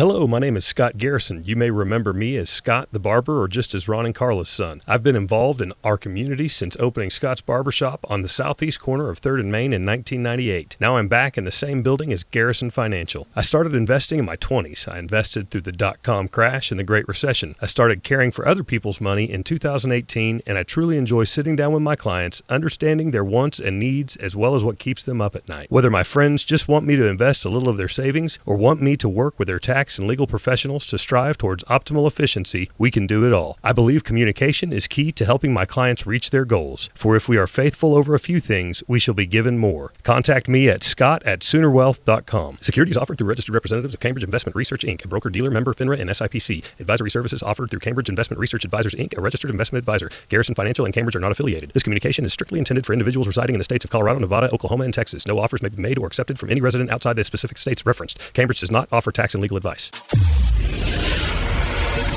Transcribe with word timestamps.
Hello, 0.00 0.26
my 0.26 0.38
name 0.38 0.56
is 0.56 0.64
Scott 0.64 0.96
Garrison. 0.96 1.44
You 1.44 1.56
may 1.56 1.70
remember 1.70 2.14
me 2.14 2.38
as 2.38 2.48
Scott 2.48 2.88
the 2.90 2.98
Barber 2.98 3.38
or 3.38 3.46
just 3.46 3.74
as 3.74 3.86
Ron 3.86 4.06
and 4.06 4.14
Carla's 4.14 4.48
son. 4.48 4.80
I've 4.88 5.02
been 5.02 5.14
involved 5.14 5.60
in 5.60 5.74
our 5.84 5.98
community 5.98 6.48
since 6.48 6.74
opening 6.80 7.10
Scott's 7.10 7.42
Barbershop 7.42 8.06
on 8.08 8.22
the 8.22 8.28
southeast 8.28 8.80
corner 8.80 9.10
of 9.10 9.20
3rd 9.20 9.40
and 9.40 9.52
Main 9.52 9.74
in 9.74 9.84
1998. 9.84 10.78
Now 10.80 10.96
I'm 10.96 11.06
back 11.06 11.36
in 11.36 11.44
the 11.44 11.52
same 11.52 11.82
building 11.82 12.14
as 12.14 12.24
Garrison 12.24 12.70
Financial. 12.70 13.28
I 13.36 13.42
started 13.42 13.74
investing 13.74 14.18
in 14.18 14.24
my 14.24 14.38
20s. 14.38 14.90
I 14.90 14.98
invested 14.98 15.50
through 15.50 15.60
the 15.60 15.70
dot 15.70 16.02
com 16.02 16.28
crash 16.28 16.70
and 16.70 16.80
the 16.80 16.84
Great 16.84 17.06
Recession. 17.06 17.54
I 17.60 17.66
started 17.66 18.02
caring 18.02 18.30
for 18.30 18.48
other 18.48 18.64
people's 18.64 19.02
money 19.02 19.30
in 19.30 19.44
2018, 19.44 20.40
and 20.46 20.56
I 20.56 20.62
truly 20.62 20.96
enjoy 20.96 21.24
sitting 21.24 21.56
down 21.56 21.74
with 21.74 21.82
my 21.82 21.94
clients, 21.94 22.40
understanding 22.48 23.10
their 23.10 23.22
wants 23.22 23.60
and 23.60 23.78
needs 23.78 24.16
as 24.16 24.34
well 24.34 24.54
as 24.54 24.64
what 24.64 24.78
keeps 24.78 25.04
them 25.04 25.20
up 25.20 25.36
at 25.36 25.46
night. 25.46 25.70
Whether 25.70 25.90
my 25.90 26.04
friends 26.04 26.42
just 26.42 26.68
want 26.68 26.86
me 26.86 26.96
to 26.96 27.04
invest 27.04 27.44
a 27.44 27.50
little 27.50 27.68
of 27.68 27.76
their 27.76 27.86
savings 27.86 28.38
or 28.46 28.56
want 28.56 28.80
me 28.80 28.96
to 28.96 29.06
work 29.06 29.38
with 29.38 29.48
their 29.48 29.58
tax 29.58 29.89
and 29.98 30.08
legal 30.08 30.26
professionals 30.26 30.86
to 30.86 30.98
strive 30.98 31.38
towards 31.38 31.64
optimal 31.64 32.06
efficiency, 32.06 32.70
we 32.78 32.90
can 32.90 33.06
do 33.06 33.26
it 33.26 33.32
all. 33.32 33.58
I 33.62 33.72
believe 33.72 34.04
communication 34.04 34.72
is 34.72 34.88
key 34.88 35.12
to 35.12 35.24
helping 35.24 35.52
my 35.52 35.64
clients 35.64 36.06
reach 36.06 36.30
their 36.30 36.44
goals. 36.44 36.88
For 36.94 37.16
if 37.16 37.28
we 37.28 37.36
are 37.38 37.46
faithful 37.46 37.94
over 37.94 38.14
a 38.14 38.20
few 38.20 38.40
things, 38.40 38.82
we 38.86 38.98
shall 38.98 39.14
be 39.14 39.26
given 39.26 39.58
more. 39.58 39.92
Contact 40.02 40.48
me 40.48 40.68
at 40.68 40.82
scott 40.82 41.22
at 41.24 41.40
soonerwealth.com. 41.40 42.58
Securities 42.60 42.96
offered 42.96 43.18
through 43.18 43.28
registered 43.28 43.54
representatives 43.54 43.94
of 43.94 44.00
Cambridge 44.00 44.24
Investment 44.24 44.56
Research 44.56 44.82
Inc., 44.82 45.04
a 45.04 45.08
broker 45.08 45.30
dealer 45.30 45.50
member 45.50 45.72
FINRA 45.72 46.00
and 46.00 46.10
SIPC. 46.10 46.64
Advisory 46.78 47.10
services 47.10 47.42
offered 47.42 47.70
through 47.70 47.80
Cambridge 47.80 48.08
Investment 48.08 48.38
Research 48.40 48.64
Advisors 48.64 48.94
Inc., 48.94 49.16
a 49.16 49.20
registered 49.20 49.50
investment 49.50 49.82
advisor. 49.82 50.10
Garrison 50.28 50.54
Financial 50.54 50.84
and 50.84 50.92
Cambridge 50.92 51.16
are 51.16 51.20
not 51.20 51.32
affiliated. 51.32 51.70
This 51.72 51.82
communication 51.82 52.24
is 52.24 52.32
strictly 52.32 52.58
intended 52.58 52.86
for 52.86 52.92
individuals 52.92 53.26
residing 53.26 53.54
in 53.54 53.58
the 53.58 53.64
states 53.64 53.84
of 53.84 53.90
Colorado, 53.90 54.20
Nevada, 54.20 54.52
Oklahoma, 54.52 54.84
and 54.84 54.94
Texas. 54.94 55.26
No 55.26 55.38
offers 55.38 55.62
may 55.62 55.68
be 55.68 55.80
made 55.80 55.98
or 55.98 56.06
accepted 56.06 56.38
from 56.38 56.50
any 56.50 56.60
resident 56.60 56.90
outside 56.90 57.16
the 57.16 57.24
specific 57.24 57.58
states 57.58 57.86
referenced. 57.86 58.18
Cambridge 58.34 58.60
does 58.60 58.70
not 58.70 58.88
offer 58.92 59.12
tax 59.12 59.34
and 59.34 59.42
legal 59.42 59.56
advice. 59.56 59.79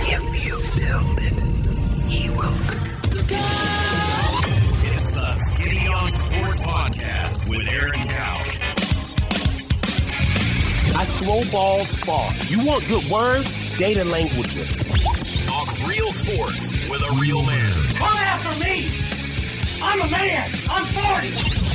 If 0.05 0.45
you 0.45 0.58
build 0.76 1.20
it, 1.21 1.34
he 2.10 2.29
will. 2.29 2.54
It's 4.85 5.13
the 5.13 5.32
Skinny 5.32 5.88
on 5.88 6.12
Sports 6.12 6.62
Podcast 6.65 7.49
with 7.49 7.68
Aaron 7.70 7.93
Cow. 7.93 8.43
I 10.96 11.05
throw 11.05 11.43
balls 11.51 11.96
far. 11.96 12.34
You 12.48 12.65
want 12.65 12.85
good 12.90 13.05
words? 13.10 13.62
Data 13.77 14.04
language. 14.04 14.55
Talk 15.45 15.70
real 15.88 16.12
sports 16.12 16.70
with 16.90 17.01
a 17.01 17.18
real 17.21 17.43
man. 17.43 17.71
Come 17.95 18.07
after 18.07 18.60
me! 18.60 19.13
I'm 19.85 20.01
a 20.01 20.09
man! 20.09 20.49
I'm 20.70 20.85
40! 20.85 21.27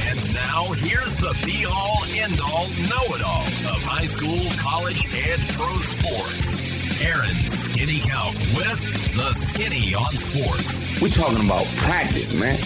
And 0.08 0.34
now 0.34 0.72
here's 0.72 1.14
the 1.16 1.36
be 1.44 1.66
all, 1.66 2.02
end 2.16 2.40
all, 2.40 2.66
know 2.88 3.14
it 3.14 3.22
all 3.22 3.42
of 3.42 3.82
high 3.82 4.06
school, 4.06 4.48
college, 4.58 5.04
and 5.14 5.40
pro 5.50 5.76
sports. 5.76 7.00
Aaron 7.02 7.36
Skinny 7.46 8.00
Cow 8.00 8.30
with 8.56 9.14
the 9.14 9.32
Skinny 9.34 9.94
on 9.94 10.12
Sports. 10.14 10.82
We're 11.02 11.10
talking 11.10 11.44
about 11.44 11.66
practice, 11.76 12.32
man. 12.32 12.58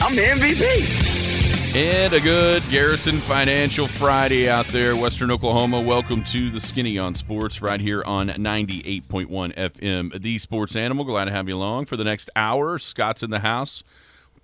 I'm 0.00 0.16
the 0.16 0.22
MVP. 0.22 1.76
And 1.76 2.14
a 2.14 2.20
good 2.20 2.62
Garrison 2.70 3.18
Financial 3.18 3.86
Friday 3.86 4.48
out 4.48 4.66
there, 4.68 4.96
Western 4.96 5.30
Oklahoma. 5.30 5.80
Welcome 5.82 6.24
to 6.24 6.50
the 6.50 6.58
Skinny 6.58 6.96
on 6.96 7.14
Sports 7.14 7.60
right 7.60 7.80
here 7.80 8.02
on 8.02 8.28
98.1 8.28 9.28
FM. 9.54 10.22
The 10.22 10.38
Sports 10.38 10.74
Animal. 10.74 11.04
Glad 11.04 11.26
to 11.26 11.32
have 11.32 11.48
you 11.48 11.56
along 11.56 11.84
for 11.84 11.98
the 11.98 12.04
next 12.04 12.30
hour. 12.34 12.78
Scott's 12.78 13.22
in 13.22 13.28
the 13.28 13.40
house. 13.40 13.84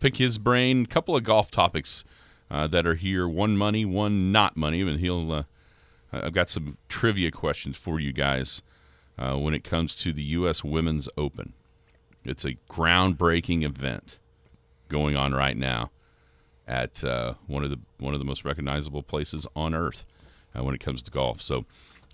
Pick 0.03 0.17
his 0.17 0.36
brain. 0.39 0.83
A 0.83 0.86
couple 0.86 1.14
of 1.14 1.22
golf 1.22 1.50
topics 1.50 2.03
uh, 2.50 2.67
that 2.67 2.86
are 2.86 2.97
here. 2.97 3.28
One 3.28 3.56
money, 3.56 3.84
one 3.84 4.33
not 4.33 4.56
money. 4.56 4.81
And 4.83 4.98
he'll. 4.98 5.31
Uh, 5.33 5.42
I've 6.12 6.33
got 6.34 6.50
some 6.50 6.77
trivia 6.89 7.31
questions 7.31 7.77
for 7.78 7.98
you 8.00 8.12
guys 8.12 8.61
uh, 9.17 9.36
when 9.39 9.55
it 9.55 9.64
comes 9.64 9.95
to 9.97 10.12
the 10.12 10.23
U.S. 10.25 10.62
Women's 10.64 11.08
Open. 11.17 11.55
It's 12.25 12.45
a 12.45 12.55
groundbreaking 12.69 13.62
event 13.64 14.19
going 14.89 15.17
on 15.17 15.33
right 15.34 15.56
now 15.56 15.91
at 16.68 17.02
uh, 17.02 17.35
one 17.46 17.64
of 17.64 17.70
the 17.70 17.79
one 18.01 18.12
of 18.12 18.18
the 18.20 18.27
most 18.27 18.45
recognizable 18.45 19.02
places 19.02 19.46
on 19.57 19.73
earth 19.74 20.05
uh, 20.55 20.62
when 20.64 20.74
it 20.74 20.80
comes 20.80 21.01
to 21.02 21.11
golf. 21.12 21.41
So 21.41 21.64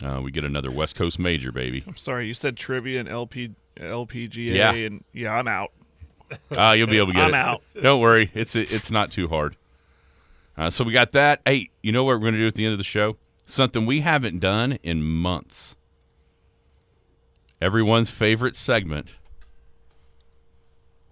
uh, 0.04 0.20
we 0.22 0.30
get 0.30 0.44
another 0.44 0.70
West 0.70 0.94
Coast 0.94 1.18
major, 1.18 1.50
baby. 1.52 1.82
I'm 1.86 1.96
sorry, 1.96 2.26
you 2.28 2.34
said 2.34 2.56
trivia 2.56 3.00
and 3.00 3.08
LP, 3.08 3.54
LPGA, 3.78 4.54
Yeah. 4.54 4.72
and 4.72 5.02
yeah, 5.12 5.32
I'm 5.34 5.48
out. 5.48 5.72
Uh, 6.56 6.72
you'll 6.76 6.86
be 6.86 6.98
able 6.98 7.08
to 7.08 7.12
get 7.14 7.22
I'm 7.24 7.30
it. 7.34 7.36
out. 7.36 7.62
Don't 7.80 8.00
worry, 8.00 8.30
it's 8.34 8.56
it's 8.56 8.90
not 8.90 9.10
too 9.10 9.28
hard. 9.28 9.56
Uh, 10.56 10.70
so 10.70 10.82
we 10.84 10.92
got 10.92 11.12
that. 11.12 11.40
Hey, 11.46 11.70
you 11.82 11.92
know 11.92 12.02
what 12.04 12.16
we're 12.16 12.20
going 12.20 12.34
to 12.34 12.40
do 12.40 12.46
at 12.46 12.54
the 12.54 12.64
end 12.64 12.72
of 12.72 12.78
the 12.78 12.84
show? 12.84 13.16
Something 13.46 13.86
we 13.86 14.00
haven't 14.00 14.40
done 14.40 14.78
in 14.82 15.02
months. 15.02 15.76
Everyone's 17.60 18.10
favorite 18.10 18.56
segment. 18.56 19.14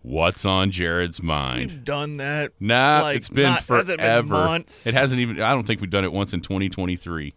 What's 0.03 0.44
on 0.44 0.71
Jared's 0.71 1.21
mind? 1.22 1.71
We've 1.71 1.84
done 1.84 2.19
that. 2.19 2.53
Nah, 2.60 3.00
like, 3.03 3.16
it's 3.16 3.28
been 3.28 3.44
not- 3.44 3.65
forever. 3.65 3.97
been 3.97 4.28
months. 4.28 4.87
It 4.87 4.94
hasn't 4.94 5.21
even. 5.21 5.41
I 5.41 5.50
don't 5.50 5.66
think 5.66 5.81
we've 5.81 5.91
done 5.91 6.04
it 6.04 6.12
once 6.12 6.33
in 6.33 6.41
2023. 6.41 7.34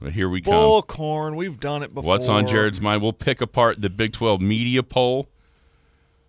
But 0.00 0.12
here 0.12 0.28
we 0.28 0.40
come. 0.40 0.54
Bullcorn. 0.54 1.36
We've 1.36 1.58
done 1.58 1.82
it 1.82 1.92
before. 1.92 2.06
What's 2.08 2.28
on 2.28 2.46
Jared's 2.46 2.80
mind? 2.80 3.02
We'll 3.02 3.12
pick 3.12 3.40
apart 3.40 3.82
the 3.82 3.90
Big 3.90 4.12
12 4.12 4.40
media 4.40 4.82
poll. 4.82 5.28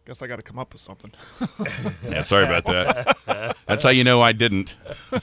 Guess 0.10 0.24
I 0.24 0.28
got 0.28 0.38
to 0.38 0.42
come 0.42 0.58
up 0.58 0.74
with 0.74 0.82
something. 0.82 1.12
Yeah, 2.10 2.24
sorry 2.24 2.46
about 2.46 2.66
that. 2.66 3.56
That's 3.68 3.84
how 3.84 3.92
you 3.92 4.04
know 4.04 4.24
I 4.24 4.32
didn't. 4.32 4.76
Uh, 5.14 5.20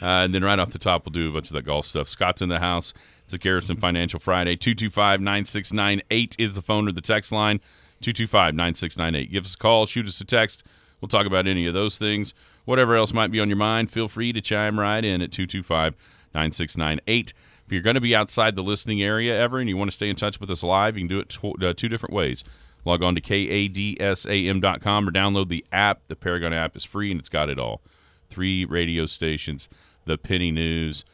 and 0.00 0.34
then 0.34 0.42
right 0.42 0.58
off 0.58 0.70
the 0.70 0.78
top, 0.78 1.04
we'll 1.04 1.12
do 1.12 1.28
a 1.28 1.32
bunch 1.32 1.50
of 1.50 1.54
that 1.56 1.66
golf 1.66 1.84
stuff. 1.86 2.08
Scott's 2.08 2.40
in 2.40 2.48
the 2.48 2.58
house. 2.58 2.94
It's 3.24 3.34
a 3.34 3.38
Garrison 3.38 3.76
Financial 3.76 4.18
Friday. 4.18 4.56
225 4.56 5.20
9698 5.20 6.36
is 6.38 6.54
the 6.54 6.62
phone 6.62 6.88
or 6.88 6.92
the 6.92 7.02
text 7.02 7.32
line. 7.32 7.58
225 8.00 8.54
9698. 8.54 9.30
Give 9.30 9.44
us 9.44 9.54
a 9.54 9.58
call, 9.58 9.84
shoot 9.84 10.06
us 10.06 10.18
a 10.22 10.24
text. 10.24 10.64
We'll 11.02 11.10
talk 11.10 11.26
about 11.26 11.46
any 11.46 11.66
of 11.66 11.74
those 11.74 11.98
things. 11.98 12.32
Whatever 12.64 12.96
else 12.96 13.12
might 13.12 13.30
be 13.30 13.40
on 13.40 13.50
your 13.50 13.58
mind, 13.58 13.90
feel 13.90 14.08
free 14.08 14.32
to 14.32 14.40
chime 14.40 14.80
right 14.80 15.04
in 15.04 15.20
at 15.20 15.32
225 15.32 15.94
9698. 16.34 17.34
If 17.66 17.72
you're 17.72 17.82
going 17.82 17.94
to 17.94 18.00
be 18.00 18.16
outside 18.16 18.56
the 18.56 18.62
listening 18.62 19.02
area 19.02 19.38
ever 19.38 19.58
and 19.58 19.68
you 19.68 19.76
want 19.76 19.90
to 19.90 19.94
stay 19.94 20.08
in 20.08 20.16
touch 20.16 20.40
with 20.40 20.50
us 20.50 20.62
live, 20.62 20.96
you 20.96 21.02
can 21.02 21.08
do 21.08 21.20
it 21.20 21.28
tw- 21.28 21.62
uh, 21.62 21.74
two 21.74 21.90
different 21.90 22.14
ways. 22.14 22.42
Log 22.84 23.02
on 23.02 23.14
to 23.14 23.20
kadsam.com 23.20 25.08
or 25.08 25.12
download 25.12 25.48
the 25.48 25.64
app. 25.72 26.02
The 26.08 26.16
Paragon 26.16 26.52
app 26.52 26.76
is 26.76 26.84
free 26.84 27.10
and 27.10 27.18
it's 27.18 27.28
got 27.28 27.48
it 27.48 27.58
all. 27.58 27.80
Three 28.28 28.64
radio 28.64 29.06
stations, 29.06 29.68
the 30.04 30.18
Penny 30.18 30.50
News, 30.50 31.04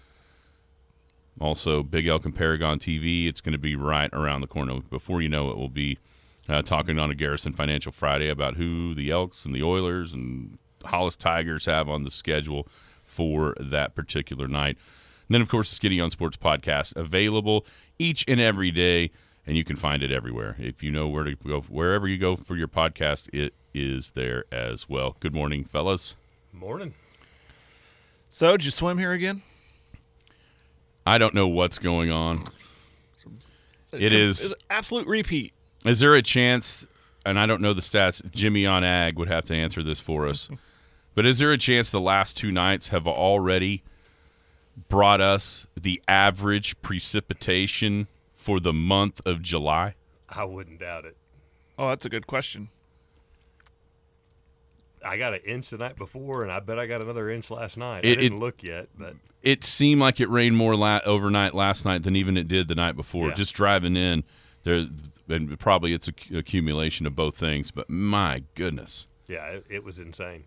also 1.40 1.82
Big 1.82 2.06
Elk 2.06 2.24
and 2.24 2.34
Paragon 2.34 2.78
TV. 2.78 3.28
It's 3.28 3.40
going 3.40 3.52
to 3.52 3.58
be 3.58 3.76
right 3.76 4.10
around 4.12 4.40
the 4.40 4.46
corner. 4.46 4.80
Before 4.90 5.22
you 5.22 5.28
know 5.28 5.50
it, 5.50 5.58
we'll 5.58 5.68
be 5.68 5.98
uh, 6.48 6.62
talking 6.62 6.98
on 6.98 7.10
a 7.10 7.14
Garrison 7.14 7.52
Financial 7.52 7.92
Friday 7.92 8.28
about 8.28 8.56
who 8.56 8.94
the 8.94 9.10
Elks 9.10 9.44
and 9.44 9.54
the 9.54 9.62
Oilers 9.62 10.12
and 10.12 10.58
Hollis 10.84 11.16
Tigers 11.16 11.66
have 11.66 11.88
on 11.88 12.04
the 12.04 12.10
schedule 12.10 12.66
for 13.02 13.54
that 13.60 13.94
particular 13.94 14.48
night. 14.48 14.76
And 15.28 15.34
then, 15.34 15.42
of 15.42 15.48
course, 15.48 15.70
the 15.70 15.76
Skinny 15.76 16.00
on 16.00 16.10
Sports 16.10 16.36
podcast 16.36 16.96
available 16.96 17.64
each 17.98 18.24
and 18.26 18.40
every 18.40 18.70
day, 18.70 19.10
and 19.50 19.56
you 19.56 19.64
can 19.64 19.74
find 19.74 20.00
it 20.00 20.12
everywhere. 20.12 20.54
If 20.60 20.80
you 20.80 20.92
know 20.92 21.08
where 21.08 21.24
to 21.24 21.34
go, 21.34 21.60
wherever 21.62 22.06
you 22.06 22.18
go 22.18 22.36
for 22.36 22.54
your 22.54 22.68
podcast, 22.68 23.28
it 23.32 23.52
is 23.74 24.10
there 24.10 24.44
as 24.52 24.88
well. 24.88 25.16
Good 25.18 25.34
morning, 25.34 25.64
fellas. 25.64 26.14
Morning. 26.52 26.94
so, 28.28 28.52
did 28.52 28.64
you 28.64 28.70
swim 28.70 28.96
here 28.98 29.10
again? 29.10 29.42
I 31.04 31.18
don't 31.18 31.34
know 31.34 31.48
what's 31.48 31.80
going 31.80 32.12
on. 32.12 32.38
It 33.92 34.12
is. 34.12 34.54
Absolute 34.70 35.08
repeat. 35.08 35.52
Is 35.84 35.98
there 35.98 36.14
a 36.14 36.22
chance? 36.22 36.86
And 37.26 37.36
I 37.36 37.46
don't 37.46 37.60
know 37.60 37.74
the 37.74 37.80
stats. 37.80 38.22
Jimmy 38.30 38.66
on 38.66 38.84
Ag 38.84 39.18
would 39.18 39.26
have 39.26 39.46
to 39.46 39.54
answer 39.56 39.82
this 39.82 39.98
for 39.98 40.28
us. 40.28 40.46
but 41.16 41.26
is 41.26 41.40
there 41.40 41.50
a 41.50 41.58
chance 41.58 41.90
the 41.90 41.98
last 41.98 42.36
two 42.36 42.52
nights 42.52 42.88
have 42.88 43.08
already 43.08 43.82
brought 44.88 45.20
us 45.20 45.66
the 45.76 46.00
average 46.06 46.80
precipitation 46.82 48.06
for 48.40 48.58
the 48.58 48.72
month 48.72 49.20
of 49.26 49.42
July? 49.42 49.94
I 50.28 50.44
wouldn't 50.44 50.80
doubt 50.80 51.04
it. 51.04 51.16
Oh, 51.78 51.88
that's 51.90 52.06
a 52.06 52.08
good 52.08 52.26
question. 52.26 52.68
I 55.04 55.16
got 55.16 55.32
an 55.34 55.40
inch 55.46 55.70
the 55.70 55.78
night 55.78 55.96
before, 55.96 56.42
and 56.42 56.52
I 56.52 56.60
bet 56.60 56.78
I 56.78 56.86
got 56.86 57.00
another 57.00 57.30
inch 57.30 57.50
last 57.50 57.76
night. 57.76 58.04
It- 58.04 58.18
I 58.18 58.22
didn't 58.22 58.38
it- 58.38 58.40
look 58.40 58.62
yet, 58.62 58.88
but 58.98 59.16
It 59.42 59.64
seemed 59.64 60.00
like 60.02 60.20
it 60.20 60.28
rained 60.28 60.56
more 60.56 60.76
la- 60.76 61.00
overnight 61.06 61.54
last 61.54 61.86
night 61.86 62.02
than 62.02 62.14
even 62.16 62.36
it 62.36 62.46
did 62.48 62.68
the 62.68 62.74
night 62.74 62.94
before. 62.96 63.28
Yeah. 63.28 63.34
Just 63.34 63.54
driving 63.54 63.96
in, 63.96 64.22
there, 64.64 64.86
and 65.30 65.58
probably 65.58 65.94
it's 65.94 66.08
a 66.08 66.12
c- 66.18 66.36
accumulation 66.36 67.06
of 67.06 67.16
both 67.16 67.36
things. 67.38 67.70
But 67.70 67.88
my 67.88 68.42
goodness. 68.54 69.06
yeah, 69.28 69.46
it, 69.46 69.64
it 69.70 69.84
was 69.84 69.98
insane. 69.98 70.44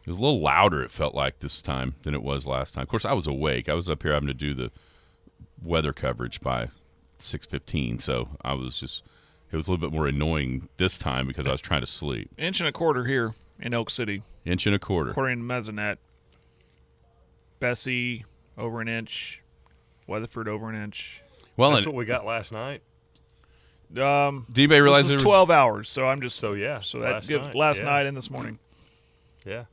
It 0.00 0.06
was 0.06 0.16
a 0.16 0.20
little 0.20 0.40
louder. 0.40 0.82
It 0.82 0.90
felt 0.90 1.14
like 1.14 1.40
this 1.40 1.60
time 1.60 1.96
than 2.04 2.14
it 2.14 2.22
was 2.22 2.46
last 2.46 2.72
time. 2.72 2.82
Of 2.84 2.88
course, 2.88 3.04
I 3.04 3.12
was 3.12 3.26
awake. 3.26 3.68
I 3.68 3.74
was 3.74 3.90
up 3.90 4.02
here 4.02 4.14
having 4.14 4.28
to 4.28 4.34
do 4.34 4.54
the 4.54 4.70
weather 5.62 5.92
coverage 5.92 6.40
by 6.40 6.68
six 7.18 7.46
fifteen, 7.46 7.98
so 7.98 8.28
I 8.42 8.54
was 8.54 8.80
just. 8.80 9.04
It 9.50 9.56
was 9.56 9.66
a 9.66 9.70
little 9.70 9.88
bit 9.88 9.94
more 9.94 10.06
annoying 10.06 10.68
this 10.76 10.98
time 10.98 11.26
because 11.26 11.46
I 11.46 11.52
was 11.52 11.62
trying 11.62 11.80
to 11.80 11.86
sleep. 11.86 12.30
Inch 12.36 12.60
and 12.60 12.68
a 12.68 12.72
quarter 12.72 13.04
here 13.06 13.34
in 13.58 13.72
Elk 13.72 13.88
City, 13.88 14.22
Inch 14.44 14.66
and 14.66 14.74
a 14.74 14.78
quarter. 14.78 15.10
according 15.10 15.38
to 15.38 15.44
Mesonet. 15.44 15.96
Bessie 17.60 18.24
over 18.56 18.80
an 18.80 18.88
inch, 18.88 19.42
Weatherford 20.06 20.48
over 20.48 20.68
an 20.68 20.80
inch. 20.80 21.22
Well, 21.56 21.72
That's 21.72 21.86
and 21.86 21.94
what 21.94 21.98
we 21.98 22.04
got 22.04 22.24
last 22.24 22.52
night. 22.52 22.82
Um, 23.96 24.44
did 24.52 24.62
anybody 24.62 24.80
realize 24.80 25.06
this 25.06 25.14
was 25.14 25.22
12 25.22 25.50
hours, 25.50 25.88
so 25.88 26.06
I'm 26.06 26.20
just 26.20 26.36
So 26.36 26.52
yeah, 26.52 26.80
so 26.80 27.00
that 27.00 27.12
last 27.12 27.28
gives 27.28 27.46
night. 27.46 27.54
last 27.54 27.78
yeah. 27.78 27.86
night 27.86 28.06
and 28.06 28.16
this 28.16 28.30
morning. 28.30 28.58
Yeah. 29.46 29.64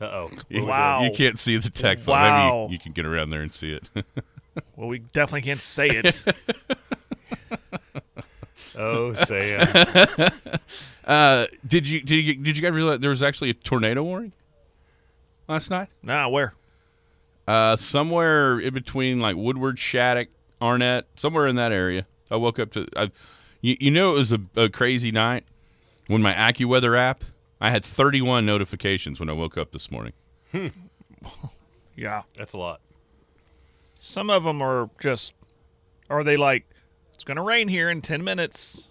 Uh 0.00 0.04
oh. 0.04 0.28
Wow. 0.50 1.02
You 1.02 1.10
can't 1.10 1.38
see 1.38 1.56
the 1.58 1.70
text. 1.70 2.08
line. 2.08 2.32
Wow. 2.32 2.62
Maybe 2.62 2.72
you 2.72 2.78
can 2.78 2.92
get 2.92 3.04
around 3.04 3.30
there 3.30 3.42
and 3.42 3.52
see 3.52 3.72
it. 3.72 3.88
Well, 4.76 4.88
we 4.88 4.98
definitely 4.98 5.42
can't 5.42 5.60
say 5.60 5.88
it. 5.88 6.22
Oh, 8.76 9.12
Sam. 9.14 9.66
uh, 11.04 11.46
did 11.66 11.88
you 11.88 12.00
did 12.00 12.14
you 12.16 12.34
did 12.36 12.56
you 12.56 12.62
guys 12.62 12.72
realize 12.72 13.00
there 13.00 13.10
was 13.10 13.24
actually 13.24 13.50
a 13.50 13.54
tornado 13.54 14.04
warning 14.04 14.32
last 15.48 15.68
night? 15.70 15.88
nah, 16.02 16.28
where? 16.28 16.54
Uh, 17.46 17.74
somewhere 17.74 18.60
in 18.60 18.72
between 18.72 19.20
like 19.20 19.34
Woodward, 19.36 19.78
Shattuck, 19.78 20.28
Arnett, 20.62 21.06
somewhere 21.16 21.48
in 21.48 21.56
that 21.56 21.72
area. 21.72 22.06
I 22.30 22.36
woke 22.36 22.58
up 22.60 22.72
to. 22.72 22.86
I, 22.96 23.10
you, 23.60 23.76
you 23.80 23.90
know, 23.90 24.12
it 24.12 24.18
was 24.18 24.32
a, 24.32 24.40
a 24.54 24.68
crazy 24.68 25.10
night 25.10 25.44
when 26.06 26.22
my 26.22 26.32
AccuWeather 26.34 26.96
app. 26.96 27.24
I 27.60 27.70
had 27.70 27.84
31 27.84 28.46
notifications 28.46 29.18
when 29.18 29.28
I 29.28 29.32
woke 29.32 29.58
up 29.58 29.72
this 29.72 29.90
morning. 29.90 30.12
Yeah. 31.96 32.22
That's 32.36 32.52
a 32.52 32.58
lot. 32.58 32.80
Some 34.00 34.30
of 34.30 34.44
them 34.44 34.62
are 34.62 34.88
just, 35.00 35.34
are 36.08 36.22
they 36.24 36.36
like, 36.36 36.64
it's 37.14 37.24
going 37.24 37.36
to 37.36 37.42
rain 37.42 37.68
here 37.68 37.90
in 37.90 38.00
10 38.00 38.22
minutes? 38.22 38.88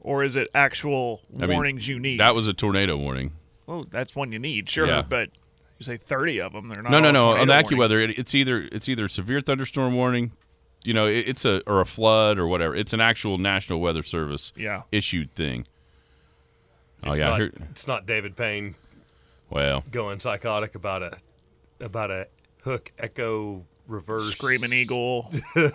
Or 0.00 0.22
is 0.22 0.36
it 0.36 0.48
actual 0.54 1.20
I 1.36 1.46
mean, 1.46 1.56
warnings 1.56 1.88
you 1.88 1.98
need? 1.98 2.20
That 2.20 2.34
was 2.34 2.46
a 2.46 2.54
tornado 2.54 2.96
warning. 2.96 3.32
oh, 3.66 3.84
that's 3.84 4.14
one 4.14 4.30
you 4.30 4.38
need, 4.38 4.70
sure. 4.70 4.86
Yeah. 4.86 5.02
But 5.02 5.30
you 5.78 5.84
say 5.84 5.96
30 5.96 6.40
of 6.42 6.52
them. 6.52 6.68
They're 6.68 6.82
not 6.82 6.92
No, 6.92 7.00
no, 7.00 7.10
no. 7.10 7.30
On 7.36 7.48
the 7.48 7.52
AccuWeather, 7.54 8.08
it, 8.08 8.16
it's 8.18 8.32
either 8.34 8.68
it's 8.70 8.88
either 8.88 9.08
severe 9.08 9.40
thunderstorm 9.40 9.96
warning, 9.96 10.30
you 10.84 10.94
know, 10.94 11.06
it, 11.06 11.28
it's 11.28 11.44
a 11.44 11.60
or 11.66 11.80
a 11.80 11.84
flood 11.84 12.38
or 12.38 12.46
whatever. 12.46 12.76
It's 12.76 12.92
an 12.92 13.00
actual 13.00 13.36
National 13.36 13.80
Weather 13.80 14.04
Service 14.04 14.52
Yeah. 14.56 14.82
issued 14.92 15.34
thing. 15.34 15.66
Oh 17.02 17.14
yeah, 17.14 17.28
Not, 17.30 17.40
here- 17.40 17.52
it's 17.72 17.86
not 17.88 18.06
David 18.06 18.36
Payne 18.36 18.76
well, 19.50 19.82
going 19.90 20.20
psychotic 20.20 20.76
about 20.76 21.02
a 21.02 21.18
about 21.80 22.12
a 22.12 22.28
hook 22.62 22.92
echo 22.96 23.64
reverse 23.86 24.30
Screaming 24.32 24.72
Eagle. 24.72 25.32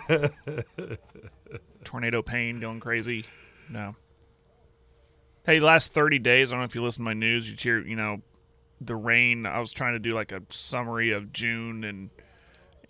Tornado 1.84 2.22
Pain 2.22 2.60
going 2.60 2.80
crazy. 2.80 3.24
No. 3.68 3.96
Hey, 5.44 5.58
last 5.60 5.92
30 5.92 6.18
days, 6.20 6.50
I 6.50 6.54
don't 6.54 6.60
know 6.60 6.64
if 6.66 6.74
you 6.74 6.82
listen 6.82 7.00
to 7.00 7.04
my 7.04 7.14
news, 7.14 7.48
you 7.48 7.56
hear, 7.58 7.80
you 7.80 7.96
know, 7.96 8.18
the 8.80 8.94
rain. 8.94 9.44
I 9.46 9.58
was 9.58 9.72
trying 9.72 9.94
to 9.94 9.98
do 9.98 10.10
like 10.10 10.30
a 10.32 10.42
summary 10.50 11.10
of 11.12 11.32
June 11.32 11.84
and 11.84 12.10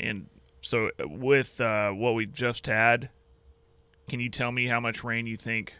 and 0.01 0.27
so 0.61 0.91
with 1.01 1.61
uh, 1.61 1.91
what 1.91 2.15
we 2.15 2.27
just 2.27 2.67
had, 2.67 3.11
can 4.09 4.21
you 4.21 4.29
tell 4.29 4.53
me 4.53 4.67
how 4.67 4.81
much 4.81 5.03
rain 5.05 5.27
you 5.27 5.37
think 5.37 5.75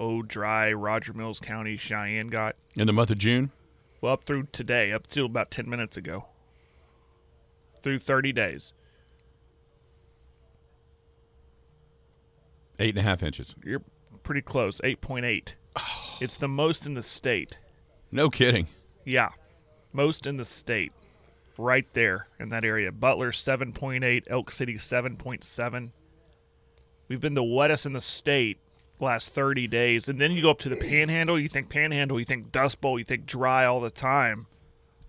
Oh 0.00 0.22
Dry, 0.22 0.72
Roger 0.72 1.12
Mills 1.12 1.40
County, 1.40 1.76
Cheyenne 1.76 2.28
got? 2.28 2.56
in 2.76 2.86
the 2.86 2.92
month 2.92 3.10
of 3.10 3.18
June, 3.18 3.50
Well, 4.00 4.12
up 4.12 4.24
through 4.24 4.48
today, 4.52 4.92
up 4.92 5.06
till 5.06 5.26
about 5.26 5.50
10 5.50 5.68
minutes 5.68 5.96
ago. 5.96 6.26
Through 7.82 8.00
30 8.00 8.32
days. 8.32 8.72
eight 12.78 12.90
and 12.90 12.98
a 12.98 13.02
half 13.02 13.22
inches. 13.22 13.54
You're 13.64 13.82
pretty 14.22 14.42
close. 14.42 14.80
8.8. 14.82 15.54
It's 16.20 16.36
the 16.36 16.48
most 16.48 16.84
in 16.84 16.94
the 16.94 17.02
state. 17.04 17.60
No 18.10 18.28
kidding. 18.28 18.66
Yeah. 19.04 19.28
Most 19.92 20.26
in 20.26 20.36
the 20.36 20.44
state. 20.44 20.90
Right 21.56 21.86
there 21.92 22.26
in 22.40 22.48
that 22.48 22.64
area. 22.64 22.90
Butler 22.90 23.30
7.8, 23.30 24.24
Elk 24.28 24.50
City 24.50 24.74
7.7. 24.74 25.92
We've 27.06 27.20
been 27.20 27.34
the 27.34 27.44
wettest 27.44 27.86
in 27.86 27.92
the 27.92 28.00
state 28.00 28.58
last 28.98 29.28
30 29.28 29.68
days. 29.68 30.08
And 30.08 30.20
then 30.20 30.32
you 30.32 30.42
go 30.42 30.50
up 30.50 30.58
to 30.60 30.68
the 30.68 30.76
Panhandle, 30.76 31.38
you 31.38 31.46
think 31.46 31.68
Panhandle, 31.68 32.18
you 32.18 32.24
think 32.24 32.50
Dust 32.50 32.80
Bowl, 32.80 32.98
you 32.98 33.04
think 33.04 33.26
dry 33.26 33.64
all 33.64 33.80
the 33.80 33.90
time. 33.90 34.48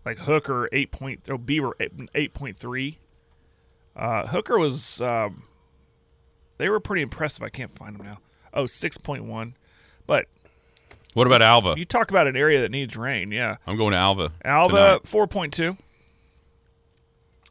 Like 0.10 0.18
Hooker 0.26 0.68
8. 0.72 0.92
Point, 0.92 1.30
oh, 1.30 1.38
Beaver 1.38 1.76
8.3. 1.80 2.96
Uh, 3.96 4.26
Hooker 4.28 4.58
was 4.58 5.00
um, 5.02 5.44
they 6.58 6.68
were 6.68 6.80
pretty 6.80 7.04
impressive. 7.04 7.44
I 7.44 7.50
can't 7.50 7.70
find 7.78 7.96
them 8.00 8.06
now. 8.08 8.18
Oh, 8.52 8.64
6.1. 8.64 9.54
But 10.08 10.26
What 11.14 11.28
about 11.28 11.44
Alva? 11.44 11.76
you 11.78 11.86
talk 11.86 12.10
about 12.10 12.26
an 12.26 12.36
area 12.36 12.60
that 12.62 12.72
needs 12.72 12.98
rain, 12.98 13.32
yeah. 13.32 13.58
I'm 13.68 13.78
going 13.78 13.92
to 13.92 13.98
Alva. 13.98 14.32
Alva 14.44 15.00
4.2. 15.06 15.78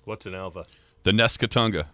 What's 0.04 0.26
an 0.26 0.34
Alva? 0.34 0.64
the 1.04 1.12
Nescatunga. 1.12 1.87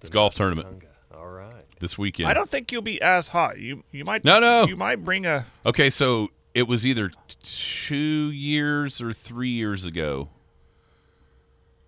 It's 0.00 0.10
golf 0.10 0.34
tournament 0.34 0.82
All 1.14 1.28
right. 1.28 1.52
this 1.78 1.96
weekend. 1.96 2.28
I 2.28 2.34
don't 2.34 2.50
think 2.50 2.72
you'll 2.72 2.82
be 2.82 3.00
as 3.00 3.28
hot. 3.28 3.58
You 3.58 3.84
you 3.92 4.04
might 4.04 4.24
No, 4.24 4.40
no. 4.40 4.66
You 4.66 4.76
might 4.76 5.04
bring 5.04 5.24
a 5.24 5.46
Okay, 5.64 5.88
so 5.88 6.30
it 6.54 6.64
was 6.64 6.84
either 6.86 7.10
two 7.42 8.30
years 8.30 9.00
or 9.00 9.12
three 9.12 9.50
years 9.50 9.84
ago. 9.84 10.28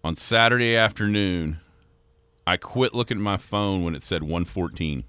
On 0.04 0.16
Saturday 0.16 0.74
afternoon, 0.76 1.60
I 2.46 2.56
quit 2.56 2.92
looking 2.94 3.18
at 3.18 3.22
my 3.22 3.36
phone 3.36 3.84
when 3.84 3.94
it 3.94 4.02
said 4.02 4.22
114. 4.22 5.04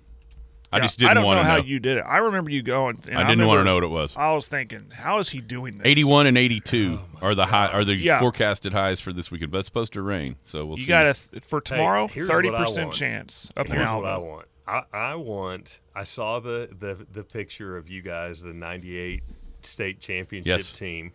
I 0.71 0.77
Yeah, 0.77 0.83
just 0.83 0.99
didn't 0.99 1.11
I 1.11 1.13
don't 1.15 1.23
want 1.25 1.37
know 1.37 1.43
to 1.43 1.49
how 1.49 1.57
know. 1.57 1.63
you 1.63 1.79
did 1.79 1.97
it. 1.97 2.01
I 2.01 2.17
remember 2.17 2.49
you 2.51 2.61
going. 2.63 2.99
And 3.07 3.17
I 3.17 3.27
didn't 3.27 3.45
want 3.47 3.59
to 3.59 3.63
know 3.63 3.75
what 3.75 3.83
it 3.83 3.87
was. 3.89 4.15
I 4.15 4.33
was 4.33 4.47
thinking, 4.47 4.91
how 4.93 5.19
is 5.19 5.29
he 5.29 5.39
doing 5.41 5.77
this? 5.79 5.85
81 5.85 6.27
and 6.27 6.37
82 6.37 6.99
are 7.21 7.33
the 7.35 7.45
high 7.47 7.67
are 7.67 7.83
the 7.85 7.95
Yeah. 7.95 8.19
forecasted 8.19 8.73
highs 8.73 8.99
for 8.99 9.13
this 9.13 9.29
weekend, 9.31 9.51
but 9.51 9.59
it's 9.59 9.67
supposed 9.67 9.93
to 9.93 10.01
rain, 10.01 10.35
so 10.43 10.65
we'll 10.65 10.77
You 10.77 10.85
see. 10.85 10.89
got 10.89 11.15
to 11.15 11.41
for 11.41 11.61
tomorrow. 11.61 12.07
here's 12.07 12.27
what 12.29 12.33
I 12.37 12.41
Thirty 12.41 12.49
percent 12.57 12.93
chance 12.93 13.51
up 13.57 13.67
Here's 13.67 13.89
what 13.89 14.05
I 14.05 14.17
want. 14.17 14.47
I, 14.67 14.81
I 14.93 15.15
want. 15.15 15.79
I 15.95 16.05
saw 16.05 16.39
the, 16.39 16.69
the 16.79 17.05
the 17.11 17.23
picture 17.23 17.77
of 17.77 17.89
you 17.89 18.01
guys, 18.01 18.41
the 18.41 18.53
'98 18.53 19.21
state 19.65 19.99
championship 19.99 20.59
Yes. 20.59 20.71
team, 20.71 21.13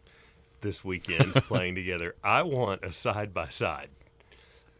this 0.60 0.84
weekend 0.84 1.34
playing 1.46 1.74
together. 1.74 2.14
I 2.22 2.42
want 2.42 2.84
a 2.84 2.92
side 2.92 3.32
by 3.32 3.48
side. 3.48 3.88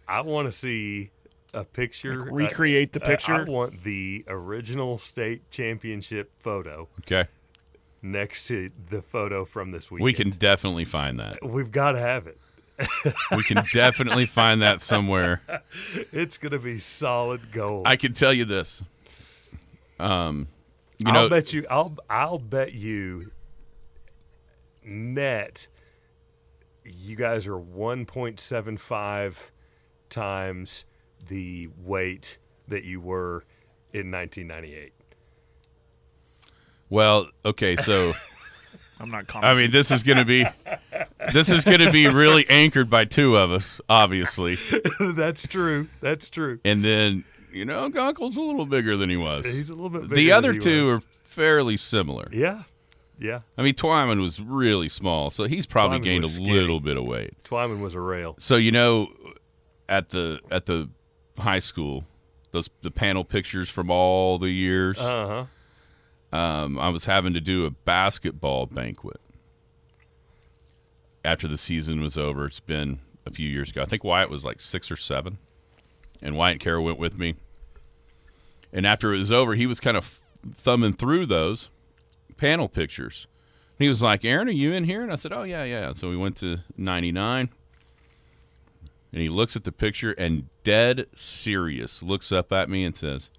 I 0.06 0.22
want 0.22 0.46
to 0.48 0.52
see 0.52 1.10
a 1.54 1.64
picture. 1.64 2.24
Like 2.24 2.32
recreate 2.32 2.92
the 2.92 3.02
uh, 3.04 3.18
I- 3.26 3.42
want 3.44 3.82
the 3.84 4.24
original 4.28 4.98
state 4.98 5.50
championship 5.50 6.30
photo 6.38 6.88
okay. 7.00 7.28
next 8.02 8.46
to 8.48 8.70
the 8.90 9.02
photo 9.02 9.44
from 9.44 9.70
this 9.70 9.90
weekend. 9.90 10.04
We 10.04 10.12
can 10.12 10.30
definitely 10.30 10.84
find 10.84 11.18
that. 11.20 11.44
We've 11.44 11.70
got 11.70 11.92
to 11.92 11.98
have 11.98 12.26
it. 12.26 12.38
We 13.36 13.42
can 13.42 13.64
definitely 13.72 14.26
find 14.26 14.62
that 14.62 14.80
somewhere. 14.82 15.42
It's 16.12 16.38
gonna 16.38 16.60
be 16.60 16.78
solid 16.78 17.50
gold. 17.52 17.82
I 17.86 17.96
can 17.96 18.12
tell 18.12 18.32
you 18.32 18.44
this. 18.44 18.84
Um 19.98 20.46
you 20.98 21.10
I'll 21.10 21.28
bet 21.28 21.52
you. 21.52 21.66
I'll 21.70 21.96
I'll 22.08 22.38
bet 22.38 22.72
you. 22.72 23.30
Net. 24.88 25.68
You 26.84 27.16
guys 27.16 27.46
are 27.46 27.58
one 27.58 28.06
point 28.06 28.40
seven 28.40 28.76
five 28.76 29.52
times 30.08 30.84
the 31.28 31.68
weight 31.84 32.38
that 32.66 32.84
you 32.84 33.00
were 33.00 33.44
in 33.92 34.10
1998. 34.10 34.92
well, 36.90 37.28
okay, 37.44 37.76
so 37.76 38.14
I'm 39.00 39.10
not 39.10 39.24
I 39.36 39.54
mean, 39.54 39.70
this 39.70 39.90
is 39.90 40.02
going 40.02 40.18
to 40.18 40.24
be 40.24 40.46
this 41.32 41.50
is 41.50 41.64
going 41.64 41.80
to 41.80 41.90
be 41.92 42.08
really 42.08 42.46
anchored 42.48 42.88
by 42.88 43.04
two 43.04 43.36
of 43.36 43.50
us, 43.52 43.80
obviously, 43.88 44.58
That's 45.00 45.46
true. 45.46 45.88
That's 46.00 46.30
true. 46.30 46.60
and 46.64 46.84
then 46.84 47.24
you 47.52 47.64
know, 47.64 47.90
Gunkel's 47.90 48.36
a 48.36 48.42
little 48.42 48.66
bigger 48.66 48.96
than 48.96 49.08
he 49.10 49.16
was. 49.16 49.44
He's 49.44 49.70
a 49.70 49.74
little 49.74 49.88
bit. 49.90 50.02
Bigger 50.02 50.14
the 50.14 50.26
than 50.26 50.34
other 50.36 50.52
he 50.54 50.58
two 50.58 50.82
was. 50.84 50.90
are 50.90 51.02
fairly 51.24 51.76
similar. 51.76 52.28
Yeah, 52.32 52.62
yeah. 53.18 53.40
I 53.56 53.62
mean, 53.62 53.74
Twyman 53.74 54.20
was 54.20 54.40
really 54.40 54.88
small, 54.88 55.30
so 55.30 55.44
he's 55.44 55.66
probably 55.66 55.98
Twyman 55.98 56.04
gained 56.04 56.24
a 56.24 56.28
skinny. 56.28 56.52
little 56.52 56.80
bit 56.80 56.96
of 56.96 57.04
weight. 57.04 57.34
Twyman 57.44 57.80
was 57.80 57.94
a 57.94 58.00
rail. 58.00 58.36
So 58.38 58.56
you 58.56 58.70
know, 58.70 59.08
at 59.88 60.10
the 60.10 60.40
at 60.50 60.66
the 60.66 60.88
high 61.38 61.58
school, 61.58 62.04
those 62.52 62.68
the 62.82 62.90
panel 62.90 63.24
pictures 63.24 63.68
from 63.68 63.90
all 63.90 64.38
the 64.38 64.50
years. 64.50 64.98
Uh 65.00 65.46
huh. 66.32 66.36
um, 66.36 66.78
I 66.78 66.88
was 66.90 67.04
having 67.04 67.34
to 67.34 67.40
do 67.40 67.66
a 67.66 67.70
basketball 67.70 68.66
banquet 68.66 69.20
after 71.24 71.48
the 71.48 71.58
season 71.58 72.00
was 72.00 72.16
over. 72.16 72.46
It's 72.46 72.60
been 72.60 73.00
a 73.26 73.30
few 73.30 73.48
years 73.48 73.70
ago. 73.70 73.82
I 73.82 73.86
think 73.86 74.04
Wyatt 74.04 74.30
was 74.30 74.44
like 74.44 74.60
six 74.60 74.90
or 74.90 74.96
seven, 74.96 75.38
and 76.22 76.36
Wyatt 76.36 76.52
and 76.52 76.60
Carol 76.60 76.84
went 76.84 76.98
with 76.98 77.18
me. 77.18 77.34
And 78.72 78.86
after 78.86 79.14
it 79.14 79.18
was 79.18 79.32
over, 79.32 79.54
he 79.54 79.66
was 79.66 79.80
kind 79.80 79.96
of 79.96 80.20
thumbing 80.52 80.92
through 80.92 81.26
those 81.26 81.70
panel 82.38 82.68
pictures. 82.68 83.26
He 83.78 83.88
was 83.88 84.02
like, 84.02 84.24
"Aaron, 84.24 84.48
are 84.48 84.52
you 84.52 84.72
in 84.72 84.84
here?" 84.84 85.02
And 85.02 85.12
I 85.12 85.16
said, 85.16 85.32
"Oh 85.32 85.42
yeah, 85.42 85.64
yeah." 85.64 85.92
So 85.92 86.08
we 86.08 86.16
went 86.16 86.36
to 86.38 86.60
'99, 86.78 87.50
and 89.12 89.22
he 89.22 89.28
looks 89.28 89.54
at 89.54 89.64
the 89.64 89.72
picture 89.72 90.12
and 90.12 90.48
dead 90.64 91.06
serious 91.14 92.02
looks 92.02 92.32
up 92.32 92.52
at 92.52 92.70
me 92.70 92.84
and 92.84 92.96
says, 92.96 93.30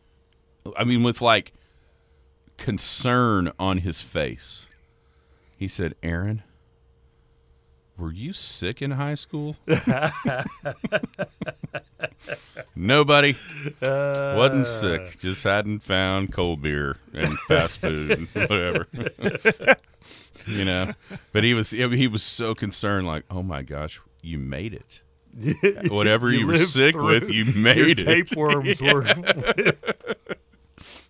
"I 0.78 0.84
mean, 0.84 1.02
with 1.02 1.22
like." 1.22 1.54
concern 2.60 3.52
on 3.58 3.80
his 3.80 4.02
face. 4.02 4.66
He 5.58 5.68
said, 5.68 5.96
Aaron, 6.04 6.44
Were 8.00 8.14
you 8.14 8.32
sick 8.32 8.82
in 8.82 8.92
high 8.92 9.16
school? 9.16 9.58
Nobody 12.76 13.36
wasn't 13.82 14.68
sick. 14.68 15.02
Uh. 15.02 15.20
Just 15.20 15.44
hadn't 15.44 15.80
found 15.80 16.32
cold 16.32 16.62
beer 16.62 16.96
and 17.14 17.38
fast 17.40 17.80
food 17.80 18.12
and 18.12 18.28
whatever. 18.34 18.88
you 20.48 20.64
know, 20.64 20.94
but 21.34 21.44
he 21.44 21.54
was 21.54 21.72
he 21.72 22.08
was 22.08 22.24
so 22.24 22.56
concerned. 22.56 23.06
Like, 23.06 23.26
oh 23.30 23.44
my 23.44 23.64
gosh, 23.64 24.00
you 24.22 24.40
made 24.40 24.74
it. 24.74 25.02
Whatever 25.92 26.32
you, 26.32 26.48
were 26.48 26.58
sick 26.58 26.96
with, 26.96 27.30
you 27.30 27.46
made 27.46 28.00
it. 28.00 28.06
tapeworms 28.06 28.82
were. 28.82 29.04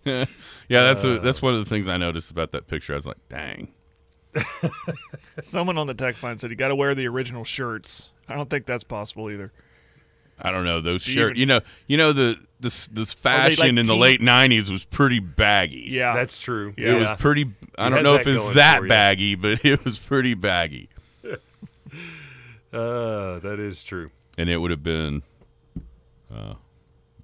yeah, 0.04 0.26
that's 0.68 1.04
a, 1.04 1.18
that's 1.20 1.38
uh. 1.38 1.46
one 1.46 1.54
of 1.54 1.64
the 1.64 1.70
things 1.70 1.88
I 1.88 1.96
noticed 1.96 2.30
about 2.30 2.52
that 2.52 2.66
picture. 2.66 2.92
I 2.92 2.96
was 2.96 3.06
like, 3.06 3.16
dang. 3.28 3.68
Someone 5.42 5.78
on 5.78 5.86
the 5.86 5.94
text 5.94 6.22
line 6.22 6.38
said 6.38 6.50
you 6.50 6.56
got 6.56 6.68
to 6.68 6.76
wear 6.76 6.94
the 6.94 7.06
original 7.08 7.44
shirts. 7.44 8.10
I 8.28 8.34
don't 8.36 8.48
think 8.50 8.66
that's 8.66 8.84
possible 8.84 9.30
either. 9.30 9.52
I 10.42 10.50
don't 10.52 10.64
know 10.64 10.80
those 10.80 11.06
you 11.06 11.14
shirts. 11.14 11.30
even- 11.32 11.40
You 11.40 11.46
know, 11.46 11.60
you 11.86 11.96
know 11.98 12.12
the 12.12 12.36
this 12.60 12.86
this 12.88 13.12
fashion 13.12 13.76
in 13.78 13.86
the 13.86 13.92
teen- 13.92 14.00
late 14.00 14.20
'90s 14.20 14.70
was 14.70 14.84
pretty 14.84 15.18
baggy. 15.18 15.86
Yeah, 15.90 16.14
That's 16.14 16.40
true. 16.40 16.72
It 16.76 16.92
was 16.94 17.08
pretty. 17.18 17.50
I 17.78 17.88
You 17.88 17.94
don't 17.94 18.04
know 18.04 18.14
if 18.14 18.26
it's 18.26 18.52
that 18.54 18.86
baggy, 18.88 19.34
but 19.34 19.64
it 19.64 19.84
was 19.84 19.98
pretty 19.98 20.34
baggy, 20.34 20.88
Uh, 22.72 23.40
that 23.40 23.58
is 23.58 23.82
true. 23.82 24.10
and 24.38 24.48
it 24.48 24.58
would 24.58 24.70
have 24.70 24.82
been 24.82 25.22
uh, 26.32 26.54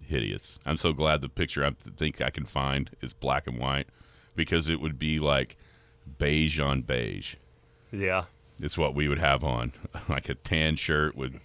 hideous. 0.04 0.58
I'm 0.66 0.76
so 0.76 0.92
glad 0.92 1.20
the 1.20 1.28
picture 1.28 1.64
I 1.64 1.70
think 1.96 2.20
I 2.20 2.30
can 2.30 2.44
find 2.44 2.90
is 3.00 3.12
black 3.12 3.46
and 3.46 3.58
white 3.58 3.86
because 4.34 4.68
it 4.68 4.80
would 4.80 4.98
be 4.98 5.20
like 5.20 5.56
beige 6.18 6.60
on 6.60 6.82
beige. 6.82 7.36
Yeah. 7.92 8.25
It's 8.60 8.78
what 8.78 8.94
we 8.94 9.08
would 9.08 9.18
have 9.18 9.44
on, 9.44 9.72
like 10.08 10.28
a 10.28 10.34
tan 10.34 10.76
shirt 10.76 11.14
with 11.16 11.38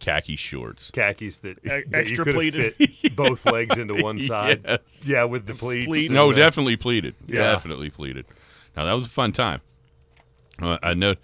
khaki 0.00 0.34
shorts. 0.36 0.90
Khakis 0.90 1.38
that, 1.38 1.58
E- 1.64 1.68
that 1.68 1.84
extra 1.94 2.18
you 2.18 2.24
could 2.24 2.34
pleated. 2.34 2.74
fit 2.76 3.16
both 3.16 3.44
legs 3.46 3.78
into 3.78 4.02
one 4.02 4.20
side. 4.20 4.62
Yes. 4.64 5.04
Yeah, 5.06 5.24
with 5.24 5.46
the 5.46 5.54
pleats. 5.54 5.86
Pleats. 5.86 6.10
No, 6.12 6.32
definitely 6.32 6.76
pleated. 6.76 7.14
Yeah. 7.26 7.36
Definitely 7.36 7.90
pleated. 7.90 8.26
Now 8.76 8.84
that 8.86 8.92
was 8.92 9.06
a 9.06 9.10
fun 9.10 9.32
time. 9.32 9.60
Uh, 10.60 10.78
I 10.82 10.94
know. 10.94 11.14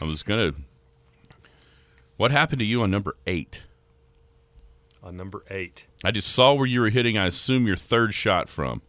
I 0.00 0.04
was 0.04 0.22
gonna. 0.22 0.52
What 2.16 2.30
happened 2.30 2.58
to 2.60 2.64
you 2.64 2.82
on 2.82 2.90
number 2.90 3.14
eight? 3.26 3.62
On 5.02 5.16
number 5.16 5.44
eight. 5.50 5.86
I 6.04 6.10
just 6.10 6.28
saw 6.28 6.54
where 6.54 6.66
you 6.66 6.80
were 6.80 6.88
hitting. 6.90 7.16
I 7.16 7.26
assume 7.26 7.66
your 7.66 7.76
third 7.76 8.12
shot 8.14 8.48
from. 8.48 8.82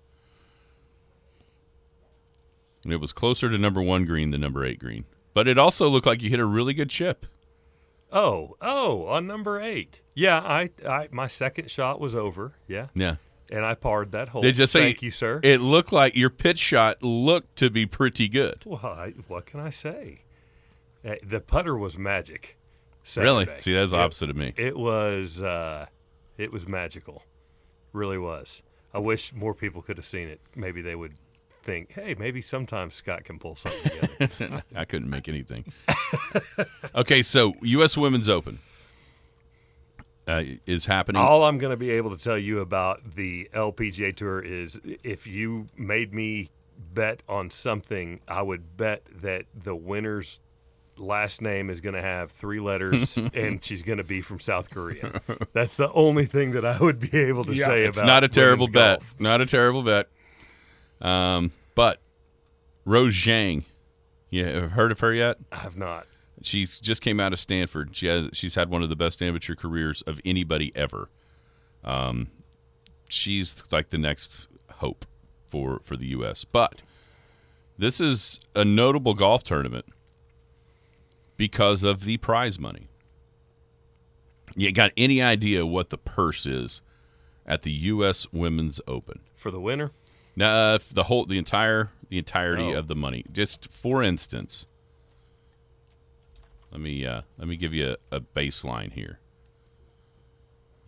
And 2.87 2.93
it 2.93 3.01
was 3.01 3.11
closer 3.11 3.49
to 3.49 3.57
number 3.57 3.81
one 3.81 4.05
green 4.05 4.31
than 4.31 4.39
number 4.39 4.63
eight 4.63 4.79
green, 4.79 5.03
but 5.33 5.45
it 5.45 5.57
also 5.57 5.89
looked 5.89 6.05
like 6.05 6.21
you 6.21 6.29
hit 6.29 6.39
a 6.39 6.45
really 6.45 6.73
good 6.73 6.89
chip. 6.89 7.25
Oh, 8.13 8.55
oh, 8.61 9.05
on 9.07 9.27
number 9.27 9.59
eight. 9.59 9.99
Yeah, 10.15 10.39
I, 10.39 10.69
I, 10.87 11.09
my 11.11 11.27
second 11.27 11.69
shot 11.69 11.99
was 11.99 12.15
over. 12.15 12.53
Yeah, 12.65 12.87
Yeah. 12.95 13.17
and 13.51 13.65
I 13.65 13.73
parred 13.73 14.13
that 14.13 14.29
hole. 14.29 14.41
Did 14.41 14.57
you 14.57 14.67
say? 14.67 14.79
Thank 14.83 15.01
you, 15.01 15.11
sir. 15.11 15.41
It 15.43 15.59
looked 15.59 15.91
like 15.91 16.15
your 16.15 16.29
pitch 16.29 16.59
shot 16.59 17.03
looked 17.03 17.57
to 17.57 17.69
be 17.69 17.85
pretty 17.85 18.29
good. 18.29 18.63
well, 18.65 18.79
I, 18.85 19.09
what 19.27 19.45
can 19.45 19.59
I 19.59 19.69
say? 19.69 20.21
Uh, 21.05 21.15
The 21.21 21.41
putter 21.41 21.77
was 21.77 21.97
magic. 21.97 22.57
Really? 23.17 23.47
See, 23.57 23.73
that's 23.73 23.91
It- 23.91 23.99
opposite 23.99 24.29
of 24.29 24.37
me. 24.37 24.53
It 24.55 24.77
was, 24.77 25.41
uh, 25.41 25.87
it 26.37 26.53
was 26.53 26.69
magical. 26.69 27.23
Really 27.91 28.17
was. 28.17 28.61
I 28.93 28.99
wish 28.99 29.33
more 29.33 29.53
people 29.53 29.81
could 29.81 29.97
have 29.97 30.05
seen 30.05 30.29
it. 30.29 30.39
Maybe 30.55 30.81
they 30.81 30.95
would 30.95 31.15
think, 31.67 31.91
hey, 31.91 32.15
maybe 32.17 32.39
sometimes 32.41 32.95
Scott 32.95 33.25
can 33.25 33.37
pull 33.39 33.55
something 33.55 33.91
together. 33.91 34.63
I 34.75 34.85
couldn't 34.85 35.09
make 35.09 35.27
anything. 35.27 35.65
okay, 36.95 37.21
so 37.21 37.53
U.S. 37.61 37.97
Women's 37.97 38.29
Open 38.29 38.59
uh, 40.27 40.43
is 40.65 40.85
happening. 40.85 41.21
All 41.21 41.43
I'm 41.43 41.57
going 41.57 41.71
to 41.71 41.77
be 41.77 41.91
able 41.91 42.15
to 42.15 42.23
tell 42.23 42.37
you 42.37 42.59
about 42.61 43.15
the 43.15 43.49
LPGA 43.53 44.15
Tour 44.15 44.39
is 44.39 44.79
if 45.03 45.27
you 45.27 45.67
made 45.77 46.13
me 46.13 46.49
bet 46.93 47.21
on 47.27 47.49
something, 47.49 48.21
I 48.29 48.41
would 48.43 48.77
bet 48.77 49.03
that 49.21 49.43
the 49.53 49.75
winner's 49.75 50.39
last 50.95 51.41
name 51.41 51.69
is 51.69 51.81
going 51.81 51.95
to 51.95 52.01
have 52.01 52.31
three 52.31 52.59
letters 52.59 53.17
and 53.33 53.61
she's 53.61 53.81
going 53.83 53.97
to 53.99 54.03
be 54.05 54.21
from 54.21 54.39
South 54.39 54.69
Korea. 54.69 55.21
That's 55.53 55.75
the 55.77 55.91
only 55.91 56.25
thing 56.25 56.51
that 56.53 56.65
I 56.65 56.77
would 56.79 56.99
be 56.99 57.15
able 57.19 57.43
to 57.43 57.53
Yeah, 57.53 57.65
say 57.67 57.81
about 57.83 57.89
it's 57.89 58.01
not 58.01 58.23
a 58.23 58.29
terrible 58.29 58.67
bet. 58.67 58.99
golf. 59.01 59.15
Not 59.19 59.41
a 59.41 59.45
terrible 59.45 59.83
bet. 59.83 60.07
Um, 61.01 61.51
but 61.75 61.99
Rose 62.85 63.13
Zhang, 63.13 63.63
you 64.29 64.45
have 64.45 64.71
heard 64.71 64.91
of 64.91 64.99
her 65.01 65.13
yet? 65.13 65.37
I 65.51 65.57
have 65.57 65.77
not. 65.77 66.05
She's 66.41 66.79
just 66.79 67.01
came 67.01 67.19
out 67.19 67.33
of 67.33 67.39
Stanford. 67.39 67.95
She 67.95 68.07
has, 68.07 68.29
she's 68.33 68.55
had 68.55 68.69
one 68.69 68.83
of 68.83 68.89
the 68.89 68.95
best 68.95 69.21
amateur 69.21 69.55
careers 69.55 70.01
of 70.03 70.19
anybody 70.23 70.71
ever. 70.75 71.09
Um, 71.83 72.27
she's 73.09 73.63
like 73.71 73.89
the 73.89 73.97
next 73.97 74.47
hope 74.69 75.05
for 75.47 75.79
for 75.81 75.95
the 75.95 76.07
U.S. 76.07 76.43
But 76.43 76.81
this 77.77 77.99
is 78.01 78.39
a 78.55 78.65
notable 78.65 79.13
golf 79.13 79.43
tournament 79.43 79.85
because 81.37 81.83
of 81.83 82.03
the 82.05 82.17
prize 82.17 82.59
money. 82.59 82.87
You 84.55 84.71
got 84.71 84.91
any 84.97 85.21
idea 85.21 85.65
what 85.65 85.89
the 85.89 85.97
purse 85.97 86.45
is 86.45 86.81
at 87.45 87.61
the 87.61 87.71
U.S. 87.71 88.27
Women's 88.31 88.81
Open? 88.87 89.19
For 89.35 89.51
the 89.51 89.59
winner? 89.59 89.91
Uh, 90.39 90.77
the 90.91 91.03
whole, 91.05 91.25
the 91.25 91.37
entire, 91.37 91.89
the 92.09 92.17
entirety 92.17 92.63
Oh. 92.75 92.77
of 92.77 92.87
the 92.87 92.95
money. 92.95 93.25
Just 93.31 93.71
for 93.71 94.03
instance, 94.03 94.65
let 96.71 96.79
me 96.81 97.05
uh, 97.05 97.21
let 97.37 97.47
me 97.47 97.57
give 97.57 97.73
you 97.73 97.95
a, 98.11 98.17
a 98.17 98.21
baseline 98.21 98.91
here. 98.93 99.19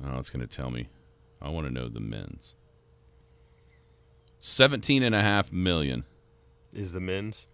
Oh, 0.03 0.19
it's 0.19 0.29
going 0.29 0.47
to 0.47 0.55
tell 0.55 0.69
me. 0.71 0.89
I 1.41 1.49
want 1.49 1.67
to 1.67 1.73
know 1.73 1.89
the 1.89 1.99
men's. 1.99 2.53
Seventeen 4.39 5.03
and 5.03 5.15
a 5.15 5.21
half 5.21 5.51
million. 5.51 6.05
Is 6.73 6.91
the 6.91 6.99
men's? 6.99 7.47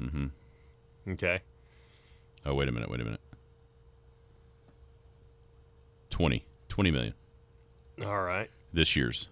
Mm-hmm. 0.00 0.26
Okay. 1.12 1.40
Oh, 2.46 2.54
wait 2.54 2.68
a 2.68 2.72
minute. 2.72 2.88
Wait 2.90 3.00
a 3.00 3.04
minute. 3.04 3.20
20. 6.10 6.44
20 6.68 6.90
million 6.90 7.14
All 8.04 8.22
right. 8.22 8.50
this 8.72 8.94
year's. 8.96 9.28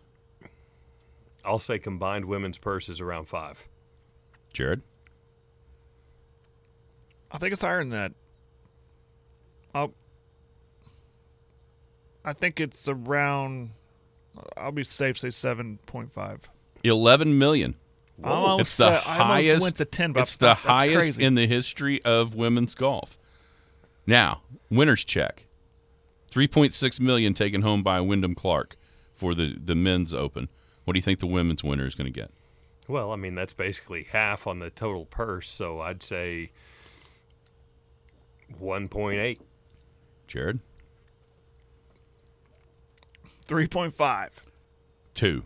I'll 1.45 1.59
say 1.59 1.79
combined 1.79 2.25
women's 2.27 2.59
purse 2.59 2.89
is 2.89 3.01
around 3.01 3.27
five. 3.27 3.67
Jared? 4.53 4.83
I 7.31 7.39
think 7.39 7.53
it's 7.53 7.63
higher 7.63 7.79
than 7.79 7.91
that. 7.93 8.13
I'll, 9.75 9.93
I 12.25 12.33
think 12.33 12.61
it's 12.61 12.89
around. 12.89 13.71
I'll 14.57 14.73
be 14.73 14.85
safe. 14.85 15.19
Say 15.19 15.31
seven 15.31 15.79
point 15.87 16.13
five. 16.13 16.41
11 16.83 17.37
million. 17.39 17.77
I 18.25 18.31
almost 18.31 18.61
It's 18.61 18.77
the 18.79 18.85
said- 19.01 19.09
I 19.09 19.19
almost 19.19 19.47
highest. 19.47 19.63
went 19.63 19.77
to 19.77 19.85
10, 19.85 20.13
but 20.13 20.21
it's 20.23 20.37
I 20.43 20.47
the 20.47 20.55
highest 20.55 20.95
crazy. 21.09 21.25
in 21.25 21.35
the 21.35 21.47
history 21.47 22.03
of 22.05 22.35
women's 22.35 22.75
golf. 22.75 23.19
Now, 24.07 24.43
winners 24.71 25.05
check. 25.05 25.47
3.6 26.31 27.01
million 27.01 27.35
taken 27.35 27.61
home 27.63 27.83
by 27.83 28.01
Wyndham 28.01 28.35
Clark 28.35 28.77
for 29.15 29.35
the 29.35 29.57
the 29.63 29.75
men's 29.75 30.13
open. 30.15 30.49
What 30.91 30.95
do 30.95 30.99
you 30.99 31.03
think 31.03 31.21
the 31.21 31.27
women's 31.29 31.63
winner 31.63 31.87
is 31.87 31.95
going 31.95 32.13
to 32.13 32.21
get? 32.21 32.33
Well, 32.89 33.13
I 33.13 33.15
mean, 33.17 33.37
that's 33.37 33.53
basically 33.53 34.09
half 34.11 34.49
on 34.49 34.59
the 34.59 34.71
total 34.71 35.05
purse, 35.05 35.49
so 35.49 35.81
I'd 35.81 36.03
say 36.03 36.51
1.8. 38.61 39.39
Jared? 40.27 40.59
Three 43.47 43.69
point 43.69 43.95
five. 43.95 44.33
2. 45.15 45.45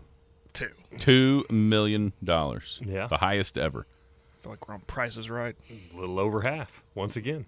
Two. 0.53 0.69
2 0.97 1.45
million 1.51 2.13
dollars. 2.23 2.79
Yeah. 2.83 3.05
The 3.05 3.17
highest 3.17 3.55
ever. 3.55 3.85
I 3.85 4.41
feel 4.41 4.51
like 4.51 4.67
we're 4.67 4.73
on 4.73 4.79
prices 4.87 5.29
right. 5.29 5.55
A 5.93 5.95
little 5.95 6.17
over 6.19 6.41
half, 6.41 6.83
once 6.95 7.15
again. 7.15 7.45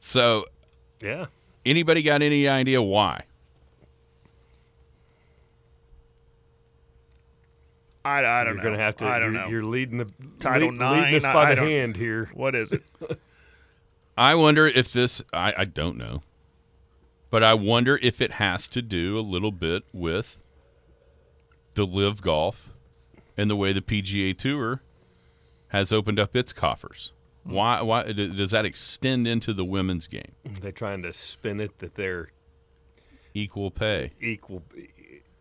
So, 0.00 0.44
Yeah. 1.00 1.26
anybody 1.64 2.02
got 2.02 2.20
any 2.20 2.46
idea 2.46 2.82
why? 2.82 3.22
I, 8.08 8.40
I 8.40 8.44
don't 8.44 8.54
You're 8.54 8.56
know. 8.56 8.62
going 8.70 8.78
to 8.78 8.82
have 8.84 8.96
to. 8.96 9.06
I 9.06 9.18
don't 9.18 9.32
you're, 9.34 9.42
know. 9.42 9.48
you're 9.48 9.64
leading 9.64 9.98
the 9.98 10.10
Title 10.40 10.70
lead, 10.70 11.00
leading 11.00 11.14
us 11.16 11.22
nine, 11.24 11.34
by 11.34 11.42
I- 11.42 11.46
I 11.46 11.54
the 11.54 11.60
don't- 11.60 11.68
hand 11.70 11.96
here. 11.96 12.30
What 12.34 12.54
is 12.54 12.72
it? 12.72 12.82
I 14.16 14.34
wonder 14.34 14.66
if 14.66 14.92
this 14.92 15.22
I, 15.32 15.54
I 15.58 15.64
don't 15.64 15.96
know. 15.96 16.22
But 17.30 17.42
I 17.44 17.54
wonder 17.54 17.98
if 18.02 18.20
it 18.20 18.32
has 18.32 18.66
to 18.68 18.80
do 18.82 19.18
a 19.18 19.20
little 19.20 19.52
bit 19.52 19.82
with 19.92 20.38
the 21.74 21.84
LIV 21.86 22.22
golf 22.22 22.70
and 23.36 23.48
the 23.50 23.54
way 23.56 23.72
the 23.72 23.82
PGA 23.82 24.36
Tour 24.36 24.82
has 25.68 25.92
opened 25.92 26.18
up 26.18 26.34
its 26.34 26.52
coffers. 26.54 27.12
Why 27.44 27.80
why 27.82 28.10
does 28.12 28.50
that 28.50 28.64
extend 28.64 29.28
into 29.28 29.52
the 29.52 29.64
women's 29.64 30.06
game? 30.06 30.32
They're 30.44 30.72
trying 30.72 31.02
to 31.02 31.12
spin 31.12 31.60
it 31.60 31.78
that 31.78 31.94
they're 31.94 32.28
Equal 33.34 33.70
pay. 33.70 34.12
equal. 34.20 34.62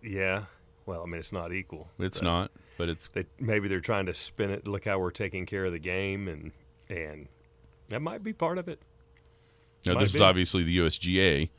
Yeah. 0.04 0.44
Well, 0.88 1.04
I 1.04 1.06
mean, 1.06 1.20
it's 1.20 1.34
not 1.34 1.54
equal. 1.54 1.90
It's 2.00 2.20
but 2.20 2.26
not, 2.26 2.52
but 2.78 2.90
it's 2.90 3.10
They, 3.10 3.26
maybe 3.40 3.68
they're 3.68 3.82
trying 3.82 4.08
to 4.08 4.14
spin 4.14 4.50
it. 4.50 4.68
Look 4.68 4.86
how 4.86 4.98
we're 4.98 5.12
taking 5.12 5.46
care 5.46 5.66
of 5.66 5.74
the 5.74 5.80
game, 5.80 6.28
and 6.28 6.52
and 6.90 7.28
that 7.90 8.02
might 8.02 8.24
be 8.24 8.34
part 8.34 8.58
of 8.58 8.68
it. 8.70 8.80
Now, 9.86 9.94
Might 9.94 10.00
this 10.00 10.16
is 10.16 10.22
obviously 10.22 10.64
the 10.64 10.78
USGA, 10.80 11.50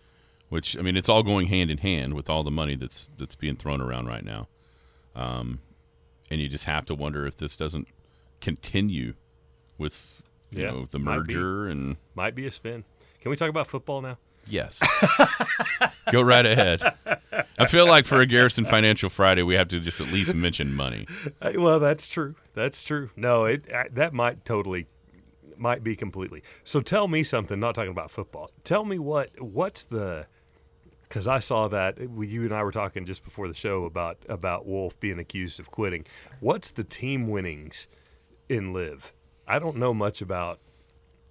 which 0.48 0.76
I 0.78 0.82
mean, 0.82 0.96
it's 0.96 1.08
all 1.08 1.22
going 1.22 1.46
hand 1.46 1.70
in 1.70 1.78
hand 1.78 2.14
with 2.14 2.28
all 2.28 2.42
the 2.42 2.50
money 2.50 2.74
that's 2.74 3.10
that's 3.18 3.34
being 3.36 3.54
thrown 3.56 3.80
around 3.80 4.06
right 4.06 4.24
now. 4.24 4.48
Um, 5.14 5.60
and 6.30 6.40
you 6.40 6.48
just 6.48 6.64
have 6.64 6.86
to 6.86 6.94
wonder 6.94 7.26
if 7.26 7.36
this 7.36 7.54
doesn't 7.54 7.86
continue 8.40 9.14
with 9.76 10.22
you 10.50 10.62
Yeah, 10.62 10.70
know 10.70 10.88
the 10.90 10.98
might 10.98 11.18
merger 11.18 11.66
and 11.66 11.98
Might 12.14 12.34
be 12.34 12.46
a 12.46 12.50
spin. 12.50 12.84
Can 13.20 13.30
we 13.30 13.36
talk 13.36 13.50
about 13.50 13.66
football 13.66 14.00
now? 14.00 14.16
Yes, 14.48 14.80
go 16.12 16.20
right 16.22 16.46
ahead. 16.46 16.80
I 17.58 17.66
feel 17.66 17.86
like 17.86 18.04
for 18.04 18.20
a 18.20 18.26
Garrison 18.26 18.64
Financial 18.64 19.08
Friday, 19.10 19.42
we 19.42 19.54
have 19.54 19.68
to 19.68 19.80
just 19.80 20.00
at 20.00 20.08
least 20.08 20.34
mention 20.34 20.74
money. 20.74 21.06
Uh, 21.40 21.52
Well, 21.56 21.78
that's 21.78 22.08
true. 22.08 22.34
That's 22.54 22.82
true. 22.82 23.10
No, 23.16 23.44
it 23.44 23.70
uh, 23.72 23.84
that 23.92 24.12
might 24.12 24.44
totally 24.44 24.86
might 25.56 25.82
be 25.84 25.94
completely. 25.96 26.42
So 26.64 26.80
tell 26.80 27.08
me 27.08 27.22
something. 27.22 27.58
Not 27.60 27.74
talking 27.74 27.90
about 27.90 28.10
football. 28.10 28.50
Tell 28.64 28.84
me 28.84 28.98
what 28.98 29.40
what's 29.40 29.84
the 29.84 30.26
because 31.08 31.26
I 31.26 31.40
saw 31.40 31.68
that 31.68 31.98
you 31.98 32.44
and 32.44 32.54
I 32.54 32.62
were 32.62 32.72
talking 32.72 33.04
just 33.04 33.24
before 33.24 33.48
the 33.48 33.54
show 33.54 33.84
about 33.84 34.18
about 34.28 34.66
Wolff 34.66 34.98
being 35.00 35.18
accused 35.18 35.58
of 35.60 35.70
quitting. 35.70 36.06
What's 36.40 36.70
the 36.70 36.84
team 36.84 37.28
winnings 37.28 37.88
in 38.48 38.72
LIV? 38.72 39.12
I 39.46 39.58
don't 39.58 39.76
know 39.76 39.94
much 39.94 40.20
about. 40.20 40.60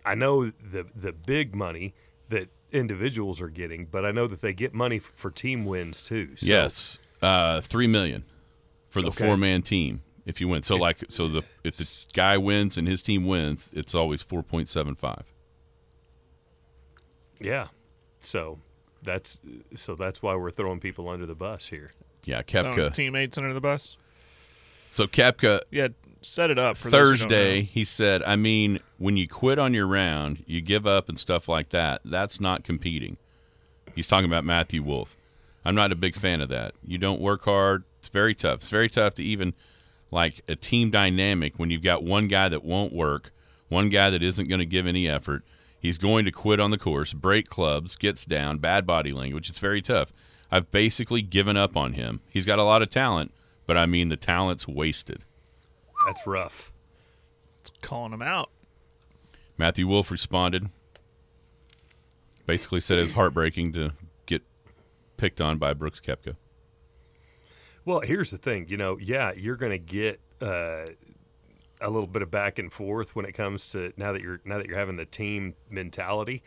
I 0.05 0.15
know 0.15 0.45
the 0.51 0.85
the 0.95 1.11
big 1.11 1.55
money 1.55 1.93
that 2.29 2.49
individuals 2.71 3.39
are 3.41 3.49
getting, 3.49 3.85
but 3.85 4.05
I 4.05 4.11
know 4.11 4.27
that 4.27 4.41
they 4.41 4.53
get 4.53 4.73
money 4.73 4.97
f- 4.97 5.11
for 5.15 5.31
team 5.31 5.65
wins 5.65 6.03
too. 6.03 6.35
So, 6.35 6.45
Yes, 6.45 6.99
uh, 7.21 7.61
three 7.61 7.87
million 7.87 8.25
for 8.89 9.01
the 9.01 9.07
Okay. 9.09 9.25
four 9.25 9.37
man 9.37 9.61
team 9.61 10.01
if 10.25 10.41
you 10.41 10.47
win. 10.47 10.63
So 10.63 10.75
like, 10.75 11.03
so 11.09 11.27
the 11.27 11.43
if 11.63 11.77
the 11.77 12.05
guy 12.13 12.37
wins 12.37 12.77
and 12.77 12.87
his 12.87 13.01
team 13.01 13.25
wins, 13.25 13.71
it's 13.73 13.95
always 13.95 14.21
four 14.21 14.43
point 14.43 14.69
seven 14.69 14.95
five. 14.95 15.23
Yeah. 17.39 17.67
So 18.19 18.59
that's 19.03 19.39
so 19.75 19.95
that's 19.95 20.21
why 20.21 20.35
we're 20.35 20.51
throwing 20.51 20.79
people 20.79 21.07
under 21.09 21.25
the 21.25 21.35
bus 21.35 21.67
here. 21.67 21.91
Yeah, 22.25 22.41
Koepka. 22.41 22.93
teammates 22.93 23.37
under 23.37 23.53
the 23.53 23.61
bus. 23.61 23.97
So 24.89 25.05
Koepka 25.07 25.61
Yeah, 25.71 25.89
set 26.27 26.51
it 26.51 26.59
up 26.59 26.77
for 26.77 26.89
those 26.89 27.21
who 27.21 27.27
don't 27.27 27.29
Thursday, 27.29 27.61
he 27.63 27.83
said, 27.83 28.21
I 28.23 28.35
mean, 28.35 28.79
when 28.97 29.17
you 29.17 29.27
quit 29.27 29.59
on 29.59 29.73
your 29.73 29.87
round, 29.87 30.43
you 30.45 30.61
give 30.61 30.85
up 30.85 31.09
and 31.09 31.17
stuff 31.17 31.47
like 31.47 31.69
that. 31.69 32.01
That's 32.05 32.39
not 32.39 32.63
competing. 32.63 33.17
He's 33.95 34.07
talking 34.07 34.29
about 34.29 34.43
Matthew 34.43 34.83
Wolff. 34.83 35.17
I'm 35.65 35.75
not 35.75 35.91
a 35.91 35.95
big 35.95 36.15
fan 36.15 36.41
of 36.41 36.49
that. 36.49 36.73
You 36.85 36.97
don't 36.97 37.19
work 37.19 37.43
hard. 37.45 37.83
It's 37.99 38.09
very 38.09 38.35
tough. 38.35 38.59
It's 38.59 38.69
very 38.69 38.89
tough 38.89 39.15
to 39.15 39.23
even 39.23 39.53
like 40.11 40.41
a 40.47 40.55
team 40.55 40.91
dynamic 40.91 41.57
when 41.57 41.69
you've 41.69 41.83
got 41.83 42.03
one 42.03 42.27
guy 42.27 42.47
that 42.49 42.63
won't 42.63 42.93
work, 42.93 43.31
one 43.69 43.89
guy 43.89 44.09
that 44.09 44.23
isn't 44.23 44.47
going 44.47 44.59
to 44.59 44.65
give 44.65 44.87
any 44.87 45.07
effort. 45.07 45.43
He's 45.79 45.97
going 45.97 46.25
to 46.25 46.31
quit 46.31 46.59
on 46.59 46.71
the 46.71 46.77
course, 46.77 47.13
break 47.13 47.49
clubs, 47.49 47.95
gets 47.95 48.25
down, 48.25 48.57
bad 48.57 48.85
body 48.85 49.11
language. 49.11 49.49
It's 49.49 49.59
very 49.59 49.81
tough. 49.81 50.11
I've 50.51 50.71
basically 50.71 51.21
given 51.21 51.57
up 51.57 51.75
on 51.75 51.93
him. 51.93 52.21
He's 52.29 52.45
got 52.45 52.59
a 52.59 52.63
lot 52.63 52.81
of 52.81 52.89
talent, 52.89 53.31
but 53.65 53.77
I 53.77 53.85
mean, 53.85 54.09
the 54.09 54.17
talent's 54.17 54.67
wasted. 54.67 55.23
That's 56.07 56.25
rough. 56.25 56.71
It's 57.59 57.71
calling 57.81 58.13
him 58.13 58.21
out. 58.21 58.49
Matthew 59.57 59.87
Wolff 59.87 60.09
responded. 60.09 60.69
Basically 62.45 62.79
said 62.79 62.97
it's 62.97 63.11
heartbreaking 63.11 63.73
to 63.73 63.91
get 64.25 64.41
picked 65.17 65.41
on 65.41 65.57
by 65.57 65.73
Brooks 65.73 65.99
Koepka. 65.99 66.37
Well, 67.83 67.99
here's 67.99 68.31
the 68.31 68.37
thing. 68.37 68.67
You 68.69 68.77
know, 68.77 68.97
yeah, 68.97 69.33
you're 69.35 69.57
going 69.57 69.73
to 69.73 69.77
get 69.77 70.21
uh, 70.41 70.85
a 71.81 71.89
little 71.89 72.07
bit 72.07 72.21
of 72.21 72.31
back 72.31 72.57
and 72.57 72.71
forth 72.71 73.13
when 73.13 73.25
it 73.25 73.33
comes 73.33 73.69
to 73.71 73.91
now 73.97 74.13
that 74.13 74.21
you're 74.21 74.39
now 74.45 74.59
that 74.59 74.67
you're 74.67 74.77
having 74.77 74.95
the 74.95 75.05
team 75.05 75.55
mentality. 75.69 76.41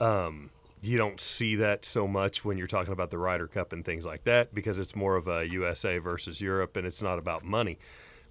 Um, 0.00 0.48
you 0.80 0.96
don't 0.96 1.20
see 1.20 1.56
that 1.56 1.84
so 1.84 2.08
much 2.08 2.42
when 2.42 2.56
you're 2.56 2.66
talking 2.66 2.92
about 2.94 3.10
the 3.10 3.18
Ryder 3.18 3.48
Cup 3.48 3.74
and 3.74 3.84
things 3.84 4.06
like 4.06 4.24
that 4.24 4.54
because 4.54 4.78
it's 4.78 4.96
more 4.96 5.16
of 5.16 5.28
a 5.28 5.46
USA 5.46 5.98
versus 5.98 6.40
Europe 6.40 6.74
and 6.76 6.86
it's 6.86 7.02
not 7.02 7.18
about 7.18 7.44
money. 7.44 7.78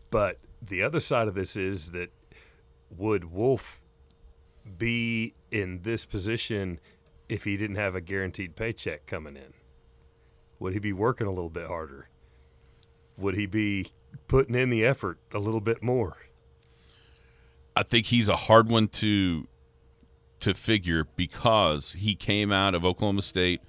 But 0.10 0.38
the 0.68 0.84
other 0.84 1.00
side 1.00 1.28
of 1.28 1.36
this 1.36 1.56
is 1.56 1.92
that 1.92 2.10
would 2.90 3.26
Wolff 3.26 3.82
be 4.78 5.34
in 5.52 5.82
this 5.84 6.06
position 6.06 6.80
if 7.28 7.44
he 7.44 7.58
didn't 7.58 7.76
have 7.76 7.96
a 7.96 8.02
guaranteed 8.02 8.56
paycheck 8.56 9.06
coming 9.06 9.36
in? 9.36 9.54
Would 10.60 10.74
he 10.74 10.80
be 10.80 10.94
working 10.94 11.28
a 11.28 11.32
little 11.32 11.50
bit 11.50 11.68
harder? 11.68 12.10
Would 13.18 13.36
he 13.36 13.46
be 13.46 13.88
putting 14.28 14.56
in 14.56 14.70
the 14.70 14.86
effort 14.86 15.20
a 15.34 15.40
little 15.40 15.62
bit 15.62 15.84
more? 15.84 16.18
I 17.76 17.84
think 17.84 18.08
he's 18.08 18.30
a 18.30 18.36
hard 18.36 18.70
one 18.70 18.88
to 18.90 19.48
to 20.40 20.54
figure 20.54 21.08
because 21.16 21.94
he 21.94 22.16
came 22.16 22.52
out 22.52 22.76
of 22.76 22.84
Oklahoma 22.84 23.22
State 23.22 23.62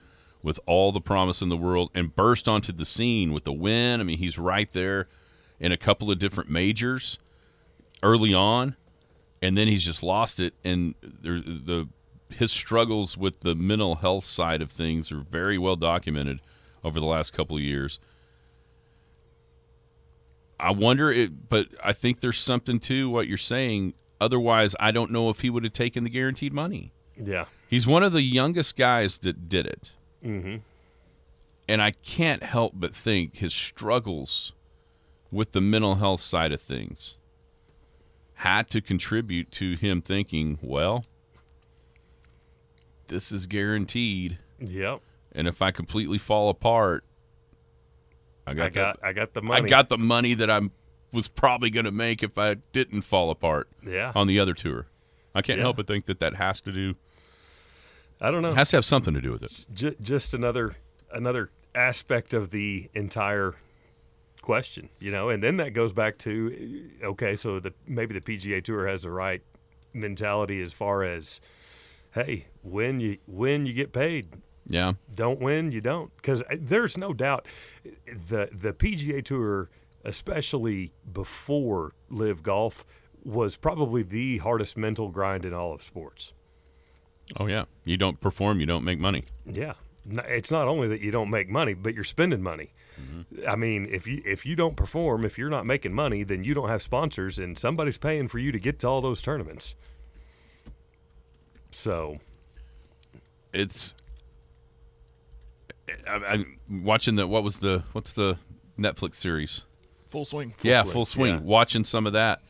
with 0.43 0.59
all 0.67 0.91
the 0.91 1.01
promise 1.01 1.41
in 1.41 1.49
the 1.49 1.57
world 1.57 1.89
and 1.95 2.15
burst 2.15 2.49
onto 2.49 2.73
the 2.73 2.85
scene 2.85 3.33
with 3.33 3.45
the 3.45 3.53
win. 3.53 4.01
I 4.01 4.03
mean, 4.03 4.19
he's 4.19 4.39
right 4.39 4.71
there 4.73 5.09
in 5.61 5.73
a 5.73 5.77
couple 5.77 6.11
of 6.11 6.19
different 6.19 6.51
majors 6.51 7.19
early 8.03 8.35
on, 8.35 8.77
and 9.41 9.57
then 9.57 9.69
he's 9.69 9.85
just 9.85 10.03
lost 10.03 10.41
it. 10.41 10.55
And 10.65 10.95
there, 11.03 11.41
the 11.41 11.89
his 12.31 12.53
struggles 12.53 13.17
with 13.17 13.41
the 13.41 13.55
mental 13.55 13.97
health 13.97 14.25
side 14.25 14.61
of 14.61 14.71
things 14.71 15.13
are 15.13 15.21
very 15.21 15.59
well 15.59 15.77
documented 15.77 16.41
over 16.83 16.99
the 17.01 17.07
last 17.07 17.33
couple 17.33 17.57
of 17.57 17.63
years. 17.63 17.99
I 20.59 20.71
wonder 20.71 21.11
it, 21.11 21.49
but 21.49 21.69
I 21.83 21.93
think 21.93 22.21
there's 22.21 22.39
something 22.39 22.79
to 22.81 23.11
what 23.11 23.27
you're 23.27 23.37
saying. 23.37 23.95
Otherwise, 24.21 24.77
I 24.79 24.93
don't 24.93 25.11
know 25.11 25.29
if 25.31 25.41
he 25.41 25.51
would 25.51 25.65
have 25.65 25.73
taken 25.73 26.05
the 26.05 26.11
guaranteed 26.11 26.53
money. 26.53 26.93
Yeah. 27.17 27.47
He's 27.69 27.87
one 27.87 28.03
of 28.03 28.13
the 28.13 28.23
youngest 28.23 28.77
guys 28.77 29.19
that 29.19 29.49
did 29.49 29.67
it. 29.67 29.93
Mm-hmm. 30.25 30.57
And 31.69 31.83
I 31.83 31.93
can't 31.93 32.43
help 32.43 32.73
but 32.77 32.95
think 32.95 33.37
his 33.37 33.53
struggles 33.53 34.53
with 35.35 35.53
the 35.53 35.61
mental 35.61 35.97
health 35.97 36.21
side 36.21 36.53
of 36.53 36.61
things 36.61 37.17
had 38.39 38.69
to 38.71 38.81
contribute 38.81 39.51
to 39.51 39.75
him 39.77 40.01
thinking, 40.01 40.59
well, 40.63 41.05
this 43.09 43.33
is 43.33 43.47
guaranteed. 43.47 44.39
Yep. 44.61 45.01
And 45.33 45.49
if 45.49 45.61
I 45.61 45.71
completely 45.71 46.19
fall 46.19 46.49
apart, 46.51 47.05
I 48.47 48.55
got, 48.55 48.67
I 48.67 48.69
got 48.71 49.01
the, 49.01 49.07
I 49.07 49.13
got 49.13 49.35
the 49.35 49.41
I 49.41 49.45
money. 49.45 49.69
got 49.71 49.89
the 49.89 49.99
money 49.99 50.35
that 50.35 50.51
I 50.51 50.61
was 51.13 51.29
probably 51.29 51.71
going 51.71 51.85
to 51.87 51.91
make 51.93 52.23
if 52.23 52.39
I 52.39 52.55
didn't 52.73 53.03
fall 53.03 53.31
apart 53.31 53.69
yeah. 53.87 54.13
on 54.15 54.27
the 54.27 54.39
other 54.39 54.55
tour. 54.55 54.87
I 55.35 55.43
can't 55.43 55.59
Yeah. 55.59 55.65
help 55.65 55.77
but 55.77 55.87
think 55.87 56.05
that 56.07 56.21
that 56.21 56.35
has 56.37 56.61
to 56.63 56.73
do 56.73 56.95
I 58.21 58.31
don't 58.31 58.43
know. 58.43 58.51
It 58.51 58.55
has 58.55 58.71
to 58.71 58.77
have 58.77 58.85
something 58.85 59.13
to 59.15 59.21
do 59.21 59.33
with 59.33 59.43
it. 59.43 59.67
J- 59.75 59.97
just 60.01 60.33
another 60.35 60.77
another 61.13 61.51
aspect 61.75 62.33
of 62.33 62.51
the 62.51 62.89
entire 62.95 63.55
question, 64.45 64.89
you 65.01 65.11
know. 65.11 65.29
And 65.31 65.43
then 65.43 65.57
that 65.57 65.71
goes 65.73 65.93
back 65.93 66.19
to 66.19 66.91
uh, 67.03 67.07
okay, 67.09 67.35
so 67.35 67.59
the 67.61 67.73
maybe 67.87 68.19
the 68.19 68.21
PGA 68.21 68.63
Tour 68.63 68.87
has 68.87 69.03
the 69.03 69.11
right 69.11 69.43
mentality 69.93 70.61
as 70.63 70.73
far 70.73 71.03
as 71.03 71.41
hey, 72.15 72.47
when 72.63 73.01
you 73.01 73.19
when 73.27 73.67
you 73.67 73.73
get 73.73 73.93
paid, 73.93 74.27
Yeah. 74.67 74.93
don't 75.15 75.41
win, 75.41 75.73
you 75.73 75.81
don't. 75.81 76.15
Because 76.17 76.43
there's 76.57 76.97
no 76.99 77.13
doubt 77.13 77.47
the 78.07 78.49
the 78.53 78.73
PGA 78.73 79.25
Tour, 79.25 79.71
especially 80.05 80.93
before 81.11 81.93
LIV 82.11 82.43
Golf, 82.43 82.85
was 83.25 83.57
probably 83.57 84.03
the 84.03 84.39
hardest 84.39 84.77
mental 84.77 85.09
grind 85.09 85.45
in 85.45 85.55
all 85.55 85.73
of 85.73 85.83
sports. 85.83 86.33
Oh 87.41 87.47
yeah. 87.47 87.65
You 87.85 87.97
don't 87.97 88.21
perform, 88.21 88.61
you 88.61 88.67
don't 88.67 88.85
make 88.85 88.99
money. 88.99 89.25
Yeah, 89.47 89.75
it's 90.07 90.51
not 90.51 90.69
only 90.69 90.89
that 90.89 91.01
you 91.01 91.11
don't 91.11 91.31
make 91.31 91.49
money, 91.49 91.73
but 91.75 91.95
you're 91.95 92.05
spending 92.05 92.43
money. 92.43 92.75
Mm-hmm. 93.01 93.49
I 93.49 93.57
mean, 93.57 93.89
if 93.91 94.07
you 94.07 94.23
if 94.25 94.47
you 94.47 94.55
don't 94.57 94.77
perform, 94.77 95.25
if 95.25 95.37
you're 95.39 95.51
not 95.51 95.67
making 95.67 95.93
money, 95.93 96.23
then 96.23 96.45
you 96.45 96.55
don't 96.55 96.69
have 96.69 96.83
sponsors, 96.83 97.39
and 97.39 97.59
somebody's 97.59 97.99
paying 97.99 98.29
for 98.29 98.39
you 98.39 98.53
to 98.53 98.59
get 98.59 98.79
to 98.81 98.89
all 98.89 99.01
those 99.01 99.21
tournaments. 99.21 99.75
So 101.71 102.19
It's 103.53 103.95
I, 106.09 106.15
I'm 106.15 106.59
watching 106.71 107.17
the 107.17 107.27
what 107.27 107.43
was 107.43 107.59
the 107.59 107.83
what's 107.93 108.13
the 108.13 108.39
Netflix 108.79 109.17
series? 109.17 109.63
Full 110.09 110.25
swing. 110.25 110.55
yeah, 110.63 110.83
swing, 110.83 110.93
full 110.93 111.05
swing. 111.05 111.35
yeah. 111.35 111.41
Watching 111.41 111.85
some 111.85 112.07
of 112.07 112.13
that. 112.13 112.41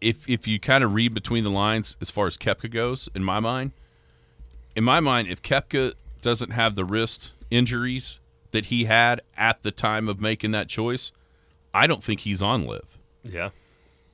If 0.00 0.28
if 0.28 0.46
you 0.46 0.58
kind 0.60 0.82
of 0.84 0.94
read 0.94 1.14
between 1.14 1.44
the 1.44 1.50
lines 1.50 1.96
as 2.00 2.10
far 2.10 2.26
as 2.26 2.36
Koepka 2.36 2.70
goes, 2.70 3.08
in 3.14 3.22
my 3.24 3.40
mind, 3.40 3.72
in 4.74 4.84
my 4.84 5.00
mind, 5.00 5.28
if 5.28 5.42
Koepka 5.42 5.94
doesn't 6.20 6.50
have 6.50 6.74
the 6.74 6.84
wrist 6.84 7.32
injuries 7.50 8.18
that 8.58 8.66
he 8.66 8.86
had 8.86 9.20
at 9.36 9.62
the 9.62 9.70
time 9.70 10.08
of 10.08 10.20
making 10.20 10.50
that 10.50 10.68
choice, 10.68 11.12
I 11.72 11.86
don't 11.86 12.02
think 12.02 12.20
he's 12.20 12.42
on 12.42 12.66
LIV. 12.66 12.98
yeah, 13.22 13.50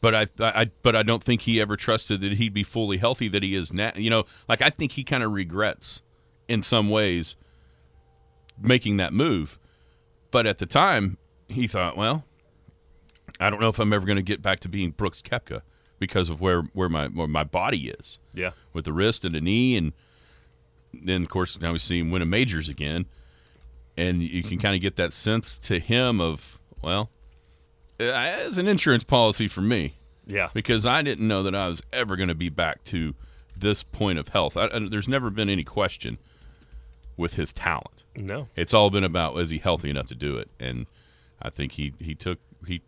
But 0.02 0.14
I, 0.14 0.26
I, 0.38 0.70
but 0.83 0.94
I 0.94 1.02
don't 1.02 1.24
think 1.24 1.40
he 1.42 1.62
ever 1.62 1.78
trusted 1.78 2.20
that 2.20 2.35
he'd 2.35 2.52
be 2.52 2.62
fully 2.62 2.98
healthy 2.98 3.26
that 3.28 3.42
he 3.42 3.54
is 3.54 3.72
now. 3.72 3.92
You 3.96 4.11
know, 4.11 4.24
like 4.46 4.61
I 4.61 4.68
think 4.68 4.92
he 4.92 5.02
kind 5.04 5.22
of 5.22 5.33
regrets 5.33 6.02
in 6.46 6.62
some 6.62 6.90
ways 6.90 7.37
making 8.61 8.98
that 8.98 9.14
move. 9.14 9.59
But 10.30 10.46
at 10.46 10.59
the 10.59 10.66
time, 10.66 11.16
he 11.48 11.66
thought, 11.66 11.96
well, 11.96 12.24
I 13.40 13.48
don't 13.48 13.61
know 13.62 13.70
if 13.70 13.78
I'm 13.78 13.94
ever 13.94 14.04
going 14.04 14.16
to 14.16 14.22
get 14.22 14.42
back 14.42 14.61
to 14.61 14.68
being 14.68 14.90
Brooks 14.90 15.22
Koepka. 15.22 15.62
because 15.98 16.28
of 16.28 16.40
where 16.42 16.62
where 16.74 16.90
my 16.90 17.07
where 17.09 17.26
my 17.28 17.44
body 17.44 17.88
is 17.88 18.18
Yeah. 18.35 18.50
with 18.74 18.85
the 18.85 18.92
wrist 18.92 19.24
and 19.24 19.35
the 19.35 19.40
knee, 19.40 19.74
and 19.76 19.92
then 20.92 21.22
of 21.22 21.28
course 21.30 21.59
now 21.61 21.72
we 21.72 21.78
see 21.78 21.98
him 22.00 22.11
win 22.11 22.20
a 22.20 22.26
majors 22.26 22.68
again, 22.68 23.07
and 23.96 24.22
you 24.22 24.42
can 24.42 24.59
kind 24.59 24.74
of 24.74 24.80
get 24.83 24.96
that 24.96 25.12
sense 25.12 25.59
to 25.61 25.78
him 25.78 26.20
of 26.20 26.61
well, 26.83 27.11
uh, 28.00 28.04
as 28.04 28.59
an 28.59 28.68
insurance 28.68 29.04
policy 29.04 29.48
for 29.48 29.61
me 29.62 29.94
Yeah. 30.26 30.48
because 30.52 30.85
I 30.87 31.00
didn't 31.02 31.26
know 31.28 31.42
that 31.44 31.54
I 31.54 31.68
was 31.68 31.83
ever 31.92 32.16
going 32.16 32.28
to 32.28 32.35
be 32.35 32.48
back 32.48 32.85
to 32.85 33.14
this 33.57 33.83
point 33.83 34.18
of 34.18 34.28
health. 34.28 34.57
I, 34.57 34.66
and 34.66 34.90
there's 34.90 35.09
never 35.09 35.30
been 35.30 35.48
any 35.48 35.64
question 35.64 36.18
with 37.16 37.35
his 37.37 37.52
talent. 37.52 38.02
No. 38.16 38.48
It's 38.57 38.74
all 38.74 38.90
been 38.90 39.04
about 39.04 39.38
is 39.38 39.50
he 39.50 39.59
healthy 39.59 39.88
enough 39.90 40.09
to 40.09 40.14
do 40.14 40.37
it, 40.38 40.50
and 40.61 40.87
I 41.40 41.50
think 41.50 41.72
he 41.72 41.92
he 42.00 42.14
took 42.14 42.38
he. 42.66 42.83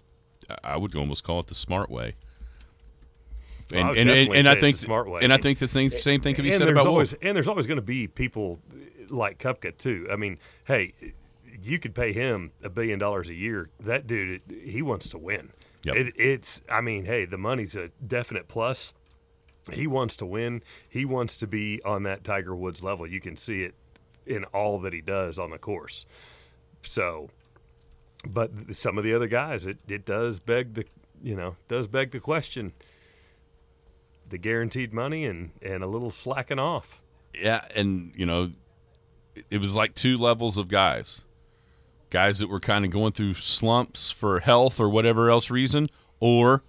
I 0.63 0.77
would 0.77 0.95
almost 0.95 1.25
call 1.25 1.41
it 1.41 1.47
the 1.49 1.55
smart 1.55 1.91
way. 1.91 2.15
Well, 3.73 3.91
And 3.91 3.99
and, 3.99 4.11
and, 4.11 4.35
and 4.35 4.49
I 4.49 4.55
think 4.55 4.77
the 4.77 4.85
smart 4.85 5.09
way. 5.11 5.21
and 5.23 5.33
I 5.33 5.39
think 5.39 5.59
the 5.59 5.69
same 5.69 5.91
same 5.91 6.21
thing 6.21 6.35
can 6.35 6.45
be 6.45 6.53
said 6.53 6.69
about 6.69 6.87
always 6.87 7.13
Wolff. 7.13 7.25
and 7.25 7.37
there's 7.37 7.49
always 7.49 7.67
going 7.67 7.77
to 7.77 7.83
be 7.83 8.07
people 8.07 8.59
uh, 8.73 8.77
like 9.15 9.39
Koepka 9.39 9.77
too. 9.77 10.07
I 10.11 10.17
mean, 10.17 10.39
hey, 10.65 10.95
you 11.63 11.79
could 11.79 11.95
pay 11.95 12.13
him 12.13 12.53
a 12.63 12.69
billion 12.69 12.99
dollars 12.99 13.29
a 13.29 13.35
year. 13.35 13.71
That 13.81 14.07
dude, 14.07 14.43
he 14.65 14.83
wants 14.83 15.09
to 15.11 15.19
win. 15.19 15.51
Yep. 15.83 15.97
It, 15.97 16.15
it's, 16.17 16.63
I 16.69 16.81
mean, 16.81 17.07
hey, 17.07 17.25
the 17.25 17.39
money's 17.39 17.75
a 17.77 17.91
definite 18.07 18.47
plus. 18.49 18.93
He 19.73 19.87
wants 19.87 20.17
to 20.17 20.27
win. 20.27 20.63
He 20.89 21.05
wants 21.05 21.37
to 21.39 21.47
be 21.47 21.81
on 21.85 22.05
that 22.05 22.23
Tiger 22.25 22.55
Woods 22.55 22.83
level. 22.85 23.07
You 23.07 23.21
can 23.21 23.37
see 23.37 23.63
it 23.63 23.75
in 24.27 24.45
all 24.47 24.79
that 24.81 24.93
he 24.93 25.01
does 25.01 25.39
on 25.39 25.51
the 25.51 25.59
course. 25.59 26.07
So, 26.83 27.31
but 28.27 28.51
some 28.73 28.97
of 28.99 29.05
the 29.05 29.13
other 29.15 29.27
guys, 29.29 29.67
it, 29.67 29.79
it 29.89 30.05
does 30.05 30.39
beg 30.41 30.75
the, 30.75 30.85
you 31.23 31.35
know, 31.35 31.57
does 31.69 31.87
beg 31.89 32.11
the 32.13 32.21
question. 32.21 32.73
The 34.29 34.39
guaranteed 34.39 34.93
money 34.93 35.25
and 35.25 35.51
and 35.63 35.83
a 35.83 35.87
little 35.87 36.11
slacking 36.11 36.59
off. 36.59 37.01
Yeah, 37.35 37.65
and 37.75 38.13
you 38.17 38.27
know, 38.27 38.51
it 39.51 39.59
was 39.59 39.77
like 39.77 39.95
two 39.95 40.17
levels 40.19 40.59
of 40.59 40.69
guys. 40.69 41.23
Guys 42.11 42.39
that 42.39 42.49
were 42.49 42.61
kind 42.61 42.85
of 42.85 42.91
going 42.91 43.13
through 43.13 43.35
slumps 43.35 44.11
for 44.11 44.41
health 44.41 44.79
or 44.81 44.89
whatever 44.89 45.29
else 45.29 45.51
reason, 45.51 45.89
or 46.21 46.63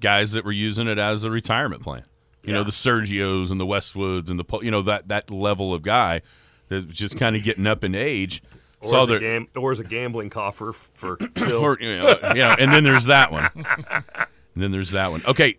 guys 0.00 0.32
that 0.32 0.44
were 0.44 0.52
using 0.52 0.88
it 0.88 0.98
as 0.98 1.24
a 1.24 1.30
retirement 1.30 1.82
plan. 1.82 2.04
You 2.42 2.54
know, 2.54 2.64
the 2.64 2.70
Sergios 2.72 3.50
and 3.50 3.60
the 3.60 3.66
Westwoods 3.66 4.30
and 4.30 4.40
the 4.40 4.58
you 4.62 4.70
know 4.70 4.82
that 4.82 5.08
that 5.08 5.30
level 5.30 5.74
of 5.74 5.82
guy 5.82 6.22
that 6.68 6.86
was 6.86 6.96
just 6.96 7.18
kind 7.18 7.36
of 7.36 7.42
getting 7.44 7.66
up 7.66 7.84
in 7.84 7.94
age. 7.94 8.42
Or, 8.80 8.88
saw 8.88 9.02
as 9.02 9.08
a 9.08 9.10
their 9.10 9.18
gam- 9.20 9.48
or 9.54 9.72
as 9.72 9.80
a 9.80 9.84
gambling 9.84 10.30
coffer 10.30 10.72
for 10.94 11.16
Phil. 11.36 11.52
or, 11.58 11.76
you 11.80 11.98
know, 11.98 12.08
you 12.34 12.42
know, 12.42 12.54
and 12.58 12.72
then 12.72 12.82
there's 12.82 13.04
that 13.06 13.30
one. 13.30 13.50
And 14.52 14.64
then 14.64 14.72
there's 14.72 14.90
that 14.90 15.12
one. 15.12 15.22
Okay, 15.26 15.58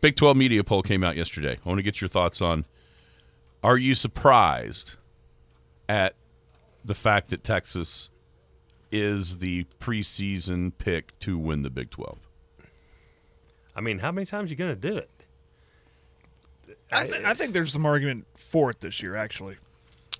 Big 0.00 0.16
12 0.16 0.36
media 0.36 0.64
poll 0.64 0.82
came 0.82 1.04
out 1.04 1.16
yesterday. 1.16 1.58
I 1.64 1.68
want 1.68 1.78
to 1.78 1.82
get 1.82 2.00
your 2.00 2.08
thoughts 2.08 2.40
on 2.42 2.66
are 3.62 3.76
you 3.76 3.94
surprised 3.94 4.94
at 5.88 6.14
the 6.84 6.94
fact 6.94 7.30
that 7.30 7.42
Texas 7.42 8.10
is 8.92 9.38
the 9.38 9.64
preseason 9.80 10.72
pick 10.78 11.18
to 11.20 11.36
win 11.36 11.62
the 11.62 11.70
Big 11.70 11.90
12? 11.90 12.18
I 13.74 13.80
mean, 13.80 13.98
how 13.98 14.12
many 14.12 14.26
times 14.26 14.50
are 14.50 14.54
you 14.54 14.56
going 14.56 14.74
to 14.74 14.90
do 14.90 14.96
it? 14.96 15.10
I, 16.90 17.04
th- 17.04 17.24
I 17.24 17.34
think 17.34 17.52
there's 17.52 17.72
some 17.72 17.84
argument 17.84 18.26
for 18.36 18.70
it 18.70 18.80
this 18.80 19.02
year, 19.02 19.16
actually. 19.16 19.56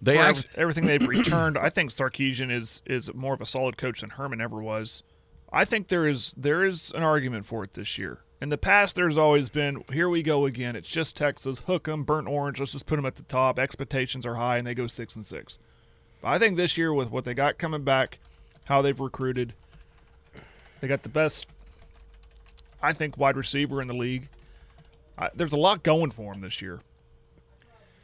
They 0.00 0.16
For 0.16 0.60
everything 0.60 0.86
they've 0.86 1.06
returned, 1.06 1.58
I 1.58 1.70
think 1.70 1.90
Sarkisian 1.90 2.52
is 2.52 2.82
is 2.86 3.12
more 3.14 3.34
of 3.34 3.40
a 3.40 3.46
solid 3.46 3.76
coach 3.76 4.02
than 4.02 4.10
Herman 4.10 4.40
ever 4.40 4.62
was. 4.62 5.02
I 5.52 5.64
think 5.64 5.88
there 5.88 6.06
is 6.06 6.34
there 6.36 6.64
is 6.64 6.92
an 6.94 7.02
argument 7.02 7.46
for 7.46 7.64
it 7.64 7.72
this 7.72 7.98
year. 7.98 8.20
In 8.40 8.50
the 8.50 8.58
past, 8.58 8.94
there's 8.94 9.18
always 9.18 9.48
been 9.48 9.82
here 9.92 10.08
we 10.08 10.22
go 10.22 10.46
again. 10.46 10.76
It's 10.76 10.88
just 10.88 11.16
Texas, 11.16 11.60
hook 11.60 11.88
'em, 11.88 12.04
burnt 12.04 12.28
orange. 12.28 12.60
Let's 12.60 12.72
just 12.72 12.86
put 12.86 12.96
them 12.96 13.06
at 13.06 13.16
the 13.16 13.22
top. 13.24 13.58
Expectations 13.58 14.24
are 14.24 14.36
high, 14.36 14.58
and 14.58 14.66
they 14.66 14.74
go 14.74 14.86
six 14.86 15.16
and 15.16 15.26
six. 15.26 15.58
But 16.22 16.28
I 16.28 16.38
think 16.38 16.56
this 16.56 16.76
year, 16.78 16.92
with 16.92 17.10
what 17.10 17.24
they 17.24 17.34
got 17.34 17.58
coming 17.58 17.82
back, 17.82 18.18
how 18.66 18.80
they've 18.80 18.98
recruited, 18.98 19.54
they 20.80 20.86
got 20.86 21.02
the 21.02 21.08
best, 21.08 21.46
I 22.80 22.92
think, 22.92 23.18
wide 23.18 23.36
receiver 23.36 23.82
in 23.82 23.88
the 23.88 23.94
league. 23.94 24.28
I, 25.16 25.30
there's 25.34 25.52
a 25.52 25.58
lot 25.58 25.82
going 25.82 26.12
for 26.12 26.32
them 26.32 26.42
this 26.42 26.62
year. 26.62 26.80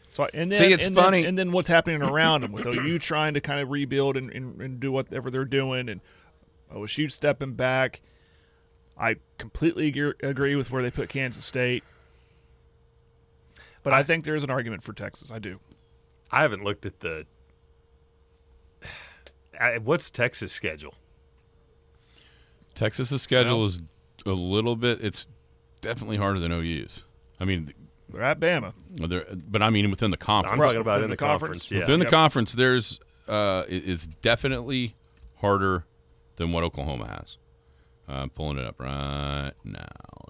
So 0.09 0.29
and 0.35 0.51
then 0.51 0.59
See, 0.59 0.73
it's 0.73 0.87
and 0.87 0.97
then- 0.97 1.05
funny. 1.05 1.25
and 1.27 1.39
then 1.39 1.53
what's 1.53 1.69
happening 1.69 2.03
around 2.03 2.41
them 2.43 2.51
with 2.53 2.67
OU 2.67 2.99
trying 3.01 3.35
to 3.35 3.41
kind 3.41 3.61
of 3.61 3.71
rebuild 3.71 4.17
and, 4.17 4.31
and, 4.31 4.61
and 4.61 4.81
do 4.81 4.91
whatever 4.91 5.31
they're 5.31 5.45
doing, 5.45 5.89
and 5.89 6.01
oh, 6.73 6.81
OSU 6.81 7.11
stepping 7.11 7.53
back. 7.55 8.01
I 8.97 9.17
completely 9.39 9.89
agree, 9.89 10.13
agree 10.23 10.55
with 10.55 10.71
where 10.71 10.83
they 10.83 10.91
put 10.91 11.09
Kansas 11.09 11.45
State, 11.45 11.83
but 13.83 13.93
I, 13.93 14.03
think 14.03 14.25
there's 14.25 14.45
an 14.45 14.51
argument 14.51 14.83
for 14.83 14.93
Texas. 14.93 15.31
I 15.31 15.39
do. 15.39 15.59
I 16.31 16.43
haven't 16.43 16.65
looked 16.65 16.87
at 16.87 17.01
the. 17.01 17.27
I, 19.61 19.79
what's 19.79 20.11
Texas 20.11 20.53
schedule? 20.53 20.95
Texas's 22.75 23.23
schedule 23.23 23.65
is 23.65 23.81
a 24.27 24.31
little 24.31 24.75
bit 24.75 25.01
it's 25.01 25.27
definitely 25.81 26.17
harder 26.17 26.41
than 26.41 26.51
OU's. 26.51 27.03
I 27.39 27.45
mean, 27.45 27.73
They're 28.09 28.23
at 28.23 28.41
Bama. 28.41 28.73
they're, 28.91 29.27
but 29.33 29.63
I 29.63 29.71
mean 29.71 29.91
within 29.91 30.11
the 30.11 30.17
conference. 30.17 30.55
I'm 30.55 30.61
talking 30.61 30.81
about 30.81 30.97
Within 30.97 31.05
in 31.05 31.11
the, 31.11 31.17
the 31.17 31.19
conference. 31.19 31.63
conference. 31.63 31.71
Yeah. 31.71 31.79
Within 31.81 32.01
the 32.01 32.07
conference, 32.07 32.53
there's 32.53 32.99
uh, 33.29 33.65
it 33.69 33.85
is 33.85 34.07
definitely 34.23 34.97
harder 35.37 35.85
than 36.37 36.53
what 36.53 36.65
Oklahoma 36.65 37.07
has. 37.07 37.39
I'm 38.09 38.31
pulling 38.31 38.59
it 38.59 38.67
up 38.67 38.81
right 38.81 39.53
now. 39.65 39.87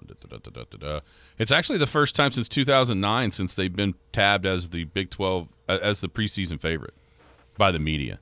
Da-da-da-da-da-da. 0.07 0.99
It's 1.37 1.51
actually 1.51 1.79
the 1.79 1.87
first 1.87 2.15
time 2.15 2.31
since 2.31 2.47
2009 2.47 3.31
since 3.31 3.55
they've 3.55 3.75
been 3.75 3.95
tabbed 4.13 4.45
as 4.45 4.69
the 4.69 4.85
Big 4.85 5.09
12 5.09 5.49
uh, 5.67 5.79
as 5.81 5.99
the 6.01 6.07
preseason 6.07 6.59
favorite 6.61 6.93
by 7.57 7.71
the 7.71 7.79
media. 7.79 8.19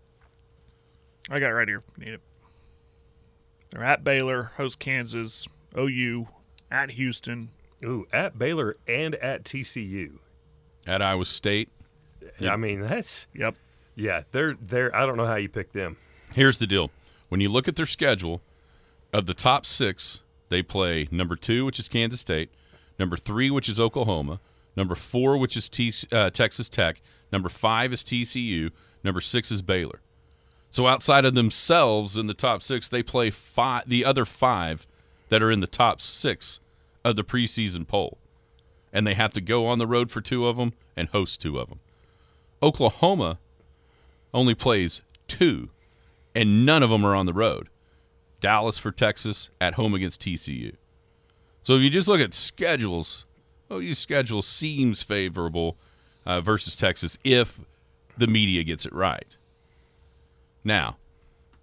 I 1.29 1.39
got 1.39 1.49
it 1.49 1.53
right 1.53 1.67
here. 1.67 1.83
Need 1.97 2.09
it. 2.09 2.21
They're 3.69 3.83
at 3.83 4.03
Baylor, 4.03 4.51
host 4.57 4.79
Kansas, 4.79 5.47
OU, 5.77 6.27
at 6.71 6.91
Houston. 6.91 7.49
Ooh, 7.83 8.07
at 8.13 8.37
Baylor 8.39 8.77
and 8.87 9.15
at 9.15 9.43
TCU. 9.43 10.19
At 10.85 11.01
Iowa 11.01 11.25
State, 11.25 11.69
I 12.41 12.55
mean, 12.55 12.81
that's 12.81 13.27
Yep. 13.33 13.55
yeah. 13.95 14.23
They're 14.31 14.55
they're. 14.61 14.93
I 14.95 15.05
don't 15.05 15.17
know 15.17 15.25
how 15.25 15.35
you 15.35 15.49
pick 15.49 15.71
them. 15.73 15.97
Here's 16.35 16.57
the 16.57 16.67
deal. 16.67 16.91
When 17.29 17.39
you 17.41 17.49
look 17.49 17.67
at 17.67 17.75
their 17.75 17.85
schedule, 17.85 18.41
of 19.13 19.27
the 19.27 19.33
top 19.33 19.65
six, 19.65 20.21
they 20.49 20.61
play 20.63 21.07
number 21.11 21.35
two, 21.35 21.65
which 21.65 21.79
is 21.79 21.87
Kansas 21.87 22.19
State, 22.19 22.49
number 22.97 23.15
three, 23.15 23.51
which 23.51 23.69
is 23.69 23.79
Oklahoma, 23.79 24.39
number 24.75 24.95
four, 24.95 25.37
which 25.37 25.55
is 25.55 25.69
T- 25.69 25.93
uh, 26.11 26.31
Texas 26.31 26.67
Tech, 26.67 27.01
number 27.31 27.47
five 27.47 27.93
is 27.93 28.03
TCU, 28.03 28.71
number 29.03 29.21
six 29.21 29.51
is 29.51 29.61
Baylor. 29.61 30.01
So 30.71 30.87
outside 30.87 31.23
of 31.23 31.35
themselves 31.35 32.17
in 32.17 32.25
the 32.25 32.33
top 32.33 32.63
six, 32.63 32.89
they 32.89 33.03
play 33.03 33.29
five, 33.29 33.87
the 33.87 34.03
other 34.03 34.25
five 34.25 34.87
that 35.29 35.43
are 35.43 35.51
in 35.51 35.59
the 35.59 35.67
top 35.67 36.01
six 36.01 36.59
of 37.05 37.15
the 37.15 37.23
preseason 37.23 37.87
poll. 37.87 38.17
And 38.91 39.05
they 39.05 39.13
have 39.13 39.33
to 39.33 39.41
go 39.41 39.67
on 39.67 39.77
the 39.77 39.87
road 39.87 40.09
for 40.09 40.21
two 40.21 40.47
of 40.47 40.57
them 40.57 40.73
and 40.95 41.09
host 41.09 41.39
two 41.39 41.59
of 41.59 41.69
them. 41.69 41.79
Oklahoma 42.61 43.37
only 44.33 44.55
plays 44.55 45.01
two, 45.27 45.69
and 46.33 46.65
none 46.65 46.81
of 46.81 46.89
them 46.89 47.05
are 47.05 47.15
on 47.15 47.27
the 47.27 47.33
road. 47.33 47.69
Dallas 48.43 48.77
for 48.77 48.91
Texas 48.91 49.49
at 49.61 49.75
home 49.75 49.93
against 49.93 50.21
TCU. 50.21 50.75
So 51.61 51.75
if 51.77 51.81
you 51.81 51.89
just 51.89 52.09
look 52.09 52.19
at 52.19 52.33
schedules, 52.33 53.25
OU's 53.71 53.97
schedule 53.97 54.41
seems 54.41 55.01
favorable 55.01 55.77
uh, 56.25 56.41
versus 56.41 56.75
Texas 56.75 57.17
if 57.23 57.57
the 58.17 58.27
media 58.27 58.65
gets 58.65 58.85
it 58.85 58.91
right. 58.93 59.37
Now, 60.65 60.97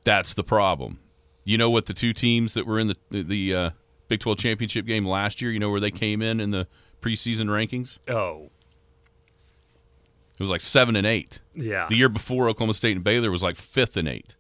that's 0.05 0.33
the 0.33 0.43
problem. 0.43 1.01
You 1.45 1.59
know 1.59 1.69
what 1.69 1.85
the 1.85 1.93
two 1.95 2.15
teams 2.15 2.55
that 2.55 2.67
were 2.67 2.79
in 2.79 2.89
the 2.89 2.97
the, 3.11 3.23
the 3.23 3.55
uh, 3.55 3.71
Big 4.09 4.21
12 4.21 4.39
championship 4.39 4.87
game 4.87 5.05
last 5.07 5.43
year, 5.43 5.51
you 5.53 5.59
know 5.59 5.71
where 5.71 5.81
they 5.81 5.91
came 5.91 6.23
in 6.23 6.41
in 6.41 6.51
the 6.51 6.67
preseason 7.03 7.47
rankings? 7.49 7.99
Oh, 8.09 8.49
It 10.35 10.41
was 10.41 10.51
like 10.51 10.61
7 10.63 10.97
and 10.97 11.07
8. 11.07 11.41
yeah. 11.55 11.87
The 11.91 11.97
year 11.97 12.09
before 12.09 12.49
Oklahoma 12.49 12.73
State 12.75 12.97
and 12.97 13.05
Baylor 13.05 13.31
was 13.31 13.43
like 13.43 13.57
5th 13.57 13.97
and 13.97 14.09
8. 14.09 14.35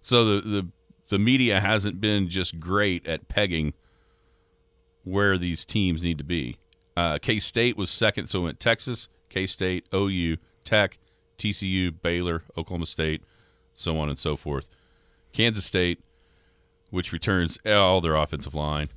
So 0.00 0.24
the 0.40 0.40
the 0.48 0.66
the 1.14 1.18
media 1.20 1.60
hasn't 1.60 2.00
been 2.00 2.28
just 2.28 2.58
great 2.58 3.06
at 3.06 3.28
pegging 3.28 3.72
where 5.04 5.38
these 5.38 5.64
teams 5.64 6.02
need 6.02 6.18
to 6.18 6.24
be. 6.24 6.56
Uh, 6.96 7.18
K 7.22 7.38
State 7.38 7.76
was 7.76 7.88
second, 7.88 8.26
so 8.26 8.40
it 8.40 8.42
went 8.42 8.58
Texas, 8.58 9.08
K 9.28 9.46
State, 9.46 9.86
OU, 9.94 10.38
Tech, 10.64 10.98
TCU, 11.38 11.94
Baylor, 12.02 12.42
Oklahoma 12.58 12.86
State, 12.86 13.22
so 13.74 13.96
on 13.96 14.08
and 14.08 14.18
so 14.18 14.34
forth. 14.36 14.68
Kansas 15.32 15.64
State, 15.64 16.00
which 16.90 17.12
returns 17.12 17.60
all 17.64 18.00
their 18.00 18.16
offensive 18.16 18.56
line. 18.56 18.88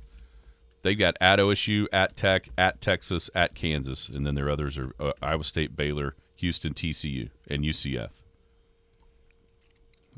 They 0.82 0.96
got 0.96 1.16
at 1.20 1.38
OSU, 1.38 1.86
at 1.92 2.16
Tech, 2.16 2.48
at 2.58 2.80
Texas, 2.80 3.30
at 3.32 3.54
Kansas, 3.54 4.08
and 4.08 4.26
then 4.26 4.34
their 4.34 4.50
others 4.50 4.76
are 4.76 4.90
uh, 4.98 5.12
Iowa 5.22 5.44
State, 5.44 5.76
Baylor, 5.76 6.16
Houston, 6.34 6.74
TCU, 6.74 7.30
and 7.48 7.62
UCF. 7.62 8.10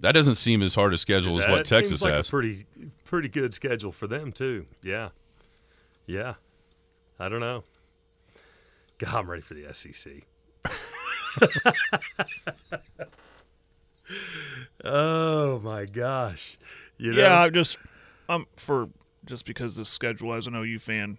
That 0.01 0.13
doesn't 0.13 0.37
seem 0.37 0.63
as 0.63 0.75
hard 0.75 0.95
a 0.95 0.99
schedule 0.99 1.39
as 1.41 1.47
what 1.47 1.67
Texas 1.67 2.01
seems 2.01 2.05
like 2.05 2.15
has. 2.15 2.29
a 2.29 2.31
pretty 2.31 2.67
pretty 3.05 3.29
good 3.29 3.53
schedule 3.55 3.93
for 3.93 4.07
them 4.07 4.33
too. 4.33 4.67
Yeah, 4.83 5.11
yeah. 6.07 6.35
I 7.19 7.29
don't 7.29 7.41
know. 7.41 7.65
God, 8.99 9.15
I'm 9.15 9.31
ready 9.31 9.43
for 9.43 9.55
the 9.55 9.73
SEC. 9.75 10.25
oh 14.85 15.59
my 15.61 15.85
gosh. 15.85 16.59
You 16.99 17.13
know, 17.13 17.21
Yeah, 17.21 17.43
I'm 17.43 17.53
just 17.53 17.79
um 18.29 18.47
for 18.57 18.89
just 19.27 19.45
because 19.45 19.77
the 19.77 19.85
schedule 19.85 20.35
as 20.35 20.47
an 20.47 20.55
OU 20.55 20.79
fan, 20.79 21.19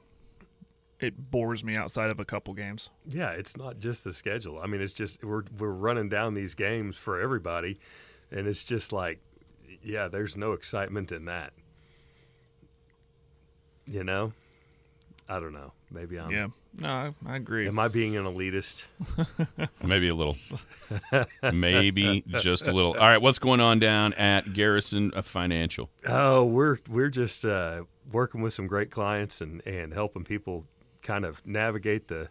it 1.00 1.32
bores 1.32 1.64
me 1.64 1.76
outside 1.76 2.10
of 2.10 2.20
a 2.20 2.26
couple 2.26 2.54
games. 2.54 2.90
Yeah, 3.08 3.32
it's 3.32 3.58
not 3.58 3.80
just 3.80 4.04
the 4.04 4.14
schedule. 4.14 4.60
I 4.60 4.68
mean, 4.68 4.82
it's 4.82 4.94
just 4.94 5.24
we're 5.24 5.44
we're 5.58 5.70
running 5.70 6.10
down 6.10 6.34
these 6.34 6.56
games 6.56 6.98
for 6.98 7.20
everybody, 7.20 7.80
and 8.32 8.48
it's 8.48 8.64
just 8.64 8.94
like, 8.94 9.20
yeah, 9.84 10.08
there's 10.08 10.38
no 10.38 10.54
excitement 10.54 11.12
in 11.12 11.26
that. 11.26 11.54
You 13.88 14.04
know, 14.04 14.34
I 15.28 15.40
don't 15.40 15.54
know. 15.54 15.74
Maybe 15.90 16.18
I'm. 16.18 16.32
yeah, 16.32 16.48
no, 16.78 16.88
I, 16.88 17.14
I 17.26 17.36
agree. 17.36 17.68
Am 17.68 17.78
I 17.78 17.90
being 17.90 18.16
an 18.16 18.26
elitist? 18.26 18.84
Maybe 19.84 20.08
a 20.08 20.16
little. 20.16 20.36
Maybe 21.52 22.24
just 22.28 22.68
a 22.68 22.72
little. 22.72 22.94
All 22.94 23.00
right, 23.00 23.22
what's 23.22 23.40
going 23.40 23.60
on 23.60 23.80
down 23.80 24.14
at 24.14 24.54
Garrison 24.54 25.12
Financial? 25.24 25.90
Oh, 26.08 26.46
we're 26.46 26.78
we're 26.90 27.10
just 27.10 27.44
uh, 27.44 27.84
working 28.12 28.42
with 28.42 28.54
some 28.54 28.68
great 28.68 28.92
clients 28.92 29.42
and 29.42 29.66
and 29.68 29.94
helping 29.94 30.24
people 30.24 30.66
kind 31.02 31.26
of 31.26 31.46
navigate 31.46 32.08
the 32.08 32.30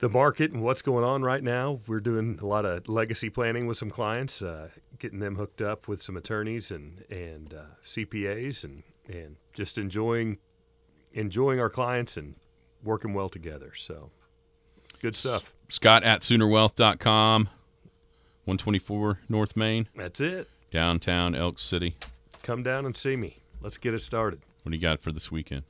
the 0.00 0.08
market 0.08 0.52
and 0.52 0.62
what's 0.62 0.82
going 0.82 1.04
on 1.04 1.22
right 1.22 1.42
now. 1.42 1.80
We're 1.86 2.00
doing 2.00 2.38
a 2.40 2.46
lot 2.46 2.64
of 2.64 2.88
legacy 2.88 3.30
planning 3.30 3.66
with 3.66 3.76
some 3.76 3.90
clients, 3.90 4.42
uh, 4.42 4.68
getting 4.98 5.18
them 5.18 5.36
hooked 5.36 5.60
up 5.60 5.88
with 5.88 6.00
some 6.02 6.16
attorneys 6.16 6.70
and 6.70 7.04
and 7.10 7.52
uh, 7.54 7.62
CPAs 7.84 8.64
and 8.64 8.82
and 9.08 9.36
just 9.54 9.78
enjoying 9.78 10.38
enjoying 11.12 11.58
our 11.60 11.70
clients 11.70 12.16
and 12.16 12.36
working 12.82 13.12
well 13.14 13.28
together. 13.28 13.72
So 13.74 14.10
good 15.00 15.14
stuff. 15.16 15.52
Scott 15.68 16.02
at 16.04 16.22
SoonerWealth.com, 16.22 17.44
124 18.44 19.20
North 19.28 19.56
Main, 19.56 19.88
That's 19.94 20.20
it. 20.20 20.48
downtown 20.70 21.34
Elk 21.34 21.58
City. 21.58 21.96
Come 22.42 22.62
down 22.62 22.86
and 22.86 22.96
see 22.96 23.16
me. 23.16 23.38
Let's 23.60 23.76
get 23.76 23.92
it 23.94 24.00
started. 24.00 24.40
What 24.62 24.70
do 24.70 24.76
you 24.76 24.82
got 24.82 25.02
for 25.02 25.12
this 25.12 25.30
weekend? 25.30 25.64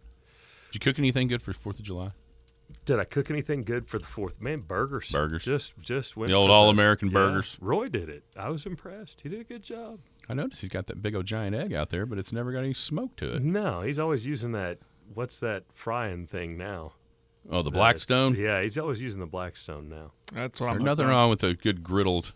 Did 0.70 0.74
you 0.74 0.80
cook 0.80 0.98
anything 0.98 1.28
good 1.28 1.42
for 1.42 1.52
Fourth 1.52 1.78
of 1.78 1.84
July? 1.84 2.10
Did 2.84 2.98
I 2.98 3.04
cook 3.04 3.30
anything 3.30 3.64
good 3.64 3.88
for 3.88 3.98
the 3.98 4.06
fourth? 4.06 4.40
Man, 4.40 4.60
burgers. 4.60 5.10
Burgers. 5.10 5.44
Just 5.44 5.78
just 5.80 6.16
went 6.16 6.28
The 6.28 6.34
old 6.34 6.50
All-American 6.50 7.08
yeah, 7.08 7.14
burgers. 7.14 7.56
Roy 7.60 7.86
did 7.88 8.08
it. 8.08 8.24
I 8.36 8.48
was 8.50 8.66
impressed. 8.66 9.20
He 9.22 9.28
did 9.28 9.40
a 9.40 9.44
good 9.44 9.62
job. 9.62 10.00
I 10.28 10.34
noticed 10.34 10.60
he's 10.60 10.70
got 10.70 10.86
that 10.88 11.02
big 11.02 11.14
old 11.14 11.26
giant 11.26 11.54
egg 11.56 11.72
out 11.72 11.90
there, 11.90 12.04
but 12.06 12.18
it's 12.18 12.32
never 12.32 12.52
got 12.52 12.60
any 12.60 12.74
smoke 12.74 13.16
to 13.16 13.34
it. 13.36 13.42
No, 13.42 13.80
he's 13.82 13.98
always 13.98 14.26
using 14.26 14.52
that. 14.52 14.78
What's 15.14 15.38
that 15.38 15.64
frying 15.72 16.26
thing 16.26 16.56
now? 16.58 16.92
Oh, 17.50 17.62
the 17.62 17.70
That- 17.70 17.76
Blackstone. 17.76 18.34
Yeah, 18.34 18.60
he's 18.62 18.76
always 18.76 19.00
using 19.00 19.20
the 19.20 19.26
Blackstone 19.26 19.88
now. 19.88 20.12
That's 20.32 20.60
what 20.60 20.70
I'm. 20.70 20.78
Nothing 20.84 21.06
hooked 21.06 21.14
wrong 21.14 21.30
with 21.30 21.42
a 21.44 21.54
good 21.54 21.82
griddled 21.82 22.32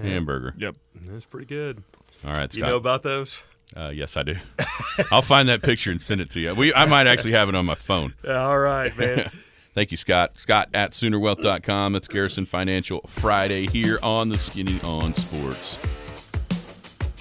hamburger. 0.00 0.54
Yep. 0.58 0.76
That's 1.06 1.24
pretty 1.24 1.46
good. 1.46 1.82
All 2.24 2.32
right, 2.32 2.52
Scott. 2.52 2.56
You 2.56 2.64
know 2.66 2.76
about 2.76 3.02
those? 3.02 3.42
uh, 3.76 3.90
yes, 3.94 4.16
I 4.16 4.24
do. 4.24 4.34
I'll 5.12 5.22
find 5.22 5.48
that 5.48 5.62
picture 5.62 5.90
and 5.90 6.02
send 6.02 6.20
it 6.20 6.30
to 6.30 6.40
you. 6.40 6.54
We, 6.54 6.74
I 6.74 6.84
might 6.86 7.06
actually 7.06 7.32
have 7.32 7.48
it 7.48 7.54
on 7.54 7.64
my 7.64 7.74
phone. 7.76 8.14
All 8.28 8.58
right, 8.58 8.96
man. 8.96 9.30
Thank 9.72 9.90
you, 9.92 9.96
Scott. 9.96 10.32
Scott 10.38 10.68
at 10.74 10.92
SoonerWealth.com. 10.92 11.92
That's 11.92 12.08
Garrison 12.08 12.44
Financial 12.44 13.00
Friday 13.06 13.66
here 13.66 13.98
on 14.02 14.28
the 14.28 14.36
Skinny 14.38 14.80
on 14.82 15.14
Sports. 15.14 15.76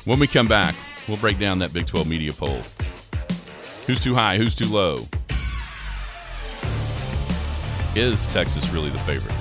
When 0.06 0.20
we 0.20 0.28
come 0.28 0.48
back, 0.48 0.76
we'll 1.08 1.18
break 1.18 1.38
down 1.38 1.60
that 1.60 1.74
Big 1.74 1.86
12 1.86 2.08
media 2.08 2.34
poll. 2.34 2.62
Who's 3.86 4.00
too 4.00 4.16
high? 4.16 4.38
Who's 4.38 4.56
too 4.56 4.68
low? 4.68 5.06
Is 7.96 8.28
Texas 8.28 8.70
really 8.70 8.90
the 8.90 9.00
favorite? 9.00 9.36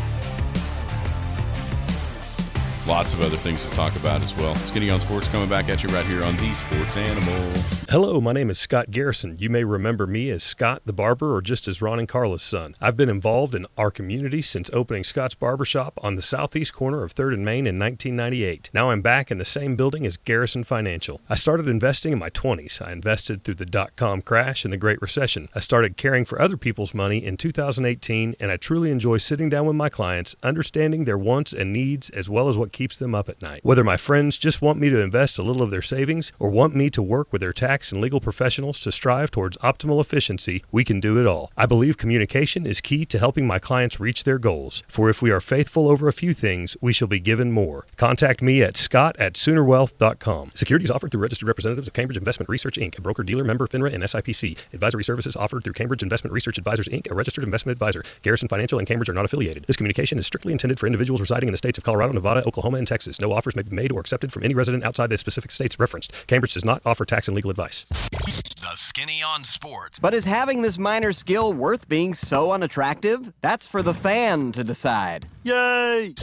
Lots 2.86 3.12
of 3.12 3.20
other 3.20 3.36
things 3.36 3.64
to 3.64 3.70
talk 3.72 3.94
about 3.96 4.22
as 4.22 4.34
well. 4.34 4.54
Skinny 4.56 4.90
on 4.90 5.00
Sports 5.00 5.28
coming 5.28 5.48
back 5.48 5.68
at 5.68 5.82
you 5.82 5.88
right 5.90 6.06
here 6.06 6.24
on 6.24 6.36
the 6.36 6.54
Sports 6.54 6.96
Animal. 6.96 7.77
Hello, 7.90 8.20
my 8.20 8.34
name 8.34 8.50
is 8.50 8.58
Scott 8.58 8.90
Garrison. 8.90 9.38
You 9.38 9.48
may 9.48 9.64
remember 9.64 10.06
me 10.06 10.28
as 10.28 10.44
Scott 10.44 10.82
the 10.84 10.92
Barber 10.92 11.34
or 11.34 11.40
just 11.40 11.66
as 11.66 11.80
Ron 11.80 11.98
and 11.98 12.06
Carla's 12.06 12.42
son. 12.42 12.74
I've 12.82 12.98
been 12.98 13.08
involved 13.08 13.54
in 13.54 13.64
our 13.78 13.90
community 13.90 14.42
since 14.42 14.68
opening 14.74 15.04
Scott's 15.04 15.34
Barbershop 15.34 15.98
on 16.02 16.14
the 16.14 16.20
southeast 16.20 16.74
corner 16.74 17.02
of 17.02 17.14
3rd 17.14 17.32
and 17.32 17.44
Main 17.46 17.66
in 17.66 17.78
1998. 17.78 18.68
Now 18.74 18.90
I'm 18.90 19.00
back 19.00 19.30
in 19.30 19.38
the 19.38 19.46
same 19.46 19.74
building 19.74 20.04
as 20.04 20.18
Garrison 20.18 20.64
Financial. 20.64 21.22
I 21.30 21.34
started 21.34 21.66
investing 21.66 22.12
in 22.12 22.18
my 22.18 22.28
20s. 22.28 22.86
I 22.86 22.92
invested 22.92 23.42
through 23.42 23.54
the 23.54 23.64
dot 23.64 23.96
com 23.96 24.20
crash 24.20 24.66
and 24.66 24.72
the 24.74 24.76
Great 24.76 25.00
Recession. 25.00 25.48
I 25.54 25.60
started 25.60 25.96
caring 25.96 26.26
for 26.26 26.42
other 26.42 26.58
people's 26.58 26.92
money 26.92 27.24
in 27.24 27.38
2018, 27.38 28.36
and 28.38 28.50
I 28.50 28.58
truly 28.58 28.90
enjoy 28.90 29.16
sitting 29.16 29.48
down 29.48 29.64
with 29.64 29.76
my 29.76 29.88
clients, 29.88 30.36
understanding 30.42 31.06
their 31.06 31.16
wants 31.16 31.54
and 31.54 31.72
needs 31.72 32.10
as 32.10 32.28
well 32.28 32.50
as 32.50 32.58
what 32.58 32.70
keeps 32.70 32.98
them 32.98 33.14
up 33.14 33.30
at 33.30 33.40
night. 33.40 33.64
Whether 33.64 33.82
my 33.82 33.96
friends 33.96 34.36
just 34.36 34.60
want 34.60 34.78
me 34.78 34.90
to 34.90 35.00
invest 35.00 35.38
a 35.38 35.42
little 35.42 35.62
of 35.62 35.70
their 35.70 35.80
savings 35.80 36.32
or 36.38 36.50
want 36.50 36.76
me 36.76 36.90
to 36.90 37.00
work 37.00 37.32
with 37.32 37.40
their 37.40 37.54
tax 37.54 37.77
and 37.92 38.00
legal 38.00 38.20
professionals 38.20 38.80
to 38.80 38.90
strive 38.90 39.30
towards 39.30 39.56
optimal 39.58 40.00
efficiency, 40.00 40.64
we 40.72 40.84
can 40.84 41.00
do 41.00 41.18
it 41.20 41.26
all. 41.26 41.52
I 41.56 41.66
believe 41.66 41.96
communication 41.96 42.66
is 42.66 42.80
key 42.80 43.04
to 43.06 43.18
helping 43.18 43.46
my 43.46 43.58
clients 43.58 44.00
reach 44.00 44.24
their 44.24 44.38
goals. 44.38 44.82
For 44.88 45.08
if 45.08 45.22
we 45.22 45.30
are 45.30 45.40
faithful 45.40 45.88
over 45.88 46.08
a 46.08 46.12
few 46.12 46.34
things, 46.34 46.76
we 46.80 46.92
shall 46.92 47.08
be 47.08 47.20
given 47.20 47.52
more. 47.52 47.86
Contact 47.96 48.42
me 48.42 48.62
at 48.62 48.76
scott 48.76 49.16
at 49.18 49.34
soonerwealth.com. 49.34 50.50
Securities 50.54 50.90
offered 50.90 51.12
through 51.12 51.22
registered 51.22 51.48
representatives 51.48 51.88
of 51.88 51.94
Cambridge 51.94 52.18
Investment 52.18 52.48
Research 52.48 52.76
Inc., 52.76 52.98
a 52.98 53.00
broker 53.00 53.22
dealer 53.22 53.44
member 53.44 53.66
FINRA 53.66 53.94
and 53.94 54.02
SIPC. 54.02 54.58
Advisory 54.72 55.04
services 55.04 55.36
offered 55.36 55.62
through 55.62 55.74
Cambridge 55.74 56.02
Investment 56.02 56.32
Research 56.32 56.58
Advisors 56.58 56.88
Inc., 56.88 57.10
a 57.10 57.14
registered 57.14 57.44
investment 57.44 57.76
advisor. 57.76 58.02
Garrison 58.22 58.48
Financial 58.48 58.78
and 58.78 58.88
Cambridge 58.88 59.08
are 59.08 59.14
not 59.14 59.24
affiliated. 59.24 59.64
This 59.66 59.76
communication 59.76 60.18
is 60.18 60.26
strictly 60.26 60.52
intended 60.52 60.80
for 60.80 60.86
individuals 60.86 61.20
residing 61.20 61.48
in 61.48 61.52
the 61.52 61.58
states 61.58 61.78
of 61.78 61.84
Colorado, 61.84 62.12
Nevada, 62.12 62.46
Oklahoma, 62.46 62.78
and 62.78 62.86
Texas. 62.86 63.20
No 63.20 63.32
offers 63.32 63.56
may 63.56 63.62
be 63.62 63.74
made 63.74 63.92
or 63.92 64.00
accepted 64.00 64.32
from 64.32 64.42
any 64.42 64.54
resident 64.54 64.84
outside 64.84 65.10
the 65.10 65.18
specific 65.18 65.50
states 65.50 65.78
referenced. 65.78 66.12
Cambridge 66.26 66.54
does 66.54 66.64
not 66.64 66.82
offer 66.84 67.04
tax 67.04 67.28
and 67.28 67.34
legal 67.34 67.50
advice. 67.50 67.67
The 67.68 68.72
Skinny 68.76 69.22
on 69.22 69.44
Sports. 69.44 69.98
But 69.98 70.14
is 70.14 70.24
having 70.24 70.62
this 70.62 70.78
minor 70.78 71.12
skill 71.12 71.52
worth 71.52 71.86
being 71.86 72.14
so 72.14 72.52
unattractive? 72.52 73.30
That's 73.42 73.66
for 73.66 73.82
the 73.82 73.92
fan 73.92 74.52
to 74.52 74.64
decide. 74.64 75.28
Yay! 75.42 76.14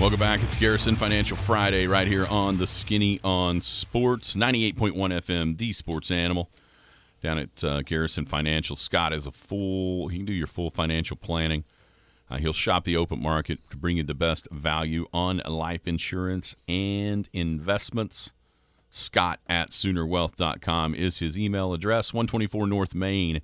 Welcome 0.00 0.20
back. 0.20 0.40
It's 0.44 0.54
Garrison 0.54 0.94
Financial 0.94 1.36
Friday 1.36 1.88
right 1.88 2.06
here 2.06 2.26
on 2.26 2.58
the 2.58 2.66
Skinny 2.68 3.18
on 3.24 3.60
Sports, 3.60 4.36
98.1 4.36 4.94
FM, 4.94 5.58
the 5.58 5.72
sports 5.72 6.12
animal. 6.12 6.48
Down 7.20 7.38
at 7.38 7.64
uh, 7.64 7.82
Garrison 7.82 8.24
Financial, 8.24 8.76
Scott 8.76 9.12
is 9.12 9.26
a 9.26 9.32
full, 9.32 10.06
he 10.06 10.18
can 10.18 10.26
do 10.26 10.32
your 10.32 10.46
full 10.46 10.70
financial 10.70 11.16
planning. 11.16 11.64
Uh, 12.30 12.36
he'll 12.38 12.52
shop 12.52 12.84
the 12.84 12.96
open 12.96 13.20
market 13.20 13.58
to 13.70 13.76
bring 13.76 13.96
you 13.96 14.04
the 14.04 14.14
best 14.14 14.46
value 14.52 15.06
on 15.12 15.42
life 15.44 15.88
insurance 15.88 16.54
and 16.68 17.28
investments. 17.32 18.30
Scott 18.96 19.40
at 19.46 19.72
SoonerWealth.com 19.72 20.94
is 20.94 21.18
his 21.18 21.38
email 21.38 21.74
address. 21.74 22.14
124 22.14 22.66
North 22.66 22.94
Main 22.94 23.42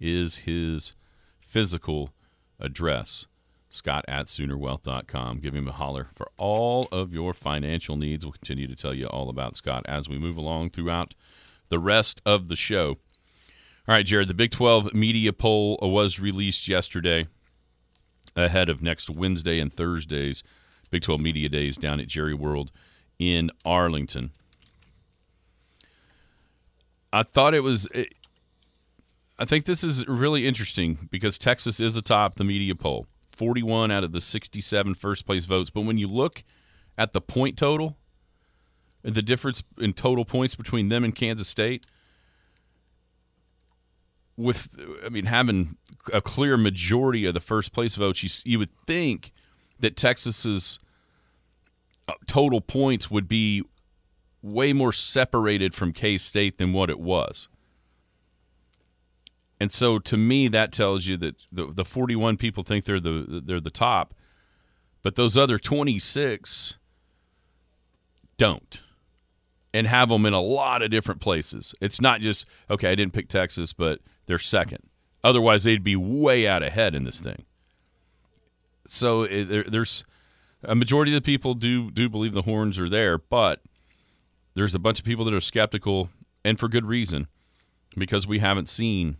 is 0.00 0.36
his 0.36 0.96
physical 1.38 2.14
address. 2.58 3.26
Scott 3.68 4.06
at 4.08 4.28
SoonerWealth.com. 4.28 5.40
Give 5.40 5.54
him 5.54 5.68
a 5.68 5.72
holler 5.72 6.08
for 6.14 6.30
all 6.38 6.88
of 6.90 7.12
your 7.12 7.34
financial 7.34 7.98
needs. 7.98 8.24
We'll 8.24 8.32
continue 8.32 8.66
to 8.66 8.74
tell 8.74 8.94
you 8.94 9.04
all 9.04 9.28
about 9.28 9.58
Scott 9.58 9.84
as 9.86 10.08
we 10.08 10.18
move 10.18 10.38
along 10.38 10.70
throughout 10.70 11.14
the 11.68 11.78
rest 11.78 12.22
of 12.24 12.48
the 12.48 12.56
show. 12.56 12.96
All 13.86 13.94
right, 13.94 14.06
Jared, 14.06 14.28
the 14.28 14.34
Big 14.34 14.52
12 14.52 14.94
media 14.94 15.34
poll 15.34 15.78
was 15.82 16.18
released 16.18 16.66
yesterday 16.66 17.26
ahead 18.34 18.70
of 18.70 18.82
next 18.82 19.10
Wednesday 19.10 19.60
and 19.60 19.70
Thursday's 19.70 20.42
Big 20.88 21.02
12 21.02 21.20
Media 21.20 21.50
Days 21.50 21.76
down 21.76 22.00
at 22.00 22.08
Jerry 22.08 22.32
World 22.32 22.72
in 23.18 23.50
Arlington. 23.66 24.30
I 27.14 27.22
thought 27.22 27.54
it 27.54 27.60
was. 27.60 27.86
It, 27.94 28.12
I 29.38 29.44
think 29.44 29.66
this 29.66 29.84
is 29.84 30.06
really 30.08 30.48
interesting 30.48 31.08
because 31.12 31.38
Texas 31.38 31.78
is 31.80 31.96
atop 31.96 32.34
the 32.34 32.44
media 32.44 32.74
poll 32.74 33.06
41 33.36 33.92
out 33.92 34.02
of 34.02 34.10
the 34.10 34.20
67 34.20 34.94
first 34.94 35.24
place 35.24 35.44
votes. 35.44 35.70
But 35.70 35.82
when 35.82 35.96
you 35.96 36.08
look 36.08 36.42
at 36.98 37.12
the 37.12 37.20
point 37.20 37.56
total, 37.56 37.96
the 39.02 39.22
difference 39.22 39.62
in 39.78 39.92
total 39.92 40.24
points 40.24 40.56
between 40.56 40.88
them 40.88 41.04
and 41.04 41.14
Kansas 41.14 41.46
State, 41.46 41.86
with 44.36 44.68
I 45.06 45.08
mean 45.08 45.26
having 45.26 45.76
a 46.12 46.20
clear 46.20 46.56
majority 46.56 47.26
of 47.26 47.34
the 47.34 47.40
first 47.40 47.72
place 47.72 47.94
votes, 47.94 48.24
you 48.24 48.30
you 48.44 48.58
would 48.58 48.76
think 48.88 49.30
that 49.78 49.96
Texas's 49.96 50.80
uh, 52.08 52.14
total 52.26 52.60
points 52.60 53.08
would 53.08 53.28
be 53.28 53.62
way 54.44 54.74
more 54.74 54.92
separated 54.92 55.74
from 55.74 55.92
K 55.92 56.18
State 56.18 56.58
than 56.58 56.72
what 56.72 56.90
it 56.90 57.00
was. 57.00 57.48
And 59.58 59.72
so 59.72 59.98
to 60.00 60.16
me 60.16 60.48
that 60.48 60.70
tells 60.70 61.06
you 61.06 61.16
that 61.16 61.36
the 61.50 61.66
the 61.66 61.84
41 61.84 62.36
people 62.36 62.62
think 62.62 62.84
they're 62.84 63.00
the 63.00 63.42
they're 63.44 63.60
the 63.60 63.70
top, 63.70 64.14
but 65.02 65.14
those 65.14 65.38
other 65.38 65.58
26 65.58 66.74
don't 68.36 68.82
and 69.72 69.86
have 69.86 70.10
them 70.10 70.26
in 70.26 70.34
a 70.34 70.40
lot 70.40 70.82
of 70.82 70.90
different 70.90 71.20
places. 71.22 71.74
It's 71.80 72.00
not 72.00 72.20
just 72.20 72.46
okay, 72.70 72.90
I 72.90 72.94
didn't 72.94 73.14
pick 73.14 73.28
Texas, 73.28 73.72
but 73.72 74.00
they're 74.26 74.38
second. 74.38 74.82
Otherwise, 75.22 75.64
they'd 75.64 75.82
be 75.82 75.96
way 75.96 76.46
out 76.46 76.62
ahead 76.62 76.94
in 76.94 77.04
this 77.04 77.18
thing. 77.18 77.46
So 78.86 79.22
it, 79.22 79.44
there, 79.44 79.64
there's 79.64 80.04
a 80.62 80.74
majority 80.74 81.16
of 81.16 81.22
the 81.22 81.26
people 81.26 81.54
do 81.54 81.90
do 81.90 82.10
believe 82.10 82.32
the 82.32 82.42
horns 82.42 82.78
are 82.78 82.90
there, 82.90 83.16
but 83.16 83.62
there's 84.54 84.74
a 84.74 84.78
bunch 84.78 84.98
of 84.98 85.04
people 85.04 85.24
that 85.24 85.34
are 85.34 85.40
skeptical, 85.40 86.10
and 86.44 86.58
for 86.58 86.68
good 86.68 86.86
reason, 86.86 87.26
because 87.96 88.26
we 88.26 88.38
haven't 88.38 88.68
seen 88.68 89.16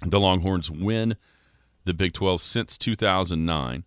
the 0.00 0.20
Longhorns 0.20 0.70
win 0.70 1.16
the 1.84 1.94
Big 1.94 2.12
12 2.12 2.40
since 2.40 2.78
2009. 2.78 3.84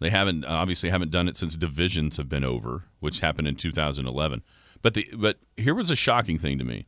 They 0.00 0.10
haven't 0.10 0.44
uh, 0.44 0.48
obviously 0.48 0.90
haven't 0.90 1.12
done 1.12 1.28
it 1.28 1.36
since 1.36 1.54
divisions 1.56 2.16
have 2.16 2.28
been 2.28 2.44
over, 2.44 2.84
which 3.00 3.20
happened 3.20 3.46
in 3.46 3.54
2011. 3.54 4.42
But 4.80 4.94
the 4.94 5.08
but 5.16 5.38
here 5.56 5.74
was 5.74 5.90
a 5.90 5.96
shocking 5.96 6.38
thing 6.38 6.58
to 6.58 6.64
me 6.64 6.86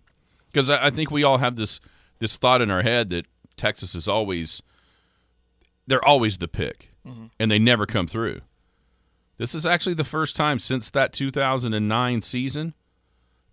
because 0.48 0.68
I, 0.68 0.86
I 0.86 0.90
think 0.90 1.10
we 1.10 1.22
all 1.22 1.38
have 1.38 1.54
this 1.54 1.80
this 2.18 2.36
thought 2.36 2.60
in 2.60 2.70
our 2.70 2.82
head 2.82 3.10
that 3.10 3.26
Texas 3.56 3.94
is 3.94 4.08
always 4.08 4.62
they're 5.86 6.04
always 6.04 6.38
the 6.38 6.48
pick, 6.48 6.90
mm-hmm. 7.06 7.26
and 7.38 7.50
they 7.50 7.58
never 7.58 7.86
come 7.86 8.08
through. 8.08 8.40
This 9.36 9.54
is 9.54 9.66
actually 9.66 9.94
the 9.94 10.04
first 10.04 10.34
time 10.34 10.58
since 10.58 10.90
that 10.90 11.12
2009 11.12 12.20
season 12.20 12.74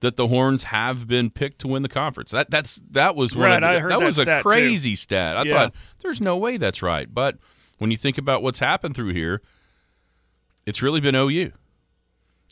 that 0.01 0.17
the 0.17 0.27
Horns 0.27 0.63
have 0.63 1.07
been 1.07 1.29
picked 1.29 1.59
to 1.59 1.67
win 1.67 1.81
the 1.81 1.89
conference. 1.89 2.31
That 2.31 2.51
that's 2.51 2.81
that 2.91 3.15
was 3.15 3.35
Right, 3.35 3.57
of 3.57 3.63
I 3.63 3.79
heard 3.79 3.91
that 3.91 3.99
that 3.99 4.05
was 4.05 4.17
a 4.17 4.23
stat, 4.23 4.43
too. 4.43 4.49
crazy 4.49 4.95
stat. 4.95 5.37
I 5.37 5.43
Yeah. 5.43 5.53
thought 5.53 5.75
there's 5.99 6.19
no 6.21 6.37
way 6.37 6.57
that's 6.57 6.81
right, 6.81 7.11
but 7.11 7.37
when 7.77 7.89
you 7.91 7.97
think 7.97 8.17
about 8.17 8.43
what's 8.43 8.59
happened 8.59 8.95
through 8.95 9.13
here, 9.13 9.41
it's 10.65 10.81
really 10.83 10.99
been 10.99 11.15
OU 11.15 11.51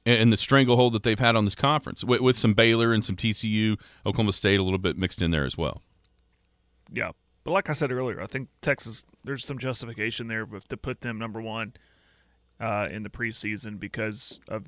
and, 0.05 0.31
the 0.31 0.37
stranglehold 0.37 0.93
that 0.93 1.03
they've 1.03 1.19
had 1.19 1.35
on 1.35 1.45
this 1.45 1.53
conference 1.55 2.03
with, 2.03 2.21
with 2.21 2.37
some 2.37 2.53
Baylor 2.53 2.93
and 2.93 3.03
some 3.05 3.15
TCU, 3.15 3.77
Oklahoma 4.05 4.31
State 4.31 4.59
a 4.59 4.63
little 4.63 4.79
bit 4.79 4.97
mixed 4.97 5.21
in 5.21 5.29
there 5.31 5.45
as 5.45 5.57
well. 5.57 5.81
Yeah. 6.91 7.11
But 7.43 7.51
like 7.51 7.69
I 7.69 7.73
said 7.73 7.91
earlier, 7.91 8.21
I 8.21 8.25
think 8.27 8.49
Texas, 8.61 9.05
there's 9.23 9.45
some 9.45 9.59
justification 9.59 10.27
there 10.27 10.45
to 10.69 10.77
put 10.77 11.01
them 11.01 11.17
number 11.19 11.41
one 11.41 11.73
uh, 12.59 12.87
in 12.89 13.03
the 13.03 13.09
preseason 13.09 13.79
because 13.79 14.39
of 14.47 14.65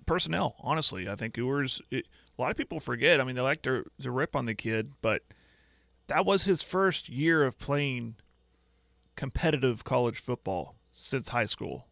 personnel. 0.00 0.56
Honestly, 0.60 1.08
I 1.08 1.14
think 1.14 1.36
Ewers, 1.36 1.80
it, 1.90 2.06
a 2.38 2.42
lot 2.42 2.50
of 2.50 2.56
people 2.56 2.80
forget. 2.80 3.20
I 3.20 3.24
mean, 3.24 3.36
they 3.36 3.42
like 3.42 3.62
to, 3.62 3.84
to 4.02 4.10
rip 4.10 4.36
on 4.36 4.46
the 4.46 4.54
kid, 4.54 4.92
but 5.00 5.22
that 6.08 6.26
was 6.26 6.44
his 6.44 6.62
first 6.62 7.08
year 7.08 7.44
of 7.44 7.58
playing 7.58 8.16
competitive 9.16 9.84
college 9.84 10.20
football 10.20 10.74
since 10.92 11.30
high 11.30 11.46
school. 11.46 11.86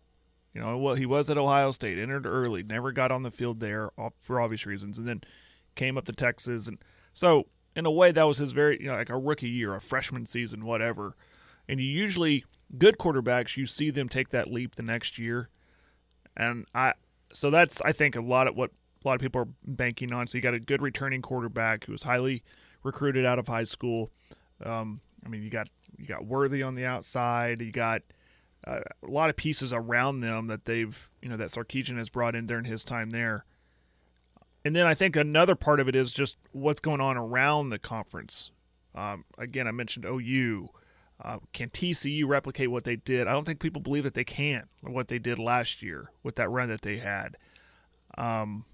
You 0.53 0.61
know, 0.61 0.79
well, 0.79 0.95
he 0.95 1.07
was 1.07 1.29
at 1.29 1.39
Ohio 1.39 1.73
State, 1.73 1.99
entered 1.99 2.27
early, 2.27 2.63
never 2.63 2.93
got 2.93 3.11
on 3.11 3.25
the 3.25 3.33
field 3.33 3.59
there 3.59 3.91
for 4.21 4.41
obvious 4.41 4.67
reasons, 4.67 4.99
and 4.99 5.09
then 5.09 5.23
came 5.75 5.99
up 5.99 6.05
to 6.05 6.13
Texas, 6.13 6.69
and 6.69 6.79
so 7.13 7.47
in 7.75 7.87
a 7.87 7.91
way 7.91 8.13
that 8.13 8.23
was 8.23 8.39
his 8.39 8.53
very, 8.53 8.81
you 8.81 8.87
know, 8.87 8.95
like 8.95 9.11
a 9.11 9.19
rookie 9.19 9.49
year, 9.49 9.75
a 9.75 9.81
freshman 9.81 10.27
season, 10.27 10.65
whatever. 10.65 11.17
And 11.69 11.81
you 11.81 11.87
usually 11.87 12.45
good 12.79 12.99
quarterbacks, 12.99 13.57
you 13.57 13.67
see 13.67 13.91
them 13.91 14.09
take 14.09 14.29
that 14.29 14.53
leap 14.53 14.77
the 14.77 14.85
next 14.85 15.19
year, 15.19 15.49
and 16.37 16.67
I, 16.73 16.93
so 17.35 17.51
that's 17.51 17.83
I 17.83 17.93
think 17.93 18.17
a 18.17 18.21
lot 18.21 18.49
of 18.49 18.57
what 18.57 18.71
a 19.05 19.09
lot 19.09 19.15
of 19.15 19.21
people 19.21 19.43
are 19.43 19.49
banking 19.65 20.13
on. 20.13 20.27
So 20.27 20.39
you 20.39 20.43
got 20.43 20.55
a 20.55 20.61
good 20.61 20.81
returning 20.81 21.21
quarterback 21.21 21.85
who 21.85 21.93
was 21.93 22.05
highly 22.05 22.43
recruited 22.83 23.27
out 23.27 23.39
of 23.39 23.49
high 23.49 23.65
school. 23.65 24.11
Um, 24.65 25.01
I 25.27 25.29
mean, 25.29 25.43
you 25.43 25.51
got 25.51 25.69
you 25.99 26.07
got 26.07 26.25
Worthy 26.25 26.63
on 26.63 26.75
the 26.75 26.87
outside. 26.87 27.61
You 27.61 27.73
got 27.73 28.03
uh, 28.67 28.81
a 29.03 29.11
lot 29.11 29.31
of 29.31 29.37
pieces 29.37 29.73
around 29.73 30.21
them 30.21 30.47
that 30.47 30.65
they've 30.65 31.11
you 31.21 31.29
know 31.29 31.37
that 31.37 31.49
Sarkisian 31.49 31.99
has 31.99 32.09
brought 32.09 32.35
in 32.35 32.47
during 32.47 32.65
his 32.65 32.85
time 32.85 33.11
there. 33.11 33.45
And 34.65 34.75
then 34.75 34.87
I 34.87 34.95
think 34.95 35.15
another 35.15 35.55
part 35.55 35.79
of 35.79 35.89
it 35.89 35.95
is 35.95 36.13
just 36.15 36.39
what's 36.53 36.81
going 36.81 37.01
on 37.01 37.19
around 37.19 37.69
the 37.69 37.79
conference. 37.79 38.51
Um, 38.95 39.25
again, 39.37 39.67
I 39.67 39.73
mentioned 39.73 40.07
OU. 40.07 40.71
Uh, 41.23 41.39
can 41.53 41.71
TCU 41.71 42.27
replicate 42.27 42.71
what 42.71 42.85
they 42.85 42.97
did? 42.97 43.29
I 43.29 43.33
don't 43.33 43.45
think 43.45 43.61
people 43.61 43.81
believe 43.81 44.05
that 44.05 44.15
they 44.15 44.25
can. 44.25 44.65
What 44.83 45.09
they 45.09 45.19
did 45.19 45.39
last 45.39 45.83
year 45.83 46.11
with 46.23 46.37
that 46.37 46.51
run 46.51 46.69
that 46.69 46.83
they 46.83 46.99
had. 46.99 47.37
Um, 48.19 48.65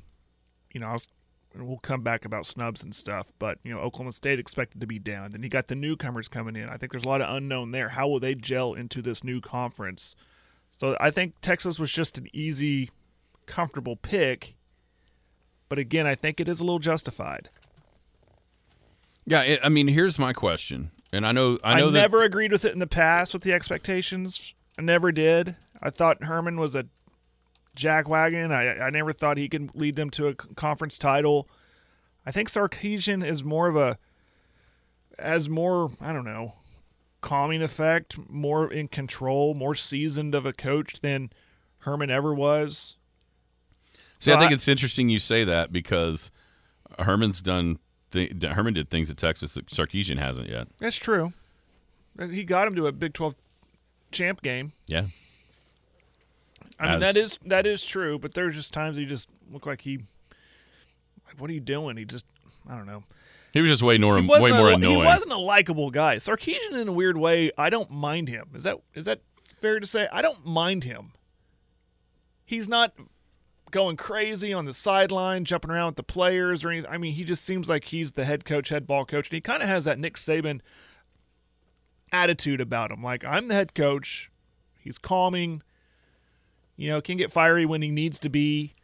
you 0.73 0.81
know, 0.81 0.89
I 0.89 0.93
was, 0.95 1.09
we'll 1.55 1.79
come 1.79 2.03
back 2.03 2.25
about 2.25 2.47
snubs 2.47 2.83
and 2.83 2.95
stuff, 2.95 3.33
but 3.39 3.59
you 3.63 3.73
know, 3.73 3.81
Oklahoma 3.81 4.13
State 4.13 4.39
expected 4.39 4.81
to 4.81 4.87
be 4.87 4.99
down. 4.99 5.31
Then 5.31 5.43
you 5.43 5.49
got 5.49 5.69
the 5.69 5.75
newcomers 5.75 6.29
coming 6.29 6.57
in. 6.57 6.69
I 6.69 6.77
think 6.77 6.93
there's 6.93 7.05
a 7.05 7.09
lot 7.09 7.21
of 7.21 7.35
unknown 7.35 7.73
there. 7.73 7.91
How 7.91 8.09
will 8.09 8.21
they 8.21 8.35
gel 8.35 8.75
into 8.75 9.03
this 9.03 9.23
new 9.23 9.41
conference? 9.41 10.17
So 10.73 10.97
I 11.01 11.11
think 11.11 11.35
Texas 11.43 11.79
was 11.79 11.91
just 11.91 12.17
an 12.19 12.29
easy, 12.33 12.91
comfortable 13.47 13.97
pick. 13.97 14.55
But 15.69 15.79
again, 15.79 16.07
I 16.07 16.15
think 16.15 16.41
it 16.41 16.49
is 16.49 16.61
a 16.61 16.65
little 16.65 16.79
justified. 16.79 17.51
Yeah, 19.27 19.59
I 19.63 19.69
mean, 19.69 19.89
here's 19.89 20.19
my 20.19 20.33
question, 20.33 20.91
and 21.13 21.27
I 21.27 21.33
know 21.33 21.59
I 21.63 21.73
I, 21.73 21.81
know 21.81 21.91
that 21.91 21.99
never 21.99 22.23
agreed 22.23 22.53
with 22.53 22.65
it 22.65 22.73
in 22.73 22.79
the 22.79 22.87
past 22.87 23.33
with 23.33 23.43
the 23.43 23.53
expectations. 23.53 24.55
I 24.79 24.83
never 24.83 25.13
did. 25.13 25.57
I 25.83 25.91
thought 25.91 26.25
Herman 26.25 26.59
was 26.61 26.75
a 26.75 26.87
jackwagon. 27.77 28.53
I 28.53 28.87
I 28.87 28.91
never 28.91 29.13
thought 29.13 29.37
he 29.39 29.49
could 29.49 29.75
lead 29.75 29.97
them 29.97 30.11
to 30.11 30.29
a 30.29 30.35
conference 30.35 30.99
title. 30.99 31.49
I 32.27 32.33
think 32.33 32.51
Sarkisian 32.51 33.27
is 33.27 33.43
more 33.45 33.69
of 33.69 33.77
a 33.77 33.99
has 35.19 35.49
more 35.49 35.91
I 36.01 36.13
don't 36.13 36.25
know 36.25 36.55
calming 37.21 37.63
effect, 37.63 38.17
more 38.31 38.73
in 38.73 38.89
control, 38.89 39.53
more 39.55 39.75
seasoned 39.75 40.35
of 40.35 40.47
a 40.47 40.53
coach 40.55 41.01
than 41.01 41.31
Herman 41.81 42.11
ever 42.11 42.35
was. 42.35 42.97
See, 44.19 44.33
I 44.33 44.39
think 44.39 44.51
I- 44.51 44.55
it's 44.55 44.69
interesting 44.69 45.09
you 45.09 45.19
say 45.19 45.45
that 45.45 45.73
because 45.73 46.31
Herman's 46.99 47.43
done. 47.43 47.79
Th- 48.11 48.43
Herman 48.43 48.75
did 48.75 48.91
things 48.91 49.11
at 49.11 49.17
Texas 49.17 49.55
that 49.55 49.67
Sarkisian 49.67 50.19
hasn't 50.19 50.49
yet. 50.49 50.69
That's 50.79 50.97
true. 50.97 51.33
Uh, 52.19 52.27
he 52.27 52.45
got 52.45 52.67
him 52.67 52.75
to 52.75 52.87
a 52.87 52.93
Big 52.93 53.15
Twelve 53.15 53.35
champ 54.11 54.43
game. 54.43 54.73
Yeah, 54.87 55.07
I 56.79 56.93
mean 56.93 57.01
that 57.01 57.17
is 57.17 57.39
that 57.45 57.67
is 57.67 57.85
true, 57.85 58.19
but 58.19 58.35
there's 58.35 58.55
just 58.55 58.73
times 58.73 58.97
he 58.97 59.05
just 59.05 59.29
looked 59.51 59.67
like 59.67 59.83
he 59.83 59.99
like 61.27 61.39
what 61.39 61.51
are 61.51 61.53
you 61.53 61.61
doing? 61.61 61.97
He 61.97 62.05
just 62.05 62.25
I 62.69 62.77
don't 62.77 62.87
know. 62.87 63.05
he 63.53 63.61
was 63.61 63.71
just 63.71 63.83
way 63.83 63.99
more 63.99 64.15
way 64.17 64.51
more 64.51 64.71
a, 64.71 64.75
annoying. 64.75 64.81
He 64.81 64.97
wasn't 64.97 65.33
a 65.33 65.39
likable 65.39 65.91
guy. 65.91 66.17
Sarkisian 66.17 66.73
in 66.73 66.89
a 66.89 66.93
weird 66.93 67.17
way, 67.17 67.53
I 67.57 67.71
don't 67.71 67.91
mind 67.91 68.29
him. 68.29 68.51
Is 68.55 68.65
that 68.65 68.79
is 68.95 69.05
that 69.05 69.21
fair 69.61 69.79
to 69.79 69.87
say? 69.87 70.09
I 70.13 70.23
don't 70.23 70.45
mind 70.45 70.85
him. 70.85 71.13
He's 72.45 72.69
not 72.69 72.95
going 73.71 73.97
crazy 73.97 74.53
on 74.53 74.65
the 74.65 74.75
sideline, 74.75 75.45
jumping 75.45 75.71
around 75.71 75.87
with 75.87 75.97
the 75.97 76.03
players 76.03 76.65
or 76.65 76.71
anything. 76.71 76.91
I 76.91 76.99
mean, 76.99 77.15
he 77.15 77.25
just 77.25 77.45
seems 77.45 77.69
like 77.69 77.85
he's 77.85 78.13
the 78.13 78.25
head 78.25 78.45
coach, 78.45 78.69
head 78.69 78.87
ball 78.87 79.05
coach, 79.05 79.29
and 79.29 79.35
he 79.35 79.41
kind 79.41 79.63
of 79.63 79.69
has 79.69 79.85
that 79.85 79.99
Nick 79.99 80.15
Saban 80.17 80.61
attitude 82.13 82.61
about 82.61 82.91
him. 82.91 83.03
Like 83.03 83.25
I'm 83.25 83.49
the 83.49 83.55
head 83.55 83.75
coach. 83.75 84.31
He's 84.79 84.99
calming. 84.99 85.63
You 86.77 86.89
know, 86.89 87.01
can 87.01 87.17
get 87.19 87.31
fiery 87.31 87.67
when 87.67 87.83
he 87.83 87.91
needs 87.91 88.19
to 88.21 88.29
be. 88.31 88.75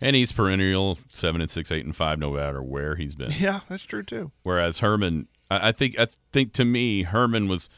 and 0.00 0.14
he's 0.14 0.30
perennial 0.32 0.98
seven 1.12 1.40
and 1.40 1.50
six, 1.50 1.72
eight 1.72 1.84
and 1.84 1.94
five, 1.96 2.18
no 2.18 2.32
matter 2.32 2.62
where 2.62 2.94
he's 2.96 3.14
been. 3.14 3.32
Yeah, 3.38 3.60
that's 3.68 3.82
true 3.82 4.02
too. 4.02 4.30
Whereas 4.44 4.78
Herman, 4.78 5.26
I 5.50 5.68
I 5.68 5.72
think 5.72 5.98
I 5.98 6.06
think 6.32 6.52
to 6.54 6.64
me 6.64 7.02
Herman 7.02 7.48
was, 7.48 7.68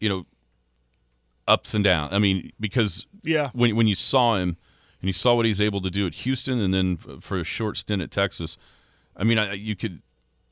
you 0.00 0.08
know, 0.08 0.26
ups 1.46 1.74
and 1.74 1.84
downs. 1.84 2.12
I 2.12 2.18
mean, 2.18 2.50
because 2.58 3.06
Yeah. 3.24 3.50
when 3.52 3.74
when 3.74 3.86
you 3.86 3.94
saw 3.94 4.36
him 4.36 4.56
and 5.00 5.08
you 5.08 5.12
saw 5.12 5.34
what 5.34 5.46
he's 5.46 5.60
able 5.60 5.80
to 5.82 5.90
do 5.90 6.06
at 6.06 6.14
Houston, 6.14 6.60
and 6.60 6.72
then 6.72 6.96
for 6.96 7.38
a 7.38 7.44
short 7.44 7.76
stint 7.76 8.02
at 8.02 8.10
Texas, 8.10 8.56
I 9.16 9.24
mean, 9.24 9.38
I, 9.38 9.52
you 9.54 9.74
could 9.76 10.02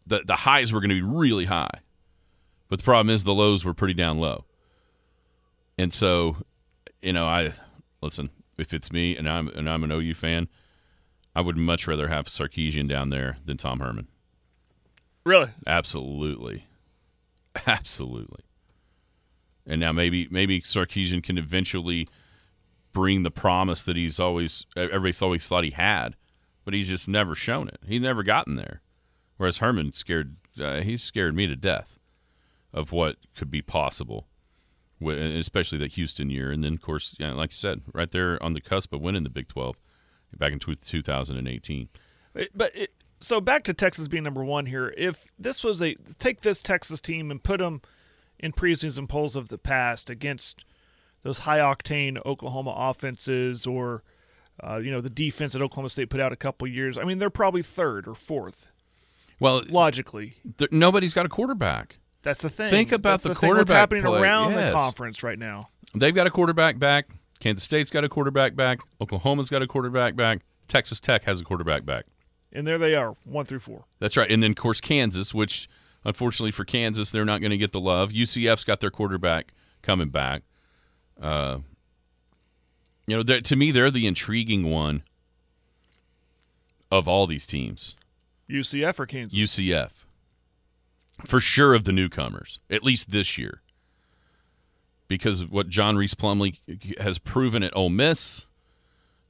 the 0.07 0.23
the 0.25 0.37
highs 0.37 0.73
were 0.73 0.81
going 0.81 0.91
to 0.91 0.95
be 0.97 1.03
really 1.03 1.45
high, 1.47 1.81
but 2.69 2.79
the 2.79 2.85
problem 2.85 3.11
is 3.13 3.25
the 3.25 3.35
lows 3.35 3.65
were 3.65 3.75
pretty 3.75 3.95
down 3.95 4.19
low. 4.19 4.45
And 5.79 5.93
so, 5.93 6.37
you 7.01 7.13
know, 7.13 7.27
I 7.27 7.53
listen. 8.01 8.31
If 8.59 8.75
it's 8.75 8.93
me 8.93 9.17
and 9.17 9.29
I'm 9.29 9.49
and 9.49 9.69
I'm 9.69 9.83
an 9.83 9.91
OU 9.91 10.15
fan, 10.15 10.49
I 11.35 11.41
would 11.41 11.57
much 11.57 11.87
rather 11.87 12.09
have 12.09 12.27
Sarkisian 12.27 12.89
down 12.89 13.09
there 13.11 13.35
than 13.45 13.57
Tom 13.57 13.81
Herman. 13.81 14.09
Really? 15.25 15.51
Absolutely, 15.67 16.67
absolutely. 17.67 18.45
And 19.67 19.81
now 19.81 19.93
maybe 19.93 20.29
maybe 20.31 20.61
Sarkisian 20.61 21.23
can 21.23 21.39
eventually 21.39 22.09
bring 22.93 23.23
the 23.23 23.31
promise 23.31 23.83
that 23.83 23.97
he's 23.97 24.21
always 24.21 24.67
everybody's 24.77 25.23
always 25.23 25.47
thought 25.47 25.65
he 25.65 25.71
had, 25.71 26.17
but 26.65 26.75
he's 26.75 26.89
just 26.89 27.09
never 27.09 27.35
shown 27.35 27.69
it. 27.69 27.79
He's 27.87 28.01
never 28.01 28.23
gotten 28.23 28.57
there. 28.57 28.83
Whereas 29.37 29.59
Herman 29.59 29.93
scared 29.93 30.37
uh, 30.61 30.81
he 30.81 30.97
scared 30.97 31.35
me 31.35 31.47
to 31.47 31.57
death 31.57 31.99
of 32.73 32.93
what 32.93 33.17
could 33.37 33.51
be 33.51 33.63
possible, 33.63 34.27
especially 35.01 35.79
that 35.79 35.93
Houston 35.93 36.31
year. 36.31 36.51
And 36.51 36.63
then 36.65 36.75
of 36.75 36.81
course, 36.81 37.17
like 37.19 37.53
you 37.53 37.57
said, 37.57 37.83
right 37.93 38.11
there 38.11 38.43
on 38.43 38.53
the 38.53 38.61
cusp 38.61 38.93
of 38.93 39.01
winning 39.01 39.25
the 39.25 39.31
Big 39.31 39.49
Twelve 39.49 39.77
back 40.37 40.53
in 40.53 40.59
2018. 40.59 41.89
But 42.55 42.75
it, 42.75 42.91
so 43.21 43.41
back 43.41 43.65
to 43.65 43.75
Texas 43.75 44.09
being 44.09 44.25
number 44.25 44.45
one 44.45 44.67
here. 44.67 44.93
If 44.97 45.27
this 45.39 45.63
was 45.63 45.83
a 45.83 45.95
take 46.19 46.41
this 46.41 46.63
Texas 46.63 47.01
team 47.01 47.31
and 47.31 47.43
put 47.43 47.59
them 47.59 47.83
in 48.39 48.53
preseason 48.53 49.09
polls 49.09 49.37
of 49.37 49.49
the 49.49 49.59
past 49.59 50.11
against 50.11 50.65
those 51.23 51.39
high 51.41 51.59
octane 51.59 52.25
Oklahoma 52.27 52.75
offenses 52.77 53.67
or 53.67 54.03
uh, 54.63 54.77
you 54.79 54.91
know 54.91 55.01
the 55.01 55.11
defense 55.11 55.53
that 55.55 55.63
Oklahoma 55.63 55.89
State 55.89 56.11
put 56.11 56.21
out 56.21 56.33
a 56.33 56.37
couple 56.37 56.69
years. 56.69 56.97
I 56.99 57.05
mean, 57.05 57.19
they're 57.19 57.31
probably 57.31 57.63
third 57.63 58.07
or 58.07 58.15
fourth. 58.15 58.69
Well, 59.41 59.63
logically. 59.69 60.35
th- 60.59 60.71
nobody's 60.71 61.15
got 61.15 61.27
a 61.27 61.29
quarterback. 61.29 61.97
That's 62.23 62.41
the 62.43 62.49
thing. 62.51 62.71
Think 62.71 62.93
about 62.93 63.11
That's 63.15 63.23
the 63.25 63.29
thing, 63.31 63.35
what's 63.35 63.41
quarterback 63.69 63.77
happening 63.77 64.03
play. 64.05 64.21
around 64.21 64.53
Yes. 64.53 64.73
the 64.73 64.79
conference 64.79 65.23
right 65.25 65.39
now. 65.39 65.69
They've 65.95 66.15
got 66.15 66.29
a 66.29 66.31
quarterback 66.31 66.79
back. 66.79 67.09
Kansas 67.41 67.65
State's 67.65 67.91
got 67.91 68.05
a 68.05 68.09
quarterback 68.09 68.55
back. 68.55 68.79
Oklahoma's 69.01 69.51
got 69.51 69.61
a 69.63 69.67
quarterback 69.67 70.15
back. 70.15 70.43
Texas 70.69 71.01
Tech 71.01 71.25
has 71.25 71.41
a 71.41 71.45
quarterback 71.45 71.85
back. 71.85 72.05
And 72.53 72.65
there 72.67 72.79
they 72.79 72.95
are, 72.95 73.17
one 73.25 73.45
through 73.47 73.59
four. 73.61 73.85
That's 73.99 74.17
right. 74.17 74.31
And 74.31 74.41
then, 74.43 74.53
of 74.53 74.57
course, 74.57 74.81
Kansas, 74.81 75.35
which 75.35 75.69
unfortunately 76.05 76.53
for 76.53 76.65
Kansas, 76.65 77.11
they're 77.11 77.25
not 77.25 77.41
going 77.41 77.51
to 77.51 77.59
get 77.59 77.73
the 77.73 77.81
love. 77.81 78.11
UCF's 78.13 78.63
got 78.63 78.79
their 78.79 78.91
quarterback 78.91 79.53
coming 79.83 80.11
back. 80.11 80.43
Uh, 81.21 81.59
you 83.07 83.17
know, 83.17 83.23
to 83.23 83.57
me, 83.57 83.71
they're 83.71 83.91
the 83.91 84.07
intriguing 84.07 84.71
one 84.71 85.03
of 86.91 87.09
all 87.09 87.27
these 87.27 87.47
teams. 87.47 87.97
UCF 88.49 88.99
or 89.01 89.07
Kansas? 89.07 89.39
UCF, 89.39 89.91
for 91.25 91.41
sure, 91.41 91.75
of 91.75 91.85
the 91.85 91.93
newcomers, 91.93 92.59
at 92.71 92.83
least 92.83 93.11
this 93.11 93.39
year, 93.39 93.63
because 95.09 95.43
of 95.43 95.51
what 95.51 95.69
John 95.69 95.97
Rhys 95.97 96.15
Plumlee 96.15 96.59
has 96.99 97.19
proven 97.19 97.63
at 97.63 97.75
Ole 97.75 97.89
Miss, 97.89 98.47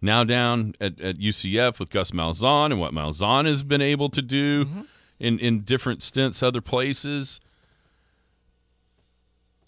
now 0.01 0.25
down 0.25 0.75
at, 0.81 1.01
at 1.01 1.19
UCF 1.19 1.79
with 1.79 1.91
Gus 1.91 2.11
Malzahn 2.11 2.67
and 2.67 2.81
what 2.81 2.93
Malzahn 2.93 3.47
has 3.47 3.63
been 3.63 3.81
able 3.81 4.09
to 4.11 4.21
do 4.21 4.67
in 5.21 5.39
in 5.39 5.61
different 5.61 6.03
stints 6.03 6.43
other 6.43 6.61
places. 6.61 7.41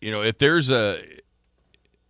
You 0.00 0.10
know, 0.10 0.22
if 0.22 0.38
there's 0.38 0.70
a 0.70 1.00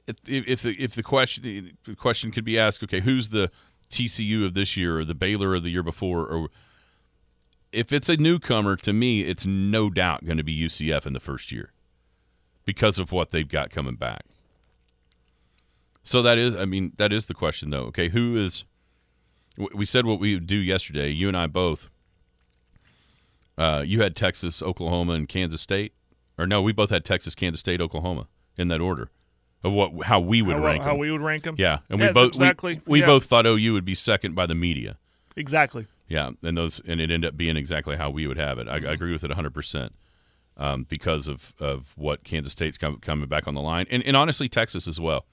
if 0.07 0.17
if 0.27 0.63
the, 0.63 0.83
if 0.83 0.95
the 0.95 1.03
question 1.03 1.77
the 1.85 1.95
question 1.95 2.31
could 2.31 2.45
be 2.45 2.59
asked, 2.59 2.83
okay, 2.83 3.01
who's 3.01 3.31
the 3.31 3.51
TCU 3.91 4.45
of 4.45 4.55
this 4.55 4.77
year 4.77 4.99
or 4.99 5.05
the 5.05 5.15
Baylor 5.15 5.55
of 5.55 5.63
the 5.63 5.71
year 5.71 5.83
before 5.83 6.27
or 6.27 6.49
if 7.75 7.93
it's 7.93 8.09
a 8.09 8.17
newcomer, 8.17 8.77
to 8.77 8.93
me, 8.93 9.23
it's 9.23 9.45
no 9.45 9.91
doubt 9.91 10.25
going 10.25 10.37
to 10.37 10.45
be 10.45 10.57
UCF 10.57 11.07
in 11.07 11.13
the 11.13 11.21
first 11.21 11.51
year 11.51 11.73
because 12.65 12.99
of 12.99 13.13
what 13.13 13.31
they've 13.31 13.49
got 13.49 13.71
coming 13.71 13.97
back. 13.97 14.23
So 16.03 16.23
that 16.23 16.39
is, 16.39 16.55
I 16.55 16.67
mean, 16.67 16.93
that 16.97 17.13
is 17.13 17.25
the 17.25 17.35
question, 17.35 17.71
though. 17.71 17.85
Okay, 17.85 18.11
who 18.11 18.37
is? 18.37 18.65
We 19.57 19.85
said 19.85 20.07
what 20.07 20.21
we 20.21 20.35
would 20.35 20.47
do 20.47 20.57
yesterday. 20.57 21.11
You 21.11 21.29
and 21.29 21.37
I 21.37 21.47
both. 21.47 21.89
Uh, 23.57 23.83
you 23.87 24.03
had 24.03 24.17
Texas, 24.17 24.63
Oklahoma, 24.63 25.15
and 25.15 25.29
Kansas 25.29 25.61
State, 25.61 25.95
or 26.39 26.47
no? 26.47 26.61
We 26.61 26.73
both 26.73 26.91
had 26.91 27.05
Texas, 27.05 27.35
Kansas 27.35 27.61
State, 27.61 27.81
Oklahoma 27.81 28.27
in 28.57 28.69
that 28.69 28.81
order 28.81 29.11
of 29.65 29.73
what 29.73 30.05
how 30.07 30.21
we 30.21 30.43
would 30.43 30.57
how, 30.57 30.65
rank 30.65 30.83
how 30.83 30.91
them. 30.91 30.99
we 30.99 31.11
would 31.11 31.21
rank 31.23 31.43
them? 31.45 31.57
yeah, 31.59 31.79
and 31.89 31.99
we 32.01 32.07
both 32.13 32.23
we- 32.23 32.29
exactly. 32.29 32.81
we, 32.87 33.01
Yeah. 33.01 33.07
both 33.07 33.25
thought 33.25 33.47
OU 33.47 33.73
would 33.73 33.85
be 33.85 33.95
second 33.95 34.35
by 34.35 34.47
the 34.47 34.55
media. 34.55 34.99
Exactly. 35.37 35.87
Yeah, 36.09 36.31
and 36.43 36.57
those 36.57 36.81
and 36.87 37.01
it 37.01 37.11
ended 37.11 37.25
up 37.27 37.37
being 37.37 37.57
exactly 37.57 37.97
how 37.97 38.11
we 38.11 38.27
would 38.27 38.37
have 38.37 38.59
it. 38.59 38.69
I, 38.69 38.75
I 38.75 38.93
agree 38.93 39.13
with 39.13 39.25
it 39.25 39.31
100 39.31 39.53
percent 39.55 39.95
um, 40.57 40.85
because 40.89 41.27
of 41.29 41.55
of 41.59 41.93
what 41.97 42.23
Kansas 42.25 42.53
State's 42.53 42.79
com- 42.79 42.99
coming 43.01 43.29
back 43.29 43.49
on 43.49 43.55
the 43.55 43.61
line, 43.63 43.87
and 43.91 44.03
and 44.05 44.17
honestly 44.17 44.49
Texas 44.49 44.87
as 44.87 45.01
well. 45.01 45.25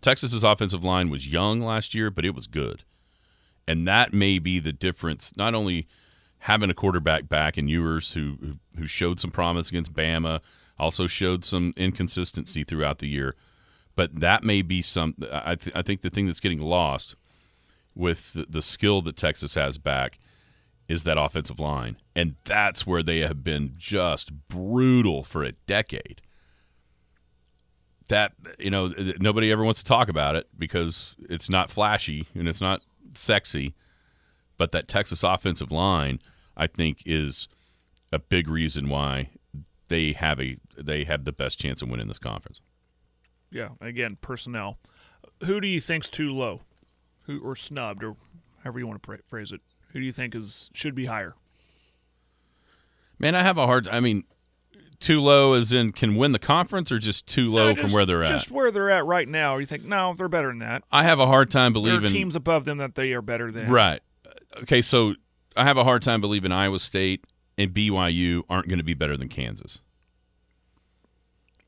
Texas's 0.00 0.42
offensive 0.44 0.82
line 0.84 1.10
was 1.10 1.28
young 1.28 1.60
last 1.60 1.94
year, 1.94 2.10
but 2.10 2.24
it 2.24 2.34
was 2.34 2.46
good, 2.46 2.84
and 3.68 3.86
that 3.86 4.14
may 4.14 4.38
be 4.38 4.58
the 4.58 4.72
difference. 4.72 5.36
Not 5.36 5.54
only 5.54 5.86
having 6.44 6.70
a 6.70 6.74
quarterback 6.74 7.28
back 7.28 7.58
in 7.58 7.68
Ewers 7.68 8.12
who, 8.12 8.38
who 8.78 8.86
showed 8.86 9.20
some 9.20 9.30
promise 9.30 9.68
against 9.68 9.92
Bama, 9.92 10.40
also 10.78 11.06
showed 11.06 11.44
some 11.44 11.74
inconsistency 11.76 12.64
throughout 12.64 12.96
the 13.00 13.08
year, 13.08 13.34
but 14.00 14.20
that 14.20 14.42
may 14.42 14.62
be 14.62 14.80
some. 14.80 15.14
I 15.30 15.56
th- 15.56 15.76
I 15.76 15.82
think 15.82 16.00
the 16.00 16.08
thing 16.08 16.26
that's 16.26 16.40
getting 16.40 16.62
lost 16.62 17.16
with 17.94 18.32
the, 18.32 18.46
the 18.48 18.62
skill 18.62 19.02
that 19.02 19.14
Texas 19.14 19.56
has 19.56 19.76
back 19.76 20.18
is 20.88 21.02
that 21.02 21.18
offensive 21.18 21.60
line. 21.60 21.98
And 22.16 22.36
that's 22.46 22.86
where 22.86 23.02
they 23.02 23.18
have 23.18 23.44
been 23.44 23.74
just 23.76 24.32
brutal 24.48 25.22
for 25.22 25.44
a 25.44 25.52
decade. 25.52 26.22
That, 28.08 28.32
you 28.58 28.70
know, 28.70 28.94
nobody 29.18 29.52
ever 29.52 29.64
wants 29.64 29.82
to 29.82 29.86
talk 29.86 30.08
about 30.08 30.34
it 30.34 30.48
because 30.58 31.14
it's 31.28 31.50
not 31.50 31.68
flashy 31.68 32.26
and 32.34 32.48
it's 32.48 32.62
not 32.62 32.80
sexy. 33.12 33.74
But 34.56 34.72
that 34.72 34.88
Texas 34.88 35.22
offensive 35.22 35.70
line, 35.70 36.20
I 36.56 36.68
think, 36.68 37.02
is 37.04 37.48
a 38.14 38.18
big 38.18 38.48
reason 38.48 38.88
why 38.88 39.28
they 39.90 40.14
have 40.14 40.40
a 40.40 40.56
they 40.74 41.04
have 41.04 41.26
the 41.26 41.32
best 41.32 41.60
chance 41.60 41.82
of 41.82 41.90
winning 41.90 42.08
this 42.08 42.18
conference. 42.18 42.62
Yeah. 43.50 43.70
Again, 43.80 44.16
personnel. 44.20 44.78
Who 45.44 45.60
do 45.60 45.68
you 45.68 45.80
think's 45.80 46.10
too 46.10 46.30
low, 46.30 46.60
who 47.22 47.40
or 47.40 47.56
snubbed, 47.56 48.04
or 48.04 48.16
however 48.62 48.78
you 48.78 48.86
want 48.86 49.02
to 49.02 49.18
phrase 49.28 49.52
it? 49.52 49.60
Who 49.92 49.98
do 50.00 50.04
you 50.04 50.12
think 50.12 50.34
is 50.34 50.70
should 50.72 50.94
be 50.94 51.06
higher? 51.06 51.34
Man, 53.18 53.34
I 53.34 53.42
have 53.42 53.58
a 53.58 53.66
hard. 53.66 53.88
I 53.88 54.00
mean, 54.00 54.24
too 54.98 55.20
low 55.20 55.54
as 55.54 55.72
in 55.72 55.92
can 55.92 56.16
win 56.16 56.32
the 56.32 56.38
conference, 56.38 56.92
or 56.92 56.98
just 56.98 57.26
too 57.26 57.50
low 57.50 57.70
No, 57.70 57.74
from 57.74 57.92
where 57.92 58.06
they're 58.06 58.22
at. 58.22 58.28
Just 58.30 58.50
where 58.50 58.70
they're 58.70 58.90
at 58.90 59.04
right 59.04 59.28
now. 59.28 59.56
You 59.58 59.66
think 59.66 59.84
no, 59.84 60.14
they're 60.16 60.28
better 60.28 60.48
than 60.48 60.60
that. 60.60 60.84
I 60.92 61.02
have 61.04 61.18
a 61.18 61.26
hard 61.26 61.50
time 61.50 61.72
There 61.72 61.80
are 61.80 61.84
believing. 61.84 62.10
teams 62.10 62.36
above 62.36 62.64
them 62.64 62.78
that 62.78 62.94
they 62.94 63.12
are 63.12 63.22
better 63.22 63.50
than. 63.50 63.70
Right. 63.70 64.00
Okay, 64.62 64.82
so 64.82 65.14
I 65.56 65.64
have 65.64 65.76
a 65.76 65.84
hard 65.84 66.02
time 66.02 66.20
believing 66.20 66.52
Iowa 66.52 66.78
State 66.78 67.26
and 67.58 67.72
BYU 67.72 68.42
aren't 68.48 68.68
going 68.68 68.78
to 68.78 68.84
be 68.84 68.94
better 68.94 69.16
than 69.16 69.28
Kansas. 69.28 69.80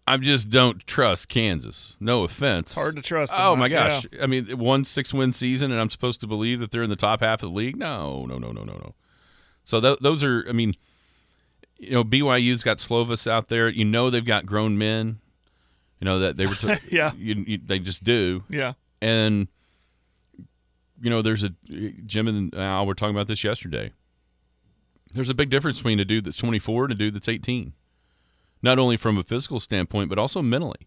I 0.07 0.17
just 0.17 0.51
don't 0.51 0.85
trust 0.87 1.29
Kansas. 1.29 1.97
No 2.01 2.25
offense. 2.25 2.75
Hard 2.75 2.97
to 2.97 3.03
trust 3.03 3.33
oh, 3.35 3.37
them, 3.37 3.45
Oh 3.47 3.51
huh? 3.51 3.57
my 3.57 3.69
gosh! 3.69 4.07
I 4.21 4.27
mean, 4.27 4.59
one 4.59 4.85
six-win 4.85 5.33
season, 5.33 5.71
and 5.71 5.81
I'm 5.81 5.91
supposed 5.91 6.21
to 6.23 6.27
believe 6.27 6.59
that 6.61 6.71
they're 6.73 6.83
in 6.83 6.91
the 6.91 6.97
top 6.97 7.21
half 7.21 7.43
of 7.43 7.51
the 7.51 7.57
league? 7.57 7.77
No, 7.77 8.27
no, 8.27 8.39
no, 8.39 8.51
no, 8.53 8.65
no, 8.65 8.73
no. 8.75 8.95
So 9.65 9.81
th- 9.81 9.99
those 10.01 10.25
are, 10.25 10.45
I 10.49 10.53
mean, 10.53 10.75
you 11.79 11.93
know, 11.93 12.03
BYU's 12.05 12.65
got 12.65 12.79
Slovis 12.79 13.31
out 13.31 13.47
there. 13.49 13.69
You 13.69 13.85
know, 13.85 14.11
they've 14.11 14.25
got 14.25 14.45
grown 14.45 14.77
men. 14.77 15.21
You 16.01 16.05
know 16.07 16.19
that 16.19 16.37
they 16.37 16.47
were. 16.47 16.55
T- 16.57 16.75
Yeah. 16.91 17.13
you, 17.17 17.45
you, 17.47 17.59
they 17.65 17.79
just 17.79 18.03
do 18.03 18.43
Yeah. 18.49 18.73
and 19.01 19.47
you 21.01 21.11
know 21.11 21.23
there's 21.23 21.45
a 21.45 21.51
jim 22.07 22.27
and 22.29 22.55
al 22.57 22.87
were 22.87 22.95
talking 22.95 23.15
about 23.15 23.27
this 23.29 23.43
yesterday 23.43 23.93
there's 25.15 25.29
a 25.31 25.35
big 25.35 25.51
difference 25.51 25.79
between 25.79 25.99
a 26.01 26.05
dude 26.05 26.25
that's 26.25 26.37
24 26.37 26.85
and 26.85 26.93
a 26.93 26.95
dude 26.97 27.15
that's 27.15 27.29
18 27.29 27.73
not 28.63 28.79
only 28.79 28.97
from 28.97 29.19
a 29.19 29.23
physical 29.23 29.59
standpoint 29.61 30.09
but 30.09 30.19
also 30.19 30.41
mentally 30.43 30.87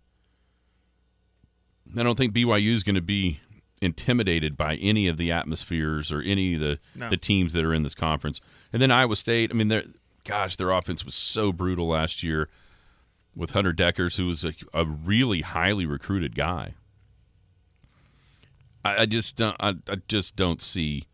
i 1.97 2.03
don't 2.03 2.17
think 2.17 2.33
byu 2.33 2.71
is 2.71 2.83
going 2.83 2.95
to 2.95 3.01
be 3.01 3.39
intimidated 3.81 4.55
by 4.55 4.75
any 4.75 5.07
of 5.07 5.17
the 5.17 5.31
atmospheres 5.31 6.11
or 6.11 6.21
any 6.21 6.55
of 6.55 6.61
the, 6.61 6.79
No. 6.95 7.09
the 7.09 7.17
teams 7.17 7.53
that 7.53 7.63
are 7.65 7.73
in 7.73 7.83
this 7.83 7.95
conference 7.95 8.39
and 8.71 8.81
then 8.81 8.91
iowa 8.91 9.15
state 9.15 9.51
i 9.51 9.53
mean 9.53 9.67
they're 9.67 9.83
gosh 10.23 10.55
their 10.55 10.71
offense 10.71 11.03
was 11.05 11.13
so 11.15 11.51
brutal 11.51 11.87
last 11.89 12.23
year 12.23 12.49
with 13.35 13.51
hunter 13.51 13.73
dekkers 13.73 14.17
who 14.17 14.25
was 14.25 14.43
a, 14.45 14.53
a 14.73 14.85
really 14.85 15.41
highly 15.41 15.85
recruited 15.85 16.35
guy 16.35 16.73
I, 18.85 19.01
I 19.01 19.05
just 19.07 19.35
don't. 19.35 19.55
I, 19.59 19.73
I 19.89 19.95
just 20.07 20.35
don't 20.35 20.61
see 20.61 21.07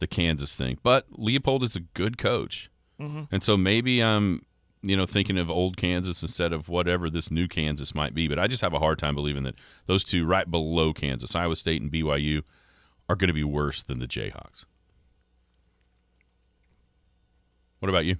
the 0.00 0.06
Kansas 0.06 0.56
thing. 0.56 0.78
But 0.82 1.10
Leipold 1.12 1.62
is 1.62 1.76
a 1.76 1.80
good 1.80 2.18
coach, 2.18 2.68
mm-hmm. 3.00 3.22
and 3.30 3.42
so 3.42 3.56
maybe 3.56 4.02
I'm, 4.02 4.44
you 4.82 4.96
know, 4.96 5.06
thinking 5.06 5.38
of 5.38 5.48
old 5.48 5.76
Kansas 5.76 6.22
instead 6.22 6.52
of 6.52 6.68
whatever 6.68 7.08
this 7.08 7.30
new 7.30 7.46
Kansas 7.46 7.94
might 7.94 8.14
be. 8.14 8.26
But 8.28 8.38
I 8.38 8.48
just 8.48 8.62
have 8.62 8.74
a 8.74 8.78
hard 8.78 8.98
time 8.98 9.14
believing 9.14 9.44
that 9.44 9.54
those 9.86 10.02
two 10.02 10.26
right 10.26 10.50
below 10.50 10.92
Kansas, 10.92 11.34
Iowa 11.36 11.56
State 11.56 11.80
and 11.80 11.90
BYU, 11.90 12.42
are 13.08 13.16
going 13.16 13.28
to 13.28 13.34
be 13.34 13.44
worse 13.44 13.82
than 13.82 14.00
the 14.00 14.06
Jayhawks. 14.06 14.64
What 17.78 17.88
about 17.88 18.04
you? 18.04 18.16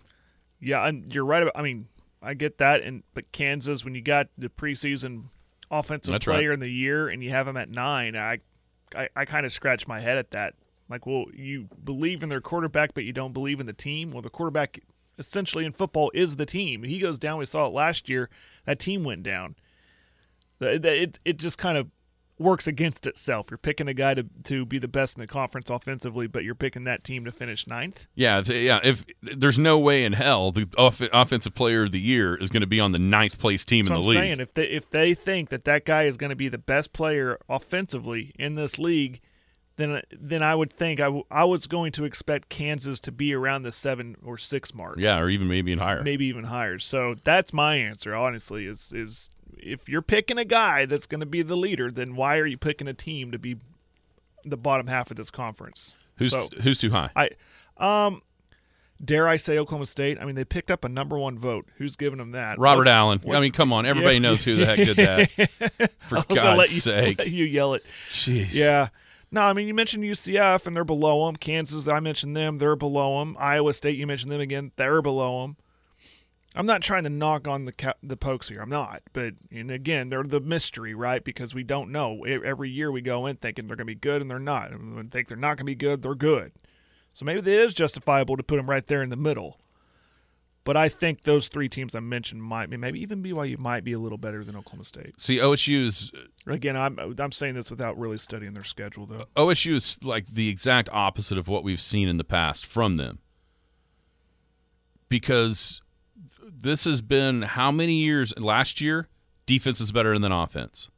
Yeah, 0.61 0.87
and 0.87 1.13
you're 1.13 1.25
right 1.25 1.43
about. 1.43 1.57
I 1.57 1.63
mean, 1.63 1.89
I 2.23 2.35
get 2.35 2.59
that, 2.59 2.83
and 2.83 3.03
but 3.15 3.31
Kansas, 3.33 3.85
when 3.85 3.95
you 3.95 4.03
got 4.03 4.29
the 4.39 4.49
preseason 4.49 5.25
offensive 5.71 6.13
That's 6.13 6.27
right. 6.27 6.37
player 6.37 6.53
in 6.53 6.61
the 6.61 6.69
year, 6.69 7.09
and 7.09 7.23
you 7.23 7.31
have 7.31 7.47
them 7.47 7.57
at 7.57 7.71
nine, 7.71 8.17
I, 8.17 8.39
I, 8.95 9.09
I 9.17 9.25
kind 9.25 9.45
of 9.45 9.53
scratch 9.53 9.89
my 9.89 9.99
head 9.99 10.19
at 10.19 10.31
that. 10.33 10.55
Like, 10.89 11.07
well, 11.07 11.25
you 11.33 11.69
believe 11.83 12.23
in 12.23 12.29
their 12.29 12.41
quarterback, 12.41 12.95
but 12.95 13.05
you 13.05 13.13
don't 13.13 13.33
believe 13.33 13.59
in 13.59 13.67
the 13.67 13.73
team. 13.73 14.11
Well, 14.13 14.23
the 14.23 14.31
quarterback, 14.31 14.81
essentially 15.27 15.65
in 15.65 15.73
football, 15.73 16.11
is 16.15 16.37
the 16.37 16.47
team. 16.47 16.83
He 16.83 16.99
goes 16.99 17.19
down. 17.19 17.39
We 17.39 17.47
saw 17.47 17.67
it 17.67 17.73
last 17.73 18.09
year. 18.09 18.29
That 18.67 18.79
team 18.79 19.05
went 19.05 19.23
down. 19.23 19.57
It 20.61 21.19
it 21.25 21.37
just 21.39 21.59
kind 21.59 21.77
of 21.77 21.89
works 22.39 22.67
against 22.67 23.07
itself. 23.07 23.47
You're 23.51 23.59
picking 23.59 23.89
a 23.89 23.95
guy 23.95 24.15
to 24.15 24.25
to 24.45 24.65
be 24.65 24.79
the 24.79 24.89
best 24.89 25.17
in 25.17 25.21
the 25.21 25.27
conference 25.27 25.71
offensively, 25.71 26.27
but 26.27 26.45
you're 26.45 26.55
picking 26.55 26.85
that 26.85 27.05
team 27.05 27.25
to 27.25 27.33
finish 27.33 27.67
ninth. 27.67 28.07
Yeah, 28.15 28.39
if, 28.39 28.49
yeah. 28.49 28.81
If 28.83 29.05
there's 29.23 29.59
no 29.59 29.79
way 29.79 30.05
in 30.05 30.13
hell 30.13 30.53
the 30.53 30.69
off- 30.79 31.01
offensive 31.13 31.55
player 31.55 31.85
of 31.85 31.93
the 31.93 32.01
year 32.01 32.37
is 32.37 32.49
going 32.49 32.61
to 32.63 32.67
be 32.67 32.81
on 32.81 32.93
the 32.93 32.99
ninth 32.99 33.39
place 33.39 33.65
team 33.65 33.85
That's 33.87 33.97
in 33.97 34.03
the 34.03 34.09
I'm 34.09 34.09
league. 34.09 34.17
saying. 34.19 34.41
If 34.41 34.55
they 34.55 34.67
if 34.69 34.91
they 34.91 35.15
think 35.15 35.49
that 35.51 35.65
that 35.65 35.85
guy 35.85 36.05
is 36.05 36.17
going 36.17 36.31
to 36.31 36.37
be 36.37 36.49
the 36.49 36.59
best 36.59 36.93
player 36.93 37.39
offensively 37.49 38.33
in 38.39 38.55
this 38.55 38.79
league, 38.79 39.21
then 39.83 40.03
then 40.13 40.43
I 40.43 40.55
would 40.55 40.73
think 40.73 41.01
I, 41.01 41.05
w- 41.05 41.25
I 41.31 41.45
was 41.45 41.67
going 41.67 41.93
to 41.93 42.05
expect 42.05 42.49
Kansas 42.49 43.01
to 43.01 43.13
be 43.13 43.35
around 43.35 43.63
the 43.63 43.73
seven 43.73 44.17
or 44.25 44.39
six 44.39 44.73
mark, 44.75 44.97
Yeah, 44.99 45.19
or 45.19 45.29
even 45.29 45.49
maybe 45.49 45.73
in 45.73 45.79
higher. 45.79 46.03
maybe 46.03 46.27
even 46.27 46.45
higher. 46.45 46.79
So 46.79 47.15
that's 47.25 47.53
my 47.53 47.77
answer. 47.77 48.15
Honestly, 48.15 48.67
is 48.67 48.93
is 48.95 49.31
if 49.59 49.89
you're 49.89 50.03
picking 50.03 50.39
a 50.39 50.45
guy 50.45 50.87
that's 50.87 51.07
going 51.07 51.21
to 51.21 51.27
be 51.27 51.43
the 51.43 51.57
leader, 51.57 51.91
then 51.91 52.15
why 52.17 52.39
are 52.39 52.47
you 52.47 52.57
picking 52.57 52.89
a 52.89 52.95
team 52.95 53.31
to 53.33 53.39
be 53.39 53.57
the 54.45 54.57
bottom 54.57 54.87
half 54.87 55.11
of 55.11 55.17
this 55.17 55.31
conference? 55.31 55.95
Who's 56.17 56.33
so, 56.33 56.49
who's 56.63 56.79
too 56.79 56.91
high? 56.91 57.11
I 57.17 57.31
um 57.77 58.23
Dare 59.05 59.27
I 59.27 59.35
say 59.35 59.59
Oklahoma 59.59 59.87
State? 59.87 60.19
I 60.21 60.25
mean, 60.25 60.37
they 60.37 60.45
picked 60.45 60.71
up 60.71 60.85
a 60.85 60.89
number 60.89 61.19
one 61.19 61.37
vote. 61.37 61.67
Who's 61.79 61.97
giving 61.97 62.19
them 62.19 62.31
that? 62.33 62.57
Robert 62.61 62.83
What's- 62.83 62.89
Allen. 62.91 63.21
I 63.33 63.41
mean, 63.41 63.51
come 63.51 63.73
on. 63.73 63.85
Everybody 63.85 64.15
Yeah. 64.15 64.21
knows 64.21 64.45
who 64.45 64.55
the 64.55 64.65
heck 64.65 64.77
did 64.77 64.97
that. 64.97 65.91
For 65.99 66.23
God's 66.33 66.73
you, 66.73 66.81
sake. 66.83 67.27
you 67.27 67.45
yell 67.45 67.75
it. 67.75 67.85
Jeez. 68.11 68.53
Yeah. 68.55 68.91
No, 69.33 69.41
I 69.41 69.55
mean 69.55 69.67
you 69.67 69.75
mentioned 69.75 70.05
UCF 70.05 70.67
and 70.67 70.77
they're 70.77 70.85
below 70.85 71.27
them. 71.27 71.37
Kansas, 71.37 71.89
I 71.89 72.01
mentioned 72.01 72.37
them, 72.37 72.59
they're 72.59 72.77
below 72.77 73.19
them. 73.19 73.35
Iowa 73.41 73.73
State, 73.73 73.97
you 73.97 74.07
mentioned 74.07 74.31
them 74.31 74.43
again, 74.43 74.73
they're 74.77 75.03
below 75.03 75.43
them. 75.43 75.57
I'm 76.55 76.67
not 76.67 76.83
trying 76.83 77.05
to 77.05 77.11
knock 77.11 77.49
on 77.49 77.65
the 77.65 77.95
the 78.03 78.17
pokes 78.17 78.51
here. 78.51 78.61
I'm 78.61 78.69
not, 78.69 79.03
but 79.15 79.33
and 79.51 79.71
again, 79.71 80.11
they're 80.11 80.23
the 80.23 80.39
mystery, 80.39 80.95
right? 80.95 81.25
Because 81.25 81.55
we 81.55 81.65
don't 81.65 81.91
know. 81.91 82.25
Every 82.27 82.69
year 82.69 82.93
we 82.93 83.01
go 83.01 83.25
in 83.25 83.37
thinking 83.37 83.65
they're 83.65 83.77
going 83.77 83.87
to 83.87 83.95
be 83.95 83.95
good, 83.95 84.21
and 84.21 84.31
they're 84.31 84.39
not. 84.39 84.71
And 84.71 84.95
when 84.95 85.05
we 85.07 85.11
think 85.11 85.29
they're 85.29 85.37
not 85.39 85.57
going 85.57 85.59
to 85.59 85.65
be 85.65 85.75
good, 85.75 86.03
they're 86.03 86.15
good. 86.15 86.53
So 87.15 87.25
maybe 87.25 87.39
it 87.39 87.47
is 87.47 87.73
justifiable 87.73 88.37
to 88.37 88.43
put 88.43 88.57
them 88.57 88.69
right 88.69 88.87
there 88.87 89.03
in 89.03 89.09
the 89.09 89.17
middle. 89.17 89.59
But 90.65 90.77
I 90.77 90.89
think 90.89 91.23
those 91.23 91.49
three 91.49 91.69
teams 91.69 91.95
I 91.95 92.01
mentioned 92.01 92.43
might 92.43 92.71
be, 92.71 92.77
maybe 92.77 93.01
even 93.01 93.23
BYU 93.23 93.59
might 93.59 93.83
be 93.83 93.93
a 93.93 93.99
little 93.99 94.19
better 94.19 94.45
than 94.45 94.55
Oklahoma 94.55 94.85
State. 94.85 95.21
See, 95.21 95.39
OSU's 95.39 96.13
uh, 96.17 96.53
Again, 96.53 96.77
I'm 96.77 96.99
I'm 97.19 97.33
saying 97.33 97.55
this 97.55 97.71
without 97.71 97.99
really 97.99 98.19
studying 98.19 98.55
their 98.55 98.65
schedule, 98.65 99.07
though. 99.07 99.27
OSU 99.37 99.75
is 99.75 100.03
like 100.05 100.27
the 100.27 100.49
exact 100.49 100.89
opposite 100.93 101.39
of 101.39 101.49
what 101.49 101.63
we've 101.63 101.81
seen 101.81 102.09
in 102.09 102.17
the 102.17 102.25
past 102.25 102.67
from 102.67 102.97
them. 102.97 103.19
Because 105.09 105.81
this 106.41 106.85
has 106.85 107.03
been 107.03 107.43
how 107.43 107.71
many 107.71 107.95
years? 107.95 108.37
Last 108.39 108.81
year, 108.81 109.09
defense 109.47 109.81
is 109.81 109.93
better 109.93 110.19
than 110.19 110.33
offense. 110.33 110.89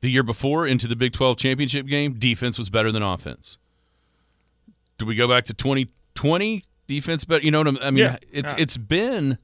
The 0.00 0.10
year 0.10 0.22
before, 0.22 0.66
into 0.66 0.88
the 0.88 0.96
Big 0.96 1.12
12 1.12 1.36
championship 1.36 1.86
game, 1.86 2.14
defense 2.14 2.58
was 2.58 2.70
better 2.70 2.90
than 2.90 3.02
offense. 3.02 3.58
Do 4.98 5.06
we 5.06 5.14
go 5.14 5.28
back 5.28 5.44
to 5.46 5.54
2020? 5.54 6.64
Defense 6.90 7.24
better? 7.24 7.44
You 7.44 7.52
know 7.52 7.60
what 7.60 7.68
I'm, 7.68 7.94
mean? 7.94 8.04
Yeah. 8.04 8.16
It's 8.32 8.52
Yeah. 8.52 8.62
it's 8.62 8.76
been, 8.76 9.38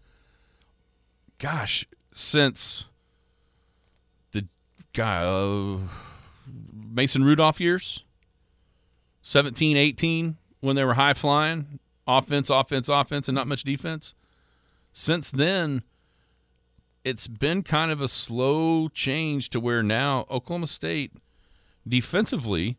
gosh, 1.38 1.86
since 2.10 2.86
the 4.32 4.48
guy 4.92 5.24
uh, 5.24 5.78
Mason 6.74 7.22
Rudolph 7.22 7.60
years, 7.60 8.02
17, 9.22 9.76
18, 9.76 10.36
when 10.58 10.74
they 10.74 10.82
were 10.82 10.94
high 10.94 11.14
flying, 11.14 11.78
offense, 12.04 12.50
offense, 12.50 12.88
offense, 12.88 13.28
and 13.28 13.36
not 13.36 13.46
much 13.46 13.62
defense. 13.62 14.12
Since 14.92 15.30
then, 15.30 15.84
it's 17.04 17.28
been 17.28 17.62
kind 17.62 17.92
of 17.92 18.00
a 18.00 18.08
slow 18.08 18.88
change 18.88 19.50
to 19.50 19.60
where 19.60 19.84
now 19.84 20.26
Oklahoma 20.28 20.66
State 20.66 21.12
defensively 21.86 22.76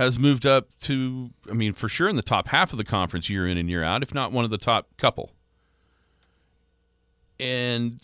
has 0.00 0.18
moved 0.18 0.46
up 0.46 0.66
to, 0.80 1.28
I 1.50 1.52
mean, 1.52 1.74
for 1.74 1.86
sure 1.86 2.08
in 2.08 2.16
the 2.16 2.22
top 2.22 2.48
half 2.48 2.72
of 2.72 2.78
the 2.78 2.84
conference 2.84 3.28
year 3.28 3.46
in 3.46 3.58
and 3.58 3.68
year 3.68 3.84
out, 3.84 4.02
if 4.02 4.14
not 4.14 4.32
one 4.32 4.46
of 4.46 4.50
the 4.50 4.56
top 4.56 4.88
couple. 4.96 5.32
And 7.38 8.00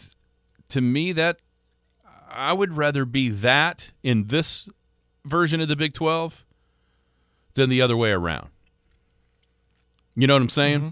to 0.69 0.83
me, 0.83 1.13
that 1.13 1.39
I 2.31 2.53
would 2.53 2.77
rather 2.77 3.07
be 3.07 3.31
that 3.31 3.93
in 4.03 4.27
this 4.27 4.69
version 5.25 5.63
of 5.63 5.69
the 5.69 5.77
Big 5.77 5.95
12 5.95 6.45
than 7.55 7.71
the 7.71 7.81
other 7.81 7.97
way 7.97 8.11
around. 8.11 8.49
You 10.15 10.27
know 10.27 10.35
what 10.35 10.43
I'm 10.43 10.51
saying? 10.51 10.79
Mm-hmm. 10.79 10.89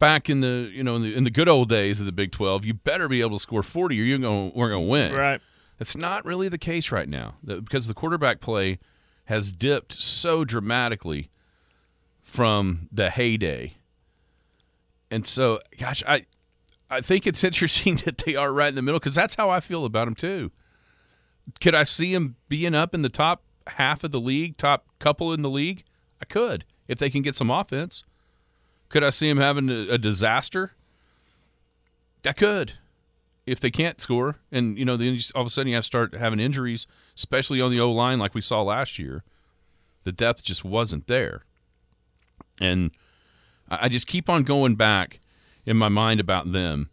Back 0.00 0.28
in 0.28 0.40
the 0.40 0.68
you 0.72 0.82
know 0.82 0.96
in 0.96 1.02
the, 1.02 1.14
in 1.14 1.22
the 1.22 1.30
good 1.30 1.48
old 1.48 1.68
days 1.68 2.00
of 2.00 2.06
the 2.06 2.12
Big 2.12 2.32
12, 2.32 2.64
you 2.64 2.74
better 2.74 3.06
be 3.06 3.20
able 3.20 3.36
to 3.36 3.40
score 3.40 3.62
40 3.62 4.00
or 4.00 4.04
you're 4.04 4.18
going 4.18 4.50
we're 4.52 4.70
going 4.70 4.82
to 4.82 4.88
win. 4.88 5.14
Right. 5.14 5.40
It's 5.78 5.96
not 5.96 6.24
really 6.24 6.48
the 6.48 6.58
case 6.58 6.90
right 6.90 7.08
now 7.08 7.36
because 7.44 7.86
the 7.86 7.94
quarterback 7.94 8.40
play 8.40 8.78
has 9.24 9.50
dipped 9.50 9.94
so 9.94 10.44
dramatically 10.44 11.30
from 12.22 12.88
the 12.92 13.10
heyday. 13.10 13.74
And 15.10 15.26
so, 15.26 15.60
gosh, 15.78 16.02
I 16.06 16.26
I 16.90 17.00
think 17.00 17.26
it's 17.26 17.44
interesting 17.44 17.96
that 18.04 18.18
they 18.18 18.36
are 18.36 18.52
right 18.52 18.68
in 18.68 18.74
the 18.74 18.82
middle 18.82 19.00
because 19.00 19.14
that's 19.14 19.34
how 19.34 19.50
I 19.50 19.60
feel 19.60 19.84
about 19.84 20.06
them 20.06 20.14
too. 20.14 20.50
Could 21.60 21.74
I 21.74 21.82
see 21.82 22.12
them 22.12 22.36
being 22.48 22.74
up 22.74 22.94
in 22.94 23.02
the 23.02 23.08
top 23.08 23.42
half 23.66 24.04
of 24.04 24.12
the 24.12 24.20
league, 24.20 24.56
top 24.56 24.86
couple 24.98 25.32
in 25.32 25.42
the 25.42 25.50
league? 25.50 25.84
I 26.20 26.24
could 26.24 26.64
if 26.88 26.98
they 26.98 27.10
can 27.10 27.22
get 27.22 27.36
some 27.36 27.50
offense. 27.50 28.02
Could 28.88 29.04
I 29.04 29.10
see 29.10 29.28
them 29.28 29.38
having 29.38 29.70
a, 29.70 29.94
a 29.94 29.98
disaster? 29.98 30.72
I 32.26 32.32
could 32.32 32.74
if 33.46 33.60
they 33.60 33.70
can't 33.70 34.00
score, 34.00 34.36
and 34.50 34.78
you 34.78 34.84
know, 34.84 34.96
then 34.96 35.08
you 35.08 35.16
just- 35.16 35.34
all 35.34 35.42
of 35.42 35.46
a 35.46 35.50
sudden 35.50 35.68
you 35.68 35.74
have 35.74 35.84
to 35.84 35.86
start 35.86 36.14
having 36.14 36.40
injuries, 36.40 36.86
especially 37.16 37.60
on 37.60 37.70
the 37.70 37.80
O 37.80 37.92
line, 37.92 38.18
like 38.18 38.34
we 38.34 38.40
saw 38.40 38.62
last 38.62 38.98
year. 38.98 39.22
The 40.04 40.12
depth 40.12 40.42
just 40.42 40.64
wasn't 40.64 41.06
there, 41.06 41.44
and 42.60 42.90
I 43.68 43.86
I 43.86 43.88
just 43.88 44.06
keep 44.06 44.28
on 44.28 44.42
going 44.42 44.74
back 44.76 45.20
in 45.66 45.76
my 45.76 45.88
mind 45.88 46.20
about 46.20 46.52
them. 46.52 46.90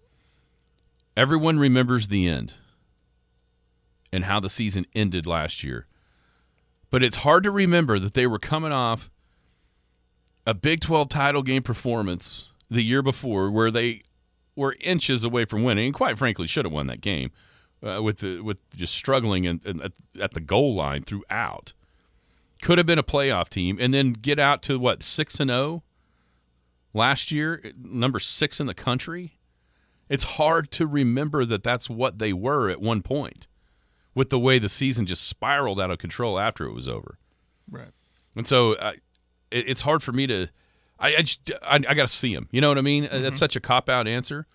Everyone 1.17 1.59
remembers 1.59 2.07
the 2.07 2.27
end 2.27 2.53
and 4.13 4.25
how 4.25 4.39
the 4.39 4.49
season 4.49 4.85
ended 4.95 5.25
last 5.27 5.61
year, 5.63 5.87
but 6.89 7.03
it's 7.03 7.17
hard 7.17 7.43
to 7.43 7.51
remember 7.51 7.99
that 7.99 8.13
they 8.13 8.27
were 8.27 8.39
coming 8.39 8.71
off 8.71 9.09
a 10.47 10.53
Big 10.53 10.79
12 10.79 11.09
title 11.09 11.43
game 11.43 11.63
performance 11.63 12.47
the 12.69 12.81
year 12.81 13.01
before 13.01 13.51
where 13.51 13.69
they 13.71 14.01
were 14.55 14.75
inches 14.81 15.23
away 15.23 15.45
from 15.45 15.63
winning, 15.63 15.85
and 15.85 15.93
quite 15.93 16.17
frankly, 16.17 16.47
should 16.47 16.65
have 16.65 16.73
won 16.73 16.87
that 16.87 17.01
game 17.01 17.31
uh, 17.81 18.01
with 18.03 18.19
the 18.19 18.41
with 18.41 18.59
just 18.75 18.93
struggling 18.93 19.47
and 19.47 19.65
at, 19.81 19.91
at 20.19 20.31
the 20.31 20.39
goal 20.39 20.75
line 20.75 21.03
throughout. 21.03 21.73
Could 22.61 22.77
have 22.77 22.85
been 22.85 22.99
a 22.99 23.03
playoff 23.03 23.49
team, 23.49 23.77
and 23.79 23.93
then 23.93 24.13
get 24.13 24.39
out 24.39 24.61
to 24.63 24.77
what 24.77 25.03
six 25.03 25.39
and 25.39 25.49
zero 25.49 25.83
last 26.93 27.31
year, 27.31 27.71
number 27.81 28.19
six 28.19 28.59
in 28.59 28.67
the 28.67 28.73
country. 28.73 29.37
It's 30.09 30.25
hard 30.25 30.71
to 30.71 30.85
remember 30.85 31.45
that 31.45 31.63
that's 31.63 31.89
what 31.89 32.19
they 32.19 32.33
were 32.33 32.69
at 32.69 32.81
one 32.81 33.01
point, 33.01 33.47
with 34.13 34.29
the 34.29 34.39
way 34.39 34.59
the 34.59 34.69
season 34.69 35.05
just 35.05 35.27
spiraled 35.27 35.79
out 35.79 35.89
of 35.89 35.99
control 35.99 36.37
after 36.37 36.65
it 36.65 36.73
was 36.73 36.87
over. 36.87 37.17
Right. 37.69 37.91
And 38.35 38.45
so 38.45 38.73
uh, 38.73 38.93
it, 39.49 39.69
it's 39.69 39.81
hard 39.83 40.03
for 40.03 40.11
me 40.11 40.27
to. 40.27 40.47
I 41.01 41.15
I, 41.17 41.21
just, 41.23 41.51
I, 41.63 41.75
I 41.75 41.93
got 41.93 42.07
to 42.07 42.07
see 42.07 42.33
him. 42.33 42.47
You 42.51 42.61
know 42.61 42.69
what 42.69 42.77
I 42.77 42.81
mean? 42.81 43.09
That's 43.11 43.39
such 43.39 43.55
a 43.55 43.59
cop 43.59 43.89
out 43.89 44.07
answer, 44.07 44.45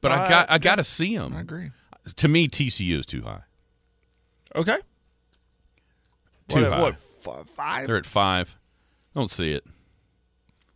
but 0.00 0.12
I 0.12 0.24
Uh, 0.24 0.28
got 0.28 0.50
I 0.50 0.58
got 0.58 0.74
to 0.76 0.84
see 0.84 1.14
him. 1.14 1.34
I 1.36 1.40
agree. 1.40 1.70
To 2.16 2.28
me, 2.28 2.48
TCU 2.48 2.98
is 3.00 3.06
too 3.06 3.22
high. 3.22 3.42
Okay. 4.54 4.78
Too 6.48 6.62
what, 6.62 6.72
high. 6.72 6.80
What 6.80 6.92
f- 6.94 7.48
five? 7.48 7.86
They're 7.88 7.96
at 7.96 8.06
five. 8.06 8.56
I 9.14 9.18
don't 9.18 9.30
see 9.30 9.52
it. 9.52 9.64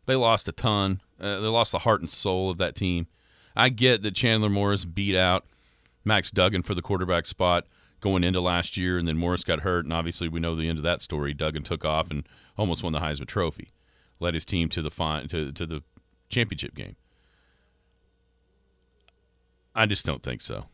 They 0.06 0.16
lost 0.16 0.48
a 0.48 0.52
ton. 0.52 1.00
Uh, 1.20 1.38
they 1.40 1.46
lost 1.46 1.70
the 1.72 1.80
heart 1.80 2.00
and 2.00 2.10
soul 2.10 2.50
of 2.50 2.58
that 2.58 2.74
team. 2.74 3.06
I 3.54 3.68
get 3.68 4.02
that 4.02 4.14
Chandler 4.14 4.48
Morris 4.48 4.84
beat 4.84 5.14
out 5.14 5.44
Max 6.04 6.30
Duggan 6.30 6.62
for 6.62 6.74
the 6.74 6.82
quarterback 6.82 7.26
spot 7.26 7.66
going 8.00 8.24
into 8.24 8.40
last 8.40 8.76
year, 8.76 8.96
and 8.98 9.06
then 9.06 9.16
Morris 9.18 9.44
got 9.44 9.60
hurt, 9.60 9.84
and 9.84 9.92
obviously 9.92 10.28
we 10.28 10.40
know 10.40 10.56
the 10.56 10.68
end 10.68 10.78
of 10.78 10.84
that 10.84 11.02
story. 11.02 11.34
Duggan 11.34 11.62
took 11.62 11.84
off 11.84 12.10
and 12.10 12.26
almost 12.56 12.82
won 12.82 12.92
the 12.92 13.00
Heisman 13.00 13.26
Trophy, 13.26 13.68
led 14.20 14.34
his 14.34 14.44
team 14.44 14.68
to 14.68 14.82
the 14.82 14.90
fi- 14.90 15.24
to 15.26 15.52
to 15.52 15.66
the 15.66 15.82
championship 16.28 16.74
game. 16.74 16.96
I 19.74 19.86
just 19.86 20.04
don't 20.04 20.22
think 20.22 20.40
so. 20.40 20.66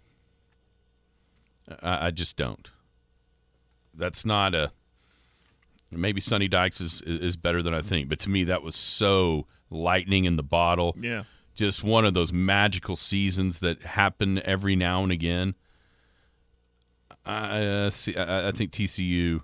I, 1.83 2.07
I 2.07 2.11
just 2.11 2.37
don't. 2.37 2.71
That's 3.95 4.25
not 4.25 4.55
a 4.55 4.73
maybe 5.91 6.21
Sonny 6.21 6.49
Dykes 6.49 6.81
is 6.81 7.03
is 7.03 7.37
better 7.37 7.63
than 7.63 7.75
I 7.75 7.83
think, 7.83 8.09
but 8.09 8.19
to 8.21 8.31
me 8.31 8.45
that 8.45 8.63
was 8.63 8.77
so 8.77 9.47
lightning 9.71 10.25
in 10.25 10.37
the 10.37 10.43
bottle. 10.43 10.97
Yeah. 11.01 11.25
Just 11.55 11.83
one 11.83 12.05
of 12.05 12.13
those 12.13 12.35
magical 12.35 12.97
seasons 12.97 13.61
that 13.61 13.81
happen 13.83 14.43
every 14.45 14.77
now 14.77 15.03
and 15.03 15.11
again. 15.11 15.55
I 17.25 17.65
uh, 17.65 17.91
see. 17.91 18.15
I, 18.15 18.49
I 18.49 18.53
think 18.53 18.73
TCU 18.73 19.41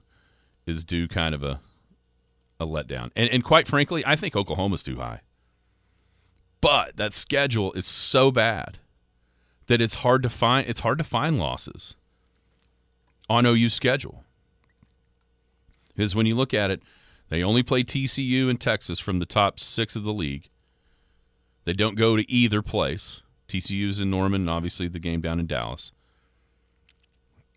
is 0.67 0.85
due 0.85 1.09
kind 1.09 1.35
of 1.35 1.43
a 1.43 1.61
a 2.63 2.67
letdown, 2.67 3.11
and 3.17 3.29
and 3.31 3.45
quite 3.45 3.67
frankly, 3.67 4.03
I 4.07 4.17
think 4.17 4.37
Oklahoma's 4.37 4.83
too 4.83 4.97
high. 4.97 5.21
But 6.61 6.97
that 6.97 7.13
schedule 7.13 7.73
is 7.73 7.87
so 7.87 8.31
bad 8.31 8.79
that 9.67 9.83
it's 9.83 9.97
hard 9.97 10.23
to 10.23 10.31
find. 10.31 10.69
It's 10.69 10.81
hard 10.81 10.99
to 10.99 11.05
find 11.05 11.39
losses 11.39 11.97
on 13.29 13.47
OU's 13.47 13.75
schedule. 13.75 14.25
Because 15.89 16.15
when 16.15 16.27
you 16.27 16.35
look 16.35 16.55
at 16.55 16.71
it, 16.71 16.81
they 17.29 17.43
only 17.43 17.63
play 17.63 17.83
TCU 17.83 18.49
and 18.49 18.61
Texas 18.61 18.99
from 18.99 19.19
the 19.19 19.27
top 19.27 19.59
six 19.59 19.97
of 19.97 20.05
the 20.05 20.13
league. 20.13 20.49
They 21.65 21.73
don't 21.73 21.97
go 21.97 22.17
to 22.17 22.31
either 22.31 22.63
place. 22.63 23.23
TCU's 23.49 24.01
in 24.01 24.11
Norman, 24.11 24.43
and 24.43 24.51
obviously 24.51 24.89
the 24.89 24.99
game 24.99 25.21
down 25.21 25.39
in 25.39 25.47
Dallas. 25.47 25.93